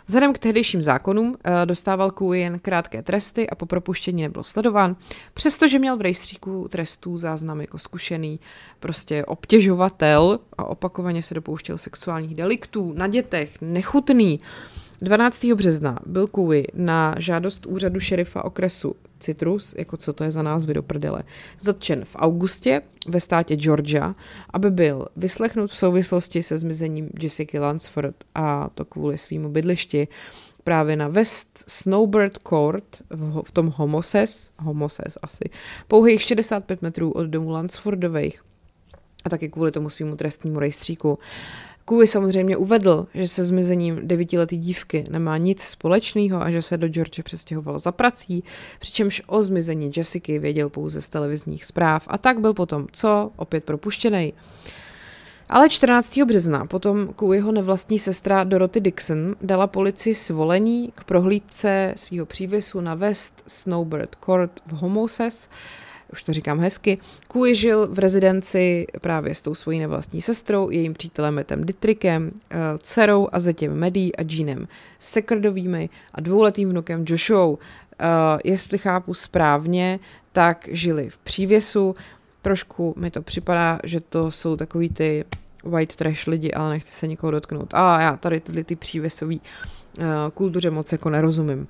Vzhledem 0.07 0.33
k 0.33 0.39
tehdejším 0.39 0.83
zákonům 0.83 1.37
eh, 1.45 1.67
dostával 1.67 2.11
Kůj 2.11 2.41
jen 2.41 2.59
krátké 2.59 3.03
tresty 3.03 3.51
a 3.51 3.55
po 3.55 3.67
propuštění 3.67 4.23
nebyl 4.23 4.45
sledován, 4.45 4.97
přestože 5.35 5.79
měl 5.79 5.97
v 5.97 6.01
rejstříku 6.01 6.69
trestů 6.69 7.19
záznam 7.19 7.61
jako 7.61 7.79
zkušený 7.79 8.41
prostě 8.81 9.25
obtěžovatel 9.25 10.41
a 10.59 10.65
opakovaně 10.65 11.23
se 11.23 11.35
dopouštěl 11.35 11.79
sexuálních 11.79 12.35
deliktů 12.35 12.93
na 12.97 13.07
dětech, 13.07 13.57
nechutný. 13.61 14.41
12. 15.03 15.45
března 15.55 15.99
byl 16.07 16.27
Kůj 16.27 16.65
na 16.75 17.15
žádost 17.19 17.67
úřadu 17.67 18.01
šerifa 18.01 18.45
okresu 18.45 18.97
Citrus, 19.21 19.75
jako 19.79 19.97
co 19.97 20.13
to 20.13 20.25
je 20.25 20.31
za 20.31 20.43
názvy 20.43 20.75
do 20.75 20.83
prdele, 20.83 21.23
zatčen 21.61 22.05
v 22.05 22.17
augustě 22.17 22.83
ve 23.09 23.21
státě 23.21 23.57
Georgia, 23.57 24.15
aby 24.51 24.71
byl 24.71 25.07
vyslechnut 25.17 25.71
v 25.71 25.77
souvislosti 25.77 26.43
se 26.43 26.59
zmizením 26.59 27.11
Jessica 27.21 27.61
Lansford 27.61 28.15
a 28.35 28.71
to 28.75 28.85
kvůli 28.85 29.19
svýmu 29.19 29.49
bydlišti 29.49 30.09
právě 30.65 30.97
na 30.97 31.09
West 31.09 31.65
Snowbird 31.69 32.39
Court 32.49 33.03
v, 33.11 33.43
v 33.45 33.53
tom 33.53 33.73
Homoses, 33.77 34.53
Homoses 34.59 35.19
asi, 35.23 35.45
pouhých 35.89 36.23
65 36.23 36.83
metrů 36.83 37.11
od 37.13 37.27
domu 37.27 37.51
Lansfordových 37.51 38.43
a 39.25 39.29
taky 39.29 39.49
kvůli 39.49 39.73
tomu 39.73 39.91
svýmu 39.91 40.17
trestnímu 40.17 40.59
rejstříku. 40.59 41.19
Kůvy 41.85 42.07
samozřejmě 42.07 42.57
uvedl, 42.57 43.07
že 43.15 43.29
se 43.29 43.45
zmizením 43.45 44.01
devítiletý 44.03 44.59
dívky 44.59 45.05
nemá 45.11 45.37
nic 45.37 45.63
společného 45.63 46.43
a 46.43 46.51
že 46.51 46.63
se 46.63 46.77
do 46.77 46.89
George 46.89 47.23
přestěhoval 47.23 47.79
za 47.79 47.93
prací, 47.93 48.45
přičemž 48.79 49.23
o 49.27 49.43
zmizení 49.43 49.91
Jessiky 49.97 50.39
věděl 50.39 50.69
pouze 50.69 51.03
z 51.03 51.09
televizních 51.09 51.65
zpráv 51.65 52.05
a 52.07 52.19
tak 52.19 52.41
byl 52.41 52.55
potom 52.55 52.87
co? 52.93 53.31
Opět 53.37 53.65
propuštěný. 53.65 54.33
Ale 55.49 55.69
14. 55.69 56.19
března 56.19 56.67
potom 56.67 57.15
jeho 57.33 57.53
nevlastní 57.53 57.99
sestra 57.99 58.45
Dorothy 58.45 58.81
Dixon 58.81 59.37
dala 59.43 59.67
policii 59.67 60.15
svolení 60.15 60.93
k 60.95 61.05
prohlídce 61.05 61.95
svého 61.97 62.27
přívěsu 62.27 62.81
na 62.81 62.95
West 62.95 63.43
Snowbird 63.47 64.17
Court 64.25 64.61
v 64.67 64.73
Homoses, 64.73 65.49
už 66.13 66.23
to 66.23 66.33
říkám 66.33 66.61
hezky, 66.61 66.99
Kui 67.29 67.55
žil 67.55 67.89
v 67.89 67.99
rezidenci 67.99 68.87
právě 69.01 69.35
s 69.35 69.43
tou 69.43 69.55
svojí 69.55 69.79
nevlastní 69.79 70.23
sestrou, 70.23 70.71
jejím 70.71 70.95
přítelem 70.95 71.35
Metem 71.35 71.65
Dittrikem, 71.65 72.31
eh, 72.51 72.57
dcerou 72.79 73.29
a 73.33 73.41
zetěm 73.41 73.75
Medí 73.75 74.17
a 74.17 74.23
Jeanem 74.31 74.69
Sekrdovými 74.99 75.89
a 76.15 76.21
dvouletým 76.21 76.71
vnukem 76.71 77.05
Joshua. 77.09 77.47
Uh, 77.47 77.57
jestli 78.45 78.79
chápu 78.79 79.15
správně, 79.15 80.01
tak 80.33 80.69
žili 80.73 81.11
v 81.11 81.19
přívěsu. 81.19 81.97
Trošku 82.43 82.95
mi 82.99 83.11
to 83.11 83.23
připadá, 83.23 83.81
že 83.85 84.01
to 84.01 84.31
jsou 84.31 84.57
takový 84.57 84.91
ty 84.91 85.25
white 85.65 85.97
trash 85.97 86.27
lidi, 86.27 86.53
ale 86.53 86.71
nechci 86.71 86.93
se 86.93 87.07
nikoho 87.07 87.31
dotknout. 87.31 87.75
A 87.75 88.01
já 88.01 88.17
tady 88.17 88.41
tyhle 88.41 88.65
ty 88.65 88.77
přívěsový 88.77 89.41
uh, 89.41 89.82
kultuře 90.35 90.71
moc 90.71 90.93
jako 90.93 91.11
nerozumím. 91.11 91.59
Uh, 91.59 91.67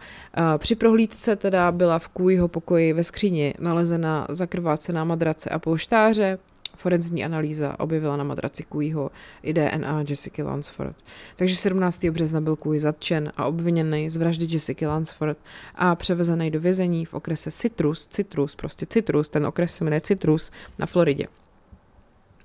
při 0.59 0.75
prohlídce 0.75 1.37
teda 1.37 1.73
byla 1.73 1.99
v 1.99 2.09
kůjho 2.09 2.49
pokoji 2.49 2.93
ve 2.93 3.05
skříni 3.05 3.55
nalezena 3.61 4.27
zakrvácená 4.31 5.05
madrace 5.05 5.51
a 5.51 5.59
polštáře, 5.59 6.39
Forenzní 6.77 7.25
analýza 7.25 7.81
objevila 7.81 8.17
na 8.17 8.25
madraci 8.25 8.63
Kuiho 8.63 9.11
i 9.43 9.53
DNA 9.53 10.05
Jessica 10.09 10.45
Lansford. 10.45 10.97
Takže 11.37 11.57
17. 11.57 12.05
března 12.05 12.41
byl 12.41 12.57
Kui 12.57 12.81
zatčen 12.81 13.33
a 13.37 13.45
obviněný 13.45 14.11
z 14.11 14.17
vraždy 14.17 14.47
Jessica 14.51 14.89
Lansford 14.89 15.39
a 15.75 15.95
převezený 15.95 16.51
do 16.51 16.61
vězení 16.61 17.05
v 17.05 17.15
okrese 17.15 17.51
Citrus, 17.51 18.07
Citrus, 18.07 18.55
prostě 18.55 18.87
Citrus, 18.87 19.29
ten 19.29 19.47
okres 19.47 19.77
se 19.77 19.85
jmenuje 19.85 20.01
Citrus 20.01 20.51
na 20.79 20.87
Floridě. 20.87 21.27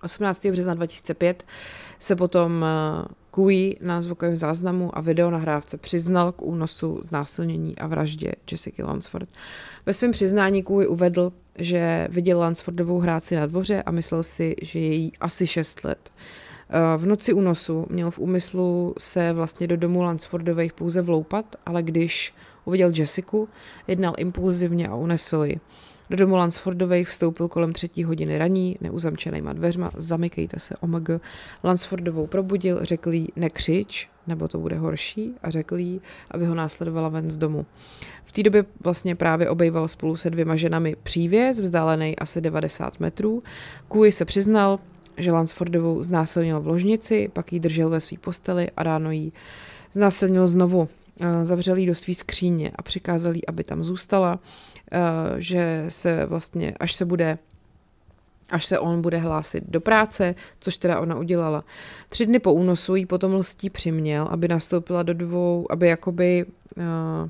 18. 0.03 0.45
března 0.45 0.73
2005 0.73 1.43
se 1.99 2.15
potom 2.15 2.65
Kui 3.37 3.77
na 3.81 4.01
zvukovém 4.01 4.37
záznamu 4.37 4.97
a 4.97 5.01
videonahrávce 5.01 5.77
přiznal 5.77 6.31
k 6.31 6.41
únosu, 6.41 7.01
znásilnění 7.07 7.77
a 7.77 7.87
vraždě 7.87 8.31
Jessica 8.51 8.85
Lansford. 8.85 9.29
Ve 9.85 9.93
svém 9.93 10.11
přiznání 10.11 10.63
Kui 10.63 10.87
uvedl, 10.87 11.33
že 11.57 12.07
viděl 12.11 12.39
Lansfordovou 12.39 12.99
hrát 12.99 13.23
si 13.23 13.35
na 13.35 13.45
dvoře 13.45 13.83
a 13.83 13.91
myslel 13.91 14.23
si, 14.23 14.55
že 14.61 14.79
je 14.79 14.95
jí 14.95 15.13
asi 15.19 15.47
6 15.47 15.83
let. 15.83 16.11
V 16.97 17.05
noci 17.05 17.33
únosu 17.33 17.85
měl 17.89 18.11
v 18.11 18.19
úmyslu 18.19 18.93
se 18.97 19.33
vlastně 19.33 19.67
do 19.67 19.77
domu 19.77 20.01
Lansfordových 20.01 20.73
pouze 20.73 21.01
vloupat, 21.01 21.55
ale 21.65 21.83
když 21.83 22.33
uviděl 22.65 22.91
Jessiku, 22.95 23.49
jednal 23.87 24.13
impulzivně 24.17 24.87
a 24.87 24.95
unesl 24.95 25.43
ji. 25.43 25.59
Do 26.09 26.17
domu 26.17 26.35
Lansfordových 26.35 27.07
vstoupil 27.07 27.47
kolem 27.47 27.73
třetí 27.73 28.03
hodiny 28.03 28.37
raní, 28.37 28.75
neuzamčenýma 28.81 29.53
dveřma, 29.53 29.91
zamykejte 29.95 30.59
se, 30.59 30.75
omg. 30.79 31.09
Lansfordovou 31.63 32.27
probudil, 32.27 32.79
řekl 32.81 33.13
jí 33.13 33.27
nekřič, 33.35 34.09
nebo 34.27 34.47
to 34.47 34.57
bude 34.57 34.77
horší, 34.77 35.33
a 35.43 35.49
řekl 35.49 35.77
jí, 35.77 36.01
aby 36.31 36.45
ho 36.45 36.55
následovala 36.55 37.09
ven 37.09 37.31
z 37.31 37.37
domu. 37.37 37.65
V 38.25 38.31
té 38.31 38.43
době 38.43 38.65
vlastně 38.83 39.15
právě 39.15 39.49
obejval 39.49 39.87
spolu 39.87 40.17
se 40.17 40.29
dvěma 40.29 40.55
ženami 40.55 40.95
přívěz, 41.03 41.59
vzdálený 41.59 42.15
asi 42.19 42.41
90 42.41 42.99
metrů. 42.99 43.43
Kůj 43.87 44.11
se 44.11 44.25
přiznal, 44.25 44.79
že 45.17 45.31
Lansfordovou 45.31 46.03
znásilnil 46.03 46.61
v 46.61 46.67
ložnici, 46.67 47.29
pak 47.33 47.53
ji 47.53 47.59
držel 47.59 47.89
ve 47.89 47.99
své 47.99 48.17
posteli 48.17 48.67
a 48.77 48.83
ráno 48.83 49.11
jí 49.11 49.33
znásilnil 49.91 50.47
znovu. 50.47 50.89
Zavřel 51.41 51.77
jí 51.77 51.85
do 51.85 51.95
svý 51.95 52.15
skříně 52.15 52.71
a 52.75 52.81
přikázal 52.81 53.35
jí, 53.35 53.47
aby 53.47 53.63
tam 53.63 53.83
zůstala. 53.83 54.39
Eh, 54.91 55.35
že 55.37 55.85
se 55.87 56.25
vlastně, 56.25 56.73
až 56.79 56.93
se 56.93 57.05
bude 57.05 57.37
až 58.49 58.65
se 58.65 58.79
on 58.79 59.01
bude 59.01 59.17
hlásit 59.17 59.63
do 59.67 59.81
práce, 59.81 60.35
což 60.59 60.77
teda 60.77 60.99
ona 60.99 61.15
udělala. 61.15 61.63
Tři 62.09 62.25
dny 62.25 62.39
po 62.39 62.53
únosu 62.53 62.95
jí 62.95 63.05
potom 63.05 63.33
lstí 63.33 63.69
přiměl, 63.69 64.27
aby 64.31 64.47
nastoupila 64.47 65.03
do 65.03 65.13
dvou, 65.13 65.67
aby 65.69 65.87
jakoby, 65.87 66.45
uh, 66.77 67.29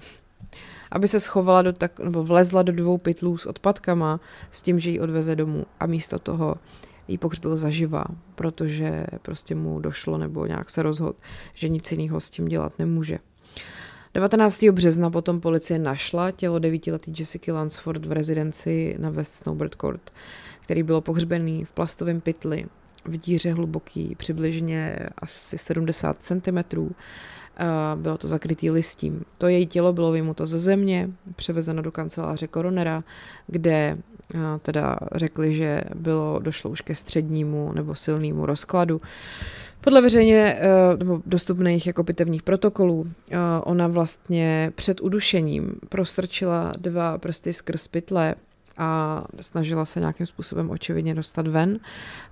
aby 0.91 1.07
se 1.07 1.19
schovala 1.19 1.61
do 1.61 1.73
tak, 1.73 1.99
nebo 1.99 2.23
vlezla 2.23 2.61
do 2.61 2.71
dvou 2.71 2.97
pytlů 2.97 3.37
s 3.37 3.45
odpadkama 3.45 4.19
s 4.51 4.61
tím, 4.61 4.79
že 4.79 4.89
ji 4.89 4.99
odveze 4.99 5.35
domů 5.35 5.65
a 5.79 5.85
místo 5.85 6.19
toho 6.19 6.55
jí 7.07 7.17
pohřbil 7.17 7.57
zaživa, 7.57 8.05
protože 8.35 9.05
prostě 9.21 9.55
mu 9.55 9.79
došlo 9.79 10.17
nebo 10.17 10.45
nějak 10.45 10.69
se 10.69 10.83
rozhodl, 10.83 11.19
že 11.53 11.69
nic 11.69 11.91
jiného 11.91 12.21
s 12.21 12.29
tím 12.29 12.45
dělat 12.45 12.79
nemůže. 12.79 13.19
19. 14.17 14.63
března 14.71 15.09
potom 15.09 15.41
policie 15.41 15.79
našla 15.79 16.31
tělo 16.31 16.59
devítiletý 16.59 17.13
Jessica 17.19 17.53
Lansford 17.53 18.05
v 18.05 18.11
rezidenci 18.11 18.95
na 18.99 19.09
West 19.09 19.33
Snowbird 19.33 19.75
Court, 19.81 20.13
který 20.61 20.83
bylo 20.83 21.01
pohřbený 21.01 21.65
v 21.65 21.71
plastovém 21.71 22.21
pytli 22.21 22.65
v 23.05 23.17
díře 23.17 23.53
hluboký, 23.53 24.15
přibližně 24.15 24.99
asi 25.17 25.57
70 25.57 26.17
cm. 26.19 26.93
Bylo 27.95 28.17
to 28.17 28.27
zakrytý 28.27 28.71
listím. 28.71 29.23
To 29.37 29.47
její 29.47 29.67
tělo 29.67 29.93
bylo 29.93 30.11
vymuto 30.11 30.45
ze 30.45 30.59
země, 30.59 31.09
převezeno 31.35 31.81
do 31.81 31.91
kanceláře 31.91 32.47
koronera, 32.47 33.03
kde 33.47 33.97
teda 34.61 34.97
řekli, 35.15 35.53
že 35.53 35.81
bylo, 35.95 36.39
došlo 36.39 36.69
už 36.69 36.81
ke 36.81 36.95
střednímu 36.95 37.71
nebo 37.73 37.95
silnému 37.95 38.45
rozkladu. 38.45 39.01
Podle 39.81 40.01
veřejně 40.01 40.57
eh, 40.59 40.97
nebo 40.97 41.21
dostupných 41.25 41.87
jako 41.87 42.03
pitevních 42.03 42.43
protokolů 42.43 43.07
eh, 43.31 43.37
ona 43.63 43.87
vlastně 43.87 44.71
před 44.75 45.01
udušením 45.01 45.75
prostrčila 45.89 46.71
dva 46.79 47.17
prsty 47.17 47.53
skrz 47.53 47.87
pytle 47.87 48.35
a 48.77 49.23
snažila 49.41 49.85
se 49.85 49.99
nějakým 49.99 50.25
způsobem 50.25 50.69
očividně 50.69 51.15
dostat 51.15 51.47
ven. 51.47 51.79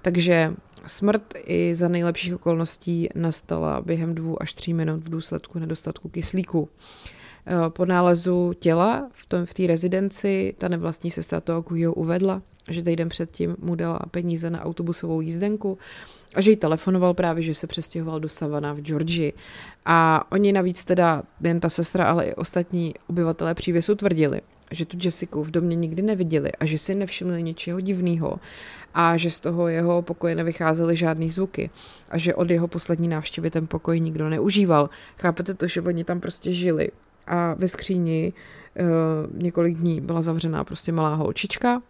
Takže 0.02 0.54
smrt 0.88 1.34
i 1.46 1.76
za 1.76 1.88
nejlepších 1.88 2.36
okolností 2.36 3.10
nastala 3.16 3.82
během 3.82 4.16
dvou 4.16 4.42
až 4.42 4.54
tří 4.54 4.74
minut 4.74 5.04
v 5.04 5.10
důsledku 5.10 5.60
nedostatku 5.60 6.10
kyslíku. 6.10 6.70
Eh, 7.48 7.70
po 7.70 7.86
nálezu 7.86 8.54
těla 8.60 9.10
v 9.14 9.26
té 9.26 9.46
v 9.46 9.68
rezidenci 9.68 10.56
ta 10.58 10.68
nevlastní 10.68 11.12
sestra 11.12 11.42
toho 11.42 11.64
Kujo 11.64 11.94
uvedla, 11.94 12.42
že 12.70 12.84
týden 12.84 13.10
předtím 13.10 13.56
mu 13.60 13.76
dala 13.76 14.00
peníze 14.12 14.50
na 14.50 14.66
autobusovou 14.66 15.22
jízdenku 15.22 15.78
a 16.36 16.42
že 16.42 16.52
jí 16.52 16.58
telefonoval 16.58 17.14
právě, 17.14 17.44
že 17.44 17.54
se 17.54 17.68
přestěhoval 17.68 18.20
do 18.20 18.30
Savana 18.30 18.74
v 18.74 18.82
Georgii. 18.82 19.34
A 19.86 20.24
oni 20.32 20.54
navíc 20.54 20.86
teda, 20.86 21.24
jen 21.42 21.60
ta 21.60 21.70
sestra, 21.70 22.06
ale 22.06 22.26
i 22.26 22.36
ostatní 22.36 22.94
obyvatelé 23.08 23.54
přívěsu 23.54 23.96
tvrdili, 23.96 24.42
že 24.72 24.86
tu 24.86 24.98
Jessiku 25.02 25.44
v 25.44 25.52
domě 25.52 25.76
nikdy 25.76 26.02
neviděli 26.02 26.52
a 26.52 26.66
že 26.66 26.78
si 26.78 26.96
nevšimli 26.96 27.44
něčeho 27.44 27.80
divného 27.80 28.40
a 28.94 29.18
že 29.18 29.32
z 29.32 29.40
toho 29.40 29.68
jeho 29.68 30.02
pokoje 30.02 30.36
nevycházely 30.36 30.96
žádný 30.96 31.30
zvuky 31.30 31.70
a 32.10 32.18
že 32.18 32.36
od 32.36 32.50
jeho 32.50 32.68
poslední 32.68 33.08
návštěvy 33.08 33.52
ten 33.52 33.68
pokoj 33.68 34.00
nikdo 34.00 34.30
neužíval. 34.30 34.90
Chápete 35.20 35.54
to, 35.54 35.68
že 35.68 35.82
oni 35.82 36.04
tam 36.04 36.20
prostě 36.20 36.54
žili 36.54 36.90
a 37.28 37.54
ve 37.54 37.68
skříni 37.68 38.34
uh, 38.34 39.42
několik 39.42 39.78
dní 39.78 40.02
byla 40.02 40.22
zavřená 40.22 40.64
prostě 40.64 40.92
malá 40.92 41.16
holčička, 41.16 41.82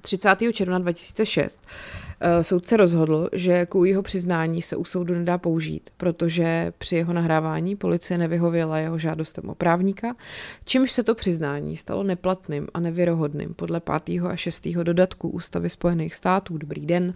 30. 0.00 0.36
června 0.52 0.78
2006 0.78 1.60
eh, 2.20 2.44
soudce 2.44 2.76
rozhodl, 2.76 3.28
že 3.32 3.66
k 3.66 3.74
jeho 3.84 4.02
přiznání 4.02 4.62
se 4.62 4.76
u 4.76 4.84
soudu 4.84 5.14
nedá 5.14 5.38
použít, 5.38 5.90
protože 5.96 6.72
při 6.78 6.96
jeho 6.96 7.12
nahrávání 7.12 7.76
policie 7.76 8.18
nevyhověla 8.18 8.78
jeho 8.78 8.98
žádostem 8.98 9.48
o 9.48 9.54
právníka, 9.54 10.16
čímž 10.64 10.92
se 10.92 11.02
to 11.02 11.14
přiznání 11.14 11.76
stalo 11.76 12.02
neplatným 12.02 12.68
a 12.74 12.80
nevěrohodným 12.80 13.54
podle 13.54 13.80
5. 14.04 14.20
a 14.24 14.36
6. 14.36 14.68
dodatku 14.68 15.28
Ústavy 15.28 15.70
Spojených 15.70 16.14
států. 16.14 16.58
Dobrý 16.58 16.86
den. 16.86 17.14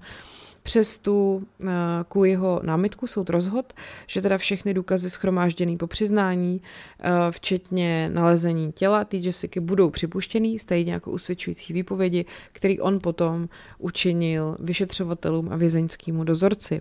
Přes 0.66 0.98
tu 0.98 1.34
uh, 1.62 1.68
ku 2.08 2.24
jeho 2.24 2.60
námitku 2.62 3.06
soud 3.06 3.30
rozhod, 3.30 3.72
že 4.06 4.22
teda 4.22 4.38
všechny 4.38 4.74
důkazy 4.74 5.10
schromážděný 5.10 5.76
po 5.76 5.86
přiznání, 5.86 6.60
uh, 6.60 7.10
včetně 7.30 8.10
nalezení 8.12 8.72
těla 8.72 9.04
té 9.04 9.16
Jessica, 9.16 9.60
budou 9.60 9.90
připuštěný, 9.90 10.58
stejně 10.58 10.92
jako 10.92 11.10
usvědčující 11.10 11.72
výpovědi, 11.72 12.24
který 12.52 12.80
on 12.80 12.98
potom 13.00 13.48
učinil 13.78 14.56
vyšetřovatelům 14.60 15.52
a 15.52 15.56
vězeňskému 15.56 16.24
dozorci. 16.24 16.80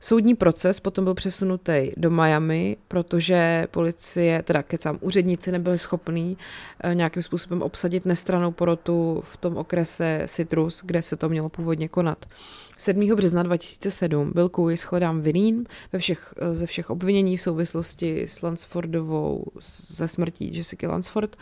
Soudní 0.00 0.34
proces 0.34 0.80
potom 0.80 1.04
byl 1.04 1.14
přesunutý 1.14 1.92
do 1.96 2.10
Miami, 2.10 2.76
protože 2.88 3.66
policie, 3.70 4.42
teda 4.42 4.62
kecám, 4.62 4.98
úředníci 5.00 5.52
nebyli 5.52 5.78
schopní 5.78 6.38
nějakým 6.94 7.22
způsobem 7.22 7.62
obsadit 7.62 8.06
nestranou 8.06 8.52
porotu 8.52 9.24
v 9.32 9.36
tom 9.36 9.56
okrese 9.56 10.22
Citrus, 10.26 10.82
kde 10.84 11.02
se 11.02 11.16
to 11.16 11.28
mělo 11.28 11.48
původně 11.48 11.88
konat. 11.88 12.26
7. 12.80 13.14
března 13.14 13.42
2007 13.42 14.32
byl 14.34 14.48
Kouji 14.48 14.76
shledán 14.76 15.20
vinným 15.20 15.66
ve 15.92 15.98
všech, 15.98 16.34
ze 16.52 16.66
všech 16.66 16.90
obvinění 16.90 17.36
v 17.36 17.42
souvislosti 17.42 18.22
s 18.22 18.42
Lansfordovou 18.42 19.44
ze 19.88 20.08
smrtí 20.08 20.56
Jessica 20.56 20.88
Lansford, 20.88 21.36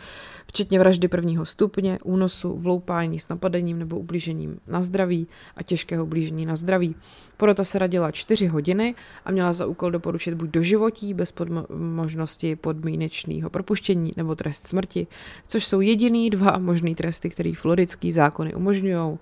včetně 0.47 0.79
vraždy 0.79 1.07
prvního 1.07 1.45
stupně, 1.45 1.99
únosu, 2.03 2.57
vloupání 2.57 3.19
s 3.19 3.27
napadením 3.27 3.79
nebo 3.79 3.99
ublížením 3.99 4.59
na 4.67 4.81
zdraví 4.81 5.27
a 5.57 5.63
těžkého 5.63 6.03
ublížení 6.03 6.45
na 6.45 6.55
zdraví. 6.55 6.95
Porota 7.37 7.63
se 7.63 7.79
radila 7.79 8.11
čtyři 8.11 8.47
hodiny 8.47 8.95
a 9.25 9.31
měla 9.31 9.53
za 9.53 9.65
úkol 9.65 9.91
doporučit 9.91 10.33
buď 10.33 10.49
do 10.49 10.63
životí 10.63 11.13
bez 11.13 11.35
podmo- 11.35 11.65
možnosti 11.77 12.55
podmínečného 12.55 13.49
propuštění 13.49 14.11
nebo 14.17 14.35
trest 14.35 14.67
smrti, 14.67 15.07
což 15.47 15.65
jsou 15.65 15.81
jediný 15.81 16.29
dva 16.29 16.57
možný 16.57 16.95
tresty, 16.95 17.29
který 17.29 17.53
floridský 17.53 18.11
zákony 18.11 18.55
umožňují. 18.55 19.17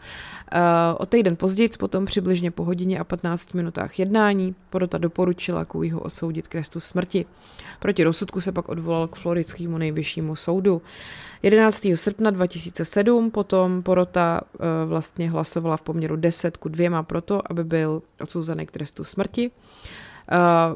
Uh, 0.54 0.60
o 0.98 1.06
týden 1.06 1.36
později 1.36 1.70
potom 1.80 2.06
přibližně 2.06 2.52
po 2.52 2.64
hodině 2.64 3.00
a 3.00 3.04
15 3.04 3.54
minutách 3.54 4.00
jednání 4.00 4.56
porota 4.70 4.98
doporučila 4.98 5.66
Kouiho 5.66 6.00
odsoudit 6.00 6.48
k 6.48 6.52
trestu 6.52 6.80
smrti. 6.80 7.26
Proti 7.80 8.04
rozsudku 8.04 8.42
se 8.42 8.52
pak 8.52 8.70
odvolal 8.70 9.08
k 9.08 9.16
floridskému 9.16 9.78
nejvyššímu 9.78 10.36
soudu. 10.36 10.82
11. 11.44 11.88
srpna 11.96 12.30
2007 12.32 13.32
potom 13.32 13.84
porota 13.84 14.42
e, 14.42 14.86
vlastně 14.86 15.30
hlasovala 15.30 15.78
v 15.78 15.82
poměru 15.82 16.16
10 16.16 16.58
ku 16.58 16.70
2 16.70 17.04
proto, 17.04 17.52
aby 17.52 17.64
byl 17.64 18.02
odsouzený 18.22 18.66
k 18.66 18.72
trestu 18.72 19.04
smrti. 19.04 19.52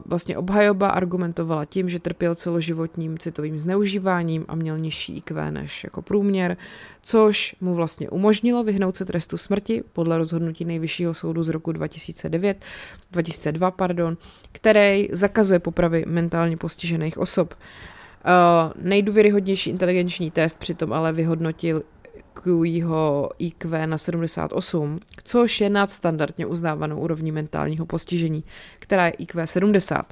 Vlastně 0.06 0.38
obhajoba 0.38 0.89
argumentovala 0.89 1.66
tím, 1.66 1.89
že 1.89 1.99
trpěl 1.99 2.36
celoživotním 2.36 3.18
citovým 3.18 3.58
zneužíváním 3.58 4.45
a 4.47 4.56
měl 4.56 4.78
nižší 4.78 5.18
IQ 5.18 5.52
než 5.52 5.84
jako 5.84 6.02
průměr, 6.02 6.58
což 7.02 7.56
mu 7.62 7.76
vlastně 7.76 8.10
umožnilo 8.10 8.64
vyhnout 8.64 8.95
se 8.95 9.06
trestu 9.06 9.38
smrti 9.38 9.84
podle 9.93 10.18
rozhodnutí 10.18 10.66
nejvyššího 10.66 11.14
soudu 11.14 11.43
z 11.43 11.49
roku 11.49 11.72
2009, 11.72 12.58
2002, 13.12 13.72
pardon, 13.72 14.18
který 14.52 15.08
zakazuje 15.12 15.60
popravy 15.60 16.04
mentálně 16.08 16.58
postižených 16.58 17.18
osob. 17.18 17.54
Uh, 18.26 18.72
nejdůvěryhodnější 18.84 19.70
inteligenční 19.70 20.32
test 20.32 20.60
přitom 20.60 20.93
ale 20.93 21.14
vyhodnotil 21.14 21.84
QIho 22.34 23.30
IQ 23.40 23.88
na 23.88 23.98
78, 23.98 25.00
což 25.24 25.62
je 25.62 25.70
nadstandardně 25.70 26.46
uznávanou 26.46 27.00
úrovní 27.00 27.32
mentálního 27.32 27.86
postižení, 27.86 28.44
která 28.80 29.06
je 29.06 29.12
IQ 29.12 29.48
70. 29.48 30.06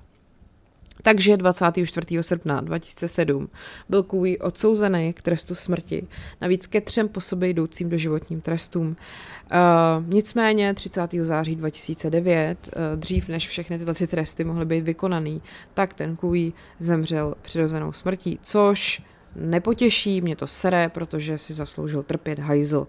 Takže 1.02 1.38
24. 1.38 2.24
srpna 2.24 2.62
2007 2.62 3.50
byl 3.90 4.04
Kui 4.04 4.38
odsouzený 4.38 5.14
k 5.14 5.22
trestu 5.22 5.56
smrti, 5.56 6.08
navíc 6.42 6.68
ke 6.68 6.82
třem 6.82 7.10
po 7.10 7.22
sobě 7.22 7.50
jdoucím 7.50 7.90
doživotním 7.90 8.42
trestům. 8.42 8.88
Uh, 8.88 10.14
nicméně 10.14 10.74
30. 10.74 11.02
září 11.22 11.56
2009, 11.56 12.70
uh, 12.76 13.00
dřív 13.00 13.30
než 13.30 13.48
všechny 13.48 13.78
tyhle 13.78 13.94
ty 13.94 14.08
tresty 14.08 14.44
mohly 14.44 14.66
být 14.66 14.82
vykonaný, 14.82 15.42
tak 15.74 15.94
ten 15.94 16.16
Kui 16.16 16.54
zemřel 16.80 17.36
přirozenou 17.42 17.92
smrtí, 17.92 18.40
což 18.42 19.02
nepotěší, 19.36 20.22
mě 20.22 20.36
to 20.36 20.48
sere, 20.48 20.90
protože 20.90 21.38
si 21.38 21.54
zasloužil 21.54 22.04
trpět 22.04 22.40
hajzl. 22.40 22.88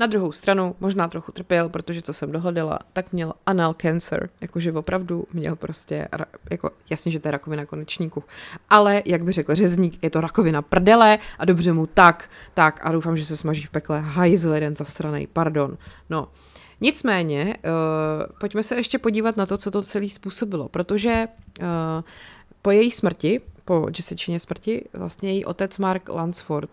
Na 0.00 0.06
druhou 0.06 0.32
stranu 0.32 0.76
možná 0.80 1.08
trochu 1.08 1.32
trpěl, 1.32 1.68
protože 1.68 2.02
co 2.02 2.12
jsem 2.12 2.32
dohledala, 2.32 2.78
tak 2.92 3.12
měl 3.12 3.32
anal 3.46 3.74
cancer, 3.74 4.28
jakože 4.40 4.72
opravdu 4.72 5.24
měl 5.32 5.56
prostě, 5.56 6.08
jako 6.50 6.70
jasně, 6.90 7.12
že 7.12 7.20
to 7.20 7.28
je 7.28 7.32
rakovina 7.32 7.66
konečníku, 7.66 8.24
ale 8.70 9.02
jak 9.04 9.24
by 9.24 9.32
řekl 9.32 9.54
řezník, 9.54 10.04
je 10.04 10.10
to 10.10 10.20
rakovina 10.20 10.62
prdele 10.62 11.18
a 11.38 11.44
dobře 11.44 11.72
mu 11.72 11.86
tak, 11.86 12.30
tak 12.54 12.80
a 12.82 12.92
doufám, 12.92 13.16
že 13.16 13.26
se 13.26 13.36
smaží 13.36 13.64
v 13.64 13.70
pekle 13.70 14.00
hajzl 14.00 14.54
jeden 14.54 14.76
zasranej, 14.76 15.26
pardon. 15.26 15.78
No, 16.10 16.28
Nicméně, 16.80 17.56
uh, 17.56 18.26
pojďme 18.40 18.62
se 18.62 18.76
ještě 18.76 18.98
podívat 18.98 19.36
na 19.36 19.46
to, 19.46 19.58
co 19.58 19.70
to 19.70 19.82
celé 19.82 20.08
způsobilo, 20.08 20.68
protože 20.68 21.28
uh, 21.60 21.66
po 22.62 22.70
její 22.70 22.90
smrti 22.90 23.40
po 23.66 23.86
Jessičině 23.96 24.40
smrti 24.40 24.84
vlastně 24.92 25.30
její 25.30 25.44
otec 25.44 25.78
Mark 25.78 26.08
Lansford 26.08 26.70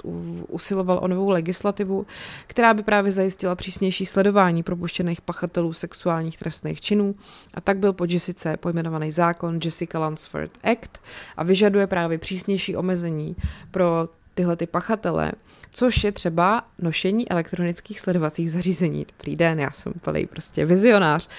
usiloval 0.48 1.00
o 1.02 1.08
novou 1.08 1.30
legislativu, 1.30 2.06
která 2.48 2.74
by 2.74 2.84
právě 2.84 3.12
zajistila 3.12 3.56
přísnější 3.56 4.06
sledování 4.06 4.64
propuštěných 4.64 5.22
pachatelů 5.22 5.74
sexuálních 5.74 6.38
trestných 6.38 6.82
činů. 6.82 7.16
A 7.54 7.62
tak 7.62 7.78
byl 7.78 7.94
po 7.94 8.06
Jessice 8.06 8.58
pojmenovaný 8.58 9.12
zákon 9.12 9.60
Jessica 9.64 10.00
Lansford 10.00 10.52
Act 10.64 11.02
a 11.38 11.44
vyžaduje 11.44 11.88
právě 11.88 12.18
přísnější 12.18 12.76
omezení 12.76 13.36
pro 13.72 14.10
tyhle 14.34 14.56
ty 14.56 14.68
pachatele, 14.68 15.32
což 15.72 16.04
je 16.04 16.12
třeba 16.12 16.64
nošení 16.80 17.30
elektronických 17.30 18.00
sledovacích 18.00 18.52
zařízení. 18.52 19.06
Dobrý 19.18 19.36
den, 19.36 19.60
já 19.60 19.72
jsem 19.72 19.94
úplný 19.96 20.26
prostě 20.26 20.66
vizionář. 20.66 21.30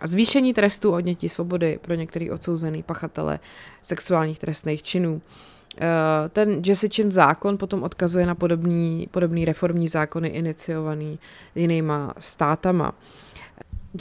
A 0.00 0.06
zvýšení 0.06 0.54
trestu 0.54 0.92
odnětí 0.92 1.28
svobody 1.28 1.78
pro 1.82 1.94
některý 1.94 2.30
odsouzený 2.30 2.82
pachatele 2.82 3.38
sexuálních 3.82 4.38
trestných 4.38 4.82
činů. 4.82 5.22
Eh, 5.78 6.28
ten 6.28 6.62
Jessicin 6.66 7.12
zákon 7.12 7.58
potom 7.58 7.82
odkazuje 7.82 8.26
na 8.26 8.34
podobný, 8.34 9.08
podobný 9.10 9.44
reformní 9.44 9.88
zákony 9.88 10.28
iniciovaný 10.28 11.18
jinýma 11.54 12.14
státama. 12.18 12.92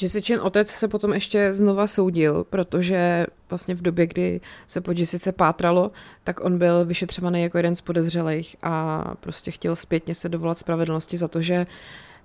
Jessicin 0.02 0.40
otec 0.42 0.70
se 0.70 0.88
potom 0.88 1.14
ještě 1.14 1.54
znova 1.54 1.88
soudil, 1.88 2.44
protože 2.50 3.28
vlastně 3.50 3.76
v 3.76 3.82
době, 3.82 4.08
kdy 4.08 4.42
se 4.68 4.82
po 4.82 4.92
Jessice 4.92 5.32
pátralo, 5.32 5.92
tak 6.24 6.46
on 6.46 6.58
byl 6.58 6.86
vyšetřovaný 6.86 7.42
jako 7.42 7.58
jeden 7.58 7.76
z 7.76 7.82
podezřelých 7.82 8.56
a 8.64 9.04
prostě 9.20 9.52
chtěl 9.52 9.76
zpětně 9.76 10.16
se 10.16 10.30
dovolat 10.30 10.58
spravedlnosti 10.58 11.18
za 11.18 11.28
to, 11.28 11.42
že 11.42 11.68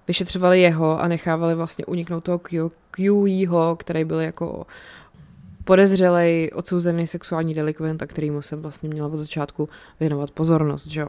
vyšetřovali 0.09 0.61
jeho 0.61 1.01
a 1.01 1.09
nechávali 1.09 1.55
vlastně 1.55 1.87
uniknout 1.87 2.25
toho 2.25 2.41
Qeeho, 2.91 3.77
který 3.77 4.05
byl 4.05 4.21
jako 4.21 4.67
podezřelej, 5.64 6.51
odsouzený 6.55 7.07
sexuální 7.07 7.55
delikvent 7.55 8.03
a 8.03 8.07
kterýmu 8.07 8.43
jsem 8.43 8.62
vlastně 8.62 8.89
měla 8.89 9.09
od 9.09 9.17
začátku 9.17 9.69
věnovat 10.01 10.31
pozornost, 10.31 10.87
že 10.87 11.01
jo. 11.01 11.09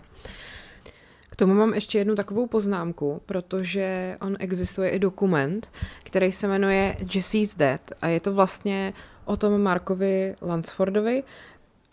Tomu 1.37 1.53
mám 1.53 1.73
ještě 1.73 1.97
jednu 1.97 2.15
takovou 2.15 2.47
poznámku, 2.47 3.21
protože 3.25 4.17
on 4.21 4.35
existuje 4.39 4.89
i 4.89 4.99
dokument, 4.99 5.71
který 6.03 6.31
se 6.31 6.47
jmenuje 6.47 6.97
Jesse's 7.15 7.55
Dead 7.55 7.81
a 8.01 8.07
je 8.07 8.19
to 8.19 8.33
vlastně 8.33 8.93
o 9.25 9.37
tom 9.37 9.61
Markovi 9.61 10.35
Lansfordovi, 10.41 11.23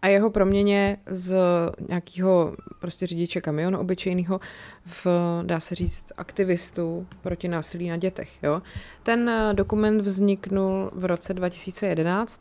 a 0.04 0.08
jeho 0.08 0.30
proměně 0.30 0.96
z 1.06 1.36
nějakého 1.88 2.56
prostě 2.80 3.06
řidiče 3.06 3.40
kamionu 3.40 3.78
obyčejného 3.78 4.40
v, 4.86 5.06
dá 5.42 5.60
se 5.60 5.74
říct, 5.74 6.04
aktivistu 6.16 7.06
proti 7.22 7.48
násilí 7.48 7.88
na 7.88 7.96
dětech. 7.96 8.30
Jo? 8.42 8.62
Ten 9.02 9.28
eh, 9.28 9.54
dokument 9.54 10.00
vzniknul 10.00 10.90
v 10.94 11.04
roce 11.04 11.34
2011 11.34 12.40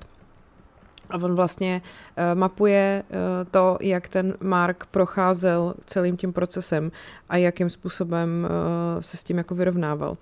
a 1.13 1.17
on 1.23 1.35
vlastně 1.35 1.81
uh, 1.81 2.39
mapuje 2.39 3.03
uh, 3.09 3.17
to, 3.51 3.77
jak 3.81 4.07
ten 4.07 4.33
Mark 4.41 4.85
procházel 4.85 5.73
celým 5.85 6.17
tím 6.17 6.33
procesem 6.33 6.91
a 7.29 7.37
jakým 7.37 7.69
způsobem 7.69 8.47
uh, 8.49 9.01
se 9.01 9.17
s 9.17 9.23
tím 9.23 9.37
jako 9.37 9.55
vyrovnával. 9.55 10.17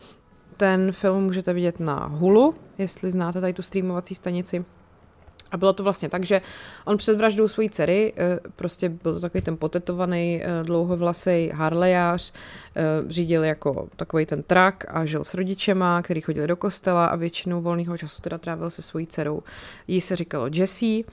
Ten 0.58 0.92
film 0.92 1.24
můžete 1.24 1.54
vidět 1.54 1.80
na 1.80 2.06
Hulu, 2.06 2.56
jestli 2.78 3.12
znáte 3.12 3.42
tady 3.42 3.54
tu 3.54 3.62
streamovací 3.62 4.16
stanici. 4.16 4.66
A 5.52 5.58
bylo 5.58 5.74
to 5.74 5.84
vlastně 5.84 6.10
tak, 6.10 6.24
že 6.24 6.42
on 6.86 6.98
před 6.98 7.18
vraždou 7.18 7.48
své 7.48 7.70
dcery, 7.70 8.14
eh, 8.18 8.40
prostě 8.56 8.90
byl 8.90 9.14
to 9.14 9.20
takový 9.20 9.42
ten 9.42 9.58
potetovaný 9.58 10.42
eh, 10.44 10.64
dlouhovlasý 10.64 11.50
harlejář, 11.54 12.34
eh, 12.76 12.84
řídil 13.08 13.44
jako 13.44 13.88
takový 13.96 14.26
ten 14.26 14.44
trak 14.44 14.86
a 14.88 15.06
žil 15.06 15.24
s 15.24 15.34
rodičema, 15.34 16.02
který 16.02 16.22
chodili 16.22 16.48
do 16.48 16.56
kostela 16.56 17.06
a 17.06 17.16
většinou 17.16 17.62
volného 17.62 17.98
času 17.98 18.22
teda 18.22 18.38
trávil 18.38 18.70
se 18.70 18.82
svojí 18.82 19.08
dcerou. 19.08 19.44
Jí 19.88 20.02
se 20.02 20.16
říkalo 20.16 20.50
Jessie 20.54 21.04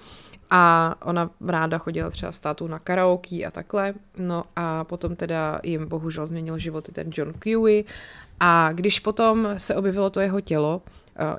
a 0.51 0.95
ona 1.05 1.31
ráda 1.47 1.79
chodila 1.79 2.11
třeba 2.11 2.33
státu 2.33 2.67
na 2.67 2.79
karaoke 2.79 3.45
a 3.45 3.51
takhle. 3.51 3.95
No 4.19 4.43
a 4.57 4.85
potom 4.85 5.17
teda 5.17 5.61
jim 5.63 5.89
bohužel 5.89 6.27
změnil 6.27 6.59
životy 6.59 6.93
ten 6.93 7.11
John 7.15 7.33
Huey 7.45 7.85
a 8.41 8.73
když 8.73 9.01
potom 9.01 9.49
se 9.57 9.75
objevilo 9.75 10.11
to 10.11 10.21
jeho 10.21 10.41
tělo, 10.41 10.83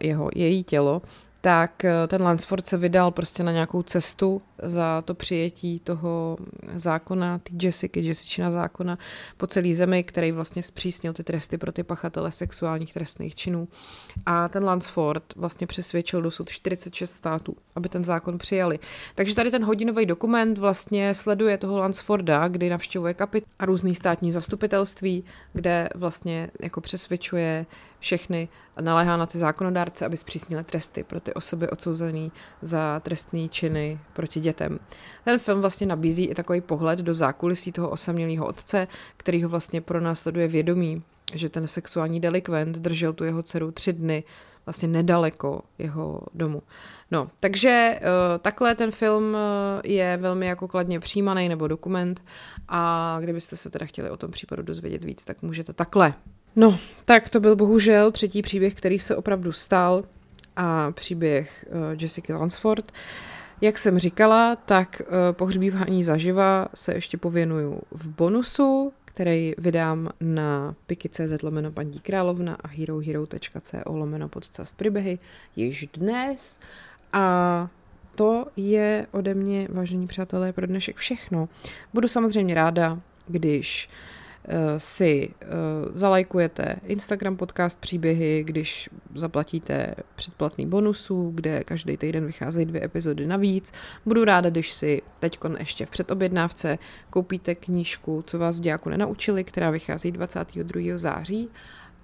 jeho, 0.02 0.30
její 0.36 0.64
tělo, 0.64 1.02
tak 1.42 1.86
eh, 1.86 2.08
ten 2.08 2.22
Lansford 2.22 2.68
se 2.68 2.78
vydal 2.78 3.12
prostě 3.12 3.44
na 3.44 3.52
nějakou 3.52 3.84
cestu 3.84 4.42
za 4.64 5.02
to 5.02 5.16
přijetí 5.16 5.80
toho 5.80 6.38
zákona, 6.74 7.40
ty 7.40 7.66
Jessica, 7.66 8.00
Jessica 8.00 8.52
zákona 8.52 8.98
po 9.38 9.48
celé 9.48 9.76
zemi, 9.76 10.04
který 10.04 10.32
vlastně 10.32 10.64
zpřísnil 10.64 11.14
ty 11.14 11.24
tresty 11.24 11.58
pro 11.58 11.72
ty 11.72 11.84
pachatele 11.84 12.32
sexuálních 12.32 12.94
trestných 12.94 13.36
činů. 13.36 13.68
A 14.26 14.48
ten 14.48 14.64
Lansford 14.64 15.24
vlastně 15.36 15.68
přesvědčil 15.68 16.22
dosud 16.22 16.50
46 16.50 17.12
států, 17.12 17.56
aby 17.76 17.90
ten 17.90 18.06
zákon 18.06 18.38
přijali. 18.38 18.80
Takže 19.16 19.36
tady 19.36 19.52
ten 19.52 19.64
hodinový 19.66 20.06
dokument 20.06 20.58
vlastně 20.58 21.14
sleduje 21.14 21.58
toho 21.58 21.80
Lansforda, 21.80 22.48
kdy 22.48 22.70
navštěvuje 22.70 23.14
kapit 23.14 23.44
a 23.60 23.66
různý 23.66 23.96
státní 23.96 24.32
zastupitelství, 24.32 25.24
kde 25.54 25.90
vlastně 25.96 26.50
jako 26.62 26.82
přesvědčuje 26.82 27.66
všechny 28.00 28.48
naléhá 28.82 29.18
na 29.18 29.26
ty 29.26 29.38
zákonodárce, 29.38 30.06
aby 30.06 30.18
zpřísnili 30.18 30.64
tresty 30.64 31.04
pro 31.04 31.20
ty 31.20 31.34
osoby 31.34 31.70
odsouzené 31.70 32.30
za 32.62 33.00
trestné 33.00 33.48
činy 33.48 34.00
proti 34.14 34.40
dětem. 34.40 34.80
Ten 35.24 35.40
film 35.40 35.62
vlastně 35.62 35.88
nabízí 35.88 36.26
i 36.26 36.36
takový 36.36 36.62
pohled 36.62 37.00
do 37.00 37.14
zákulisí 37.14 37.72
toho 37.72 37.90
osamělého 37.90 38.46
otce, 38.46 38.88
který 39.18 39.44
ho 39.44 39.50
vlastně 39.50 39.82
pro 39.82 40.02
nás 40.02 40.20
sleduje 40.20 40.48
vědomí, 40.48 41.04
že 41.34 41.50
ten 41.50 41.68
sexuální 41.68 42.20
delikvent 42.20 42.78
držel 42.78 43.14
tu 43.14 43.24
jeho 43.24 43.44
dceru 43.44 43.72
tři 43.72 43.94
dny 43.94 44.24
vlastně 44.66 44.88
nedaleko 44.88 45.62
jeho 45.78 46.22
domu. 46.34 46.64
No, 47.12 47.30
takže 47.40 48.00
uh, 48.02 48.08
takhle 48.42 48.76
ten 48.76 48.92
film 48.92 49.24
uh, 49.24 49.40
je 49.84 50.18
velmi 50.18 50.46
jako 50.46 50.68
kladně 50.68 51.00
přijímaný 51.00 51.50
nebo 51.50 51.68
dokument 51.68 52.24
a 52.68 53.18
kdybyste 53.22 53.58
se 53.58 53.70
teda 53.70 53.86
chtěli 53.86 54.10
o 54.10 54.18
tom 54.18 54.32
případu 54.32 54.64
dozvědět 54.64 55.04
víc, 55.04 55.26
tak 55.26 55.42
můžete 55.42 55.74
takhle. 55.74 56.14
No, 56.56 56.80
tak 57.06 57.30
to 57.30 57.40
byl 57.40 57.56
bohužel 57.56 58.12
třetí 58.12 58.42
příběh, 58.42 58.74
který 58.74 59.00
se 59.00 59.16
opravdu 59.16 59.52
stal 59.52 60.04
a 60.56 60.92
příběh 60.92 61.66
uh, 61.70 62.02
Jessica 62.02 62.38
Lansford. 62.38 62.92
Jak 63.62 63.78
jsem 63.78 64.00
říkala, 64.00 64.56
tak 64.56 65.02
uh, 65.02 65.08
pohřbívání 65.32 66.04
zaživa 66.04 66.68
se 66.76 66.94
ještě 66.94 67.18
pověnuju 67.18 67.82
v 67.92 68.08
bonusu, 68.08 68.94
který 69.06 69.54
vydám 69.58 70.10
na 70.22 70.76
piki.cz 70.88 71.42
lomeno 71.44 71.72
paní 71.72 72.00
královna 72.00 72.58
a 72.64 72.68
herohero.co 72.68 73.78
lomeno 73.86 74.30
podcast 74.30 74.76
příběhy 74.78 75.20
již 75.56 75.88
dnes. 75.94 76.60
A 77.14 77.68
to 78.16 78.46
je 78.56 79.08
ode 79.12 79.34
mě, 79.34 79.68
vážení 79.72 80.08
přátelé, 80.08 80.54
pro 80.54 80.68
dnešek 80.68 80.96
všechno. 80.96 81.50
Budu 81.94 82.08
samozřejmě 82.08 82.54
ráda, 82.54 83.00
když 83.28 83.90
si 84.78 85.30
uh, 85.30 85.92
zalajkujete 85.94 86.76
Instagram 86.86 87.38
podcast 87.38 87.80
příběhy, 87.80 88.44
když 88.44 88.90
zaplatíte 89.16 89.96
předplatný 90.16 90.66
bonusů, 90.66 91.32
kde 91.36 91.64
každý 91.64 91.98
týden 91.98 92.26
vycházejí 92.26 92.66
dvě 92.66 92.86
epizody 92.86 93.26
navíc. 93.26 93.74
Budu 94.06 94.26
ráda, 94.26 94.50
když 94.50 94.72
si 94.74 95.02
teď 95.20 95.40
ještě 95.58 95.86
v 95.86 95.90
předobjednávce 95.90 96.78
koupíte 97.10 97.56
knížku, 97.56 98.24
co 98.28 98.40
vás 98.40 98.58
v 98.58 98.62
dějáku 98.62 98.90
nenaučili, 98.90 99.44
která 99.44 99.70
vychází 99.70 100.12
22. 100.12 100.98
září 100.98 101.50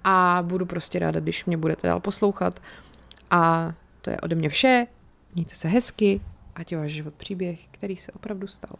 a 0.03 0.39
budu 0.41 0.65
prostě 0.65 0.99
ráda, 0.99 1.19
když 1.19 1.45
mě 1.45 1.57
budete 1.57 1.87
dál 1.87 1.99
poslouchat. 1.99 2.59
A 3.31 3.73
to 4.01 4.09
je 4.09 4.17
ode 4.17 4.35
mě 4.35 4.49
vše. 4.49 4.87
Mějte 5.35 5.55
se 5.55 5.67
hezky, 5.67 6.21
ať 6.55 6.71
je 6.71 6.77
váš 6.77 6.91
život 6.91 7.13
příběh, 7.13 7.59
který 7.71 7.97
se 7.97 8.11
opravdu 8.11 8.47
stal. 8.47 8.75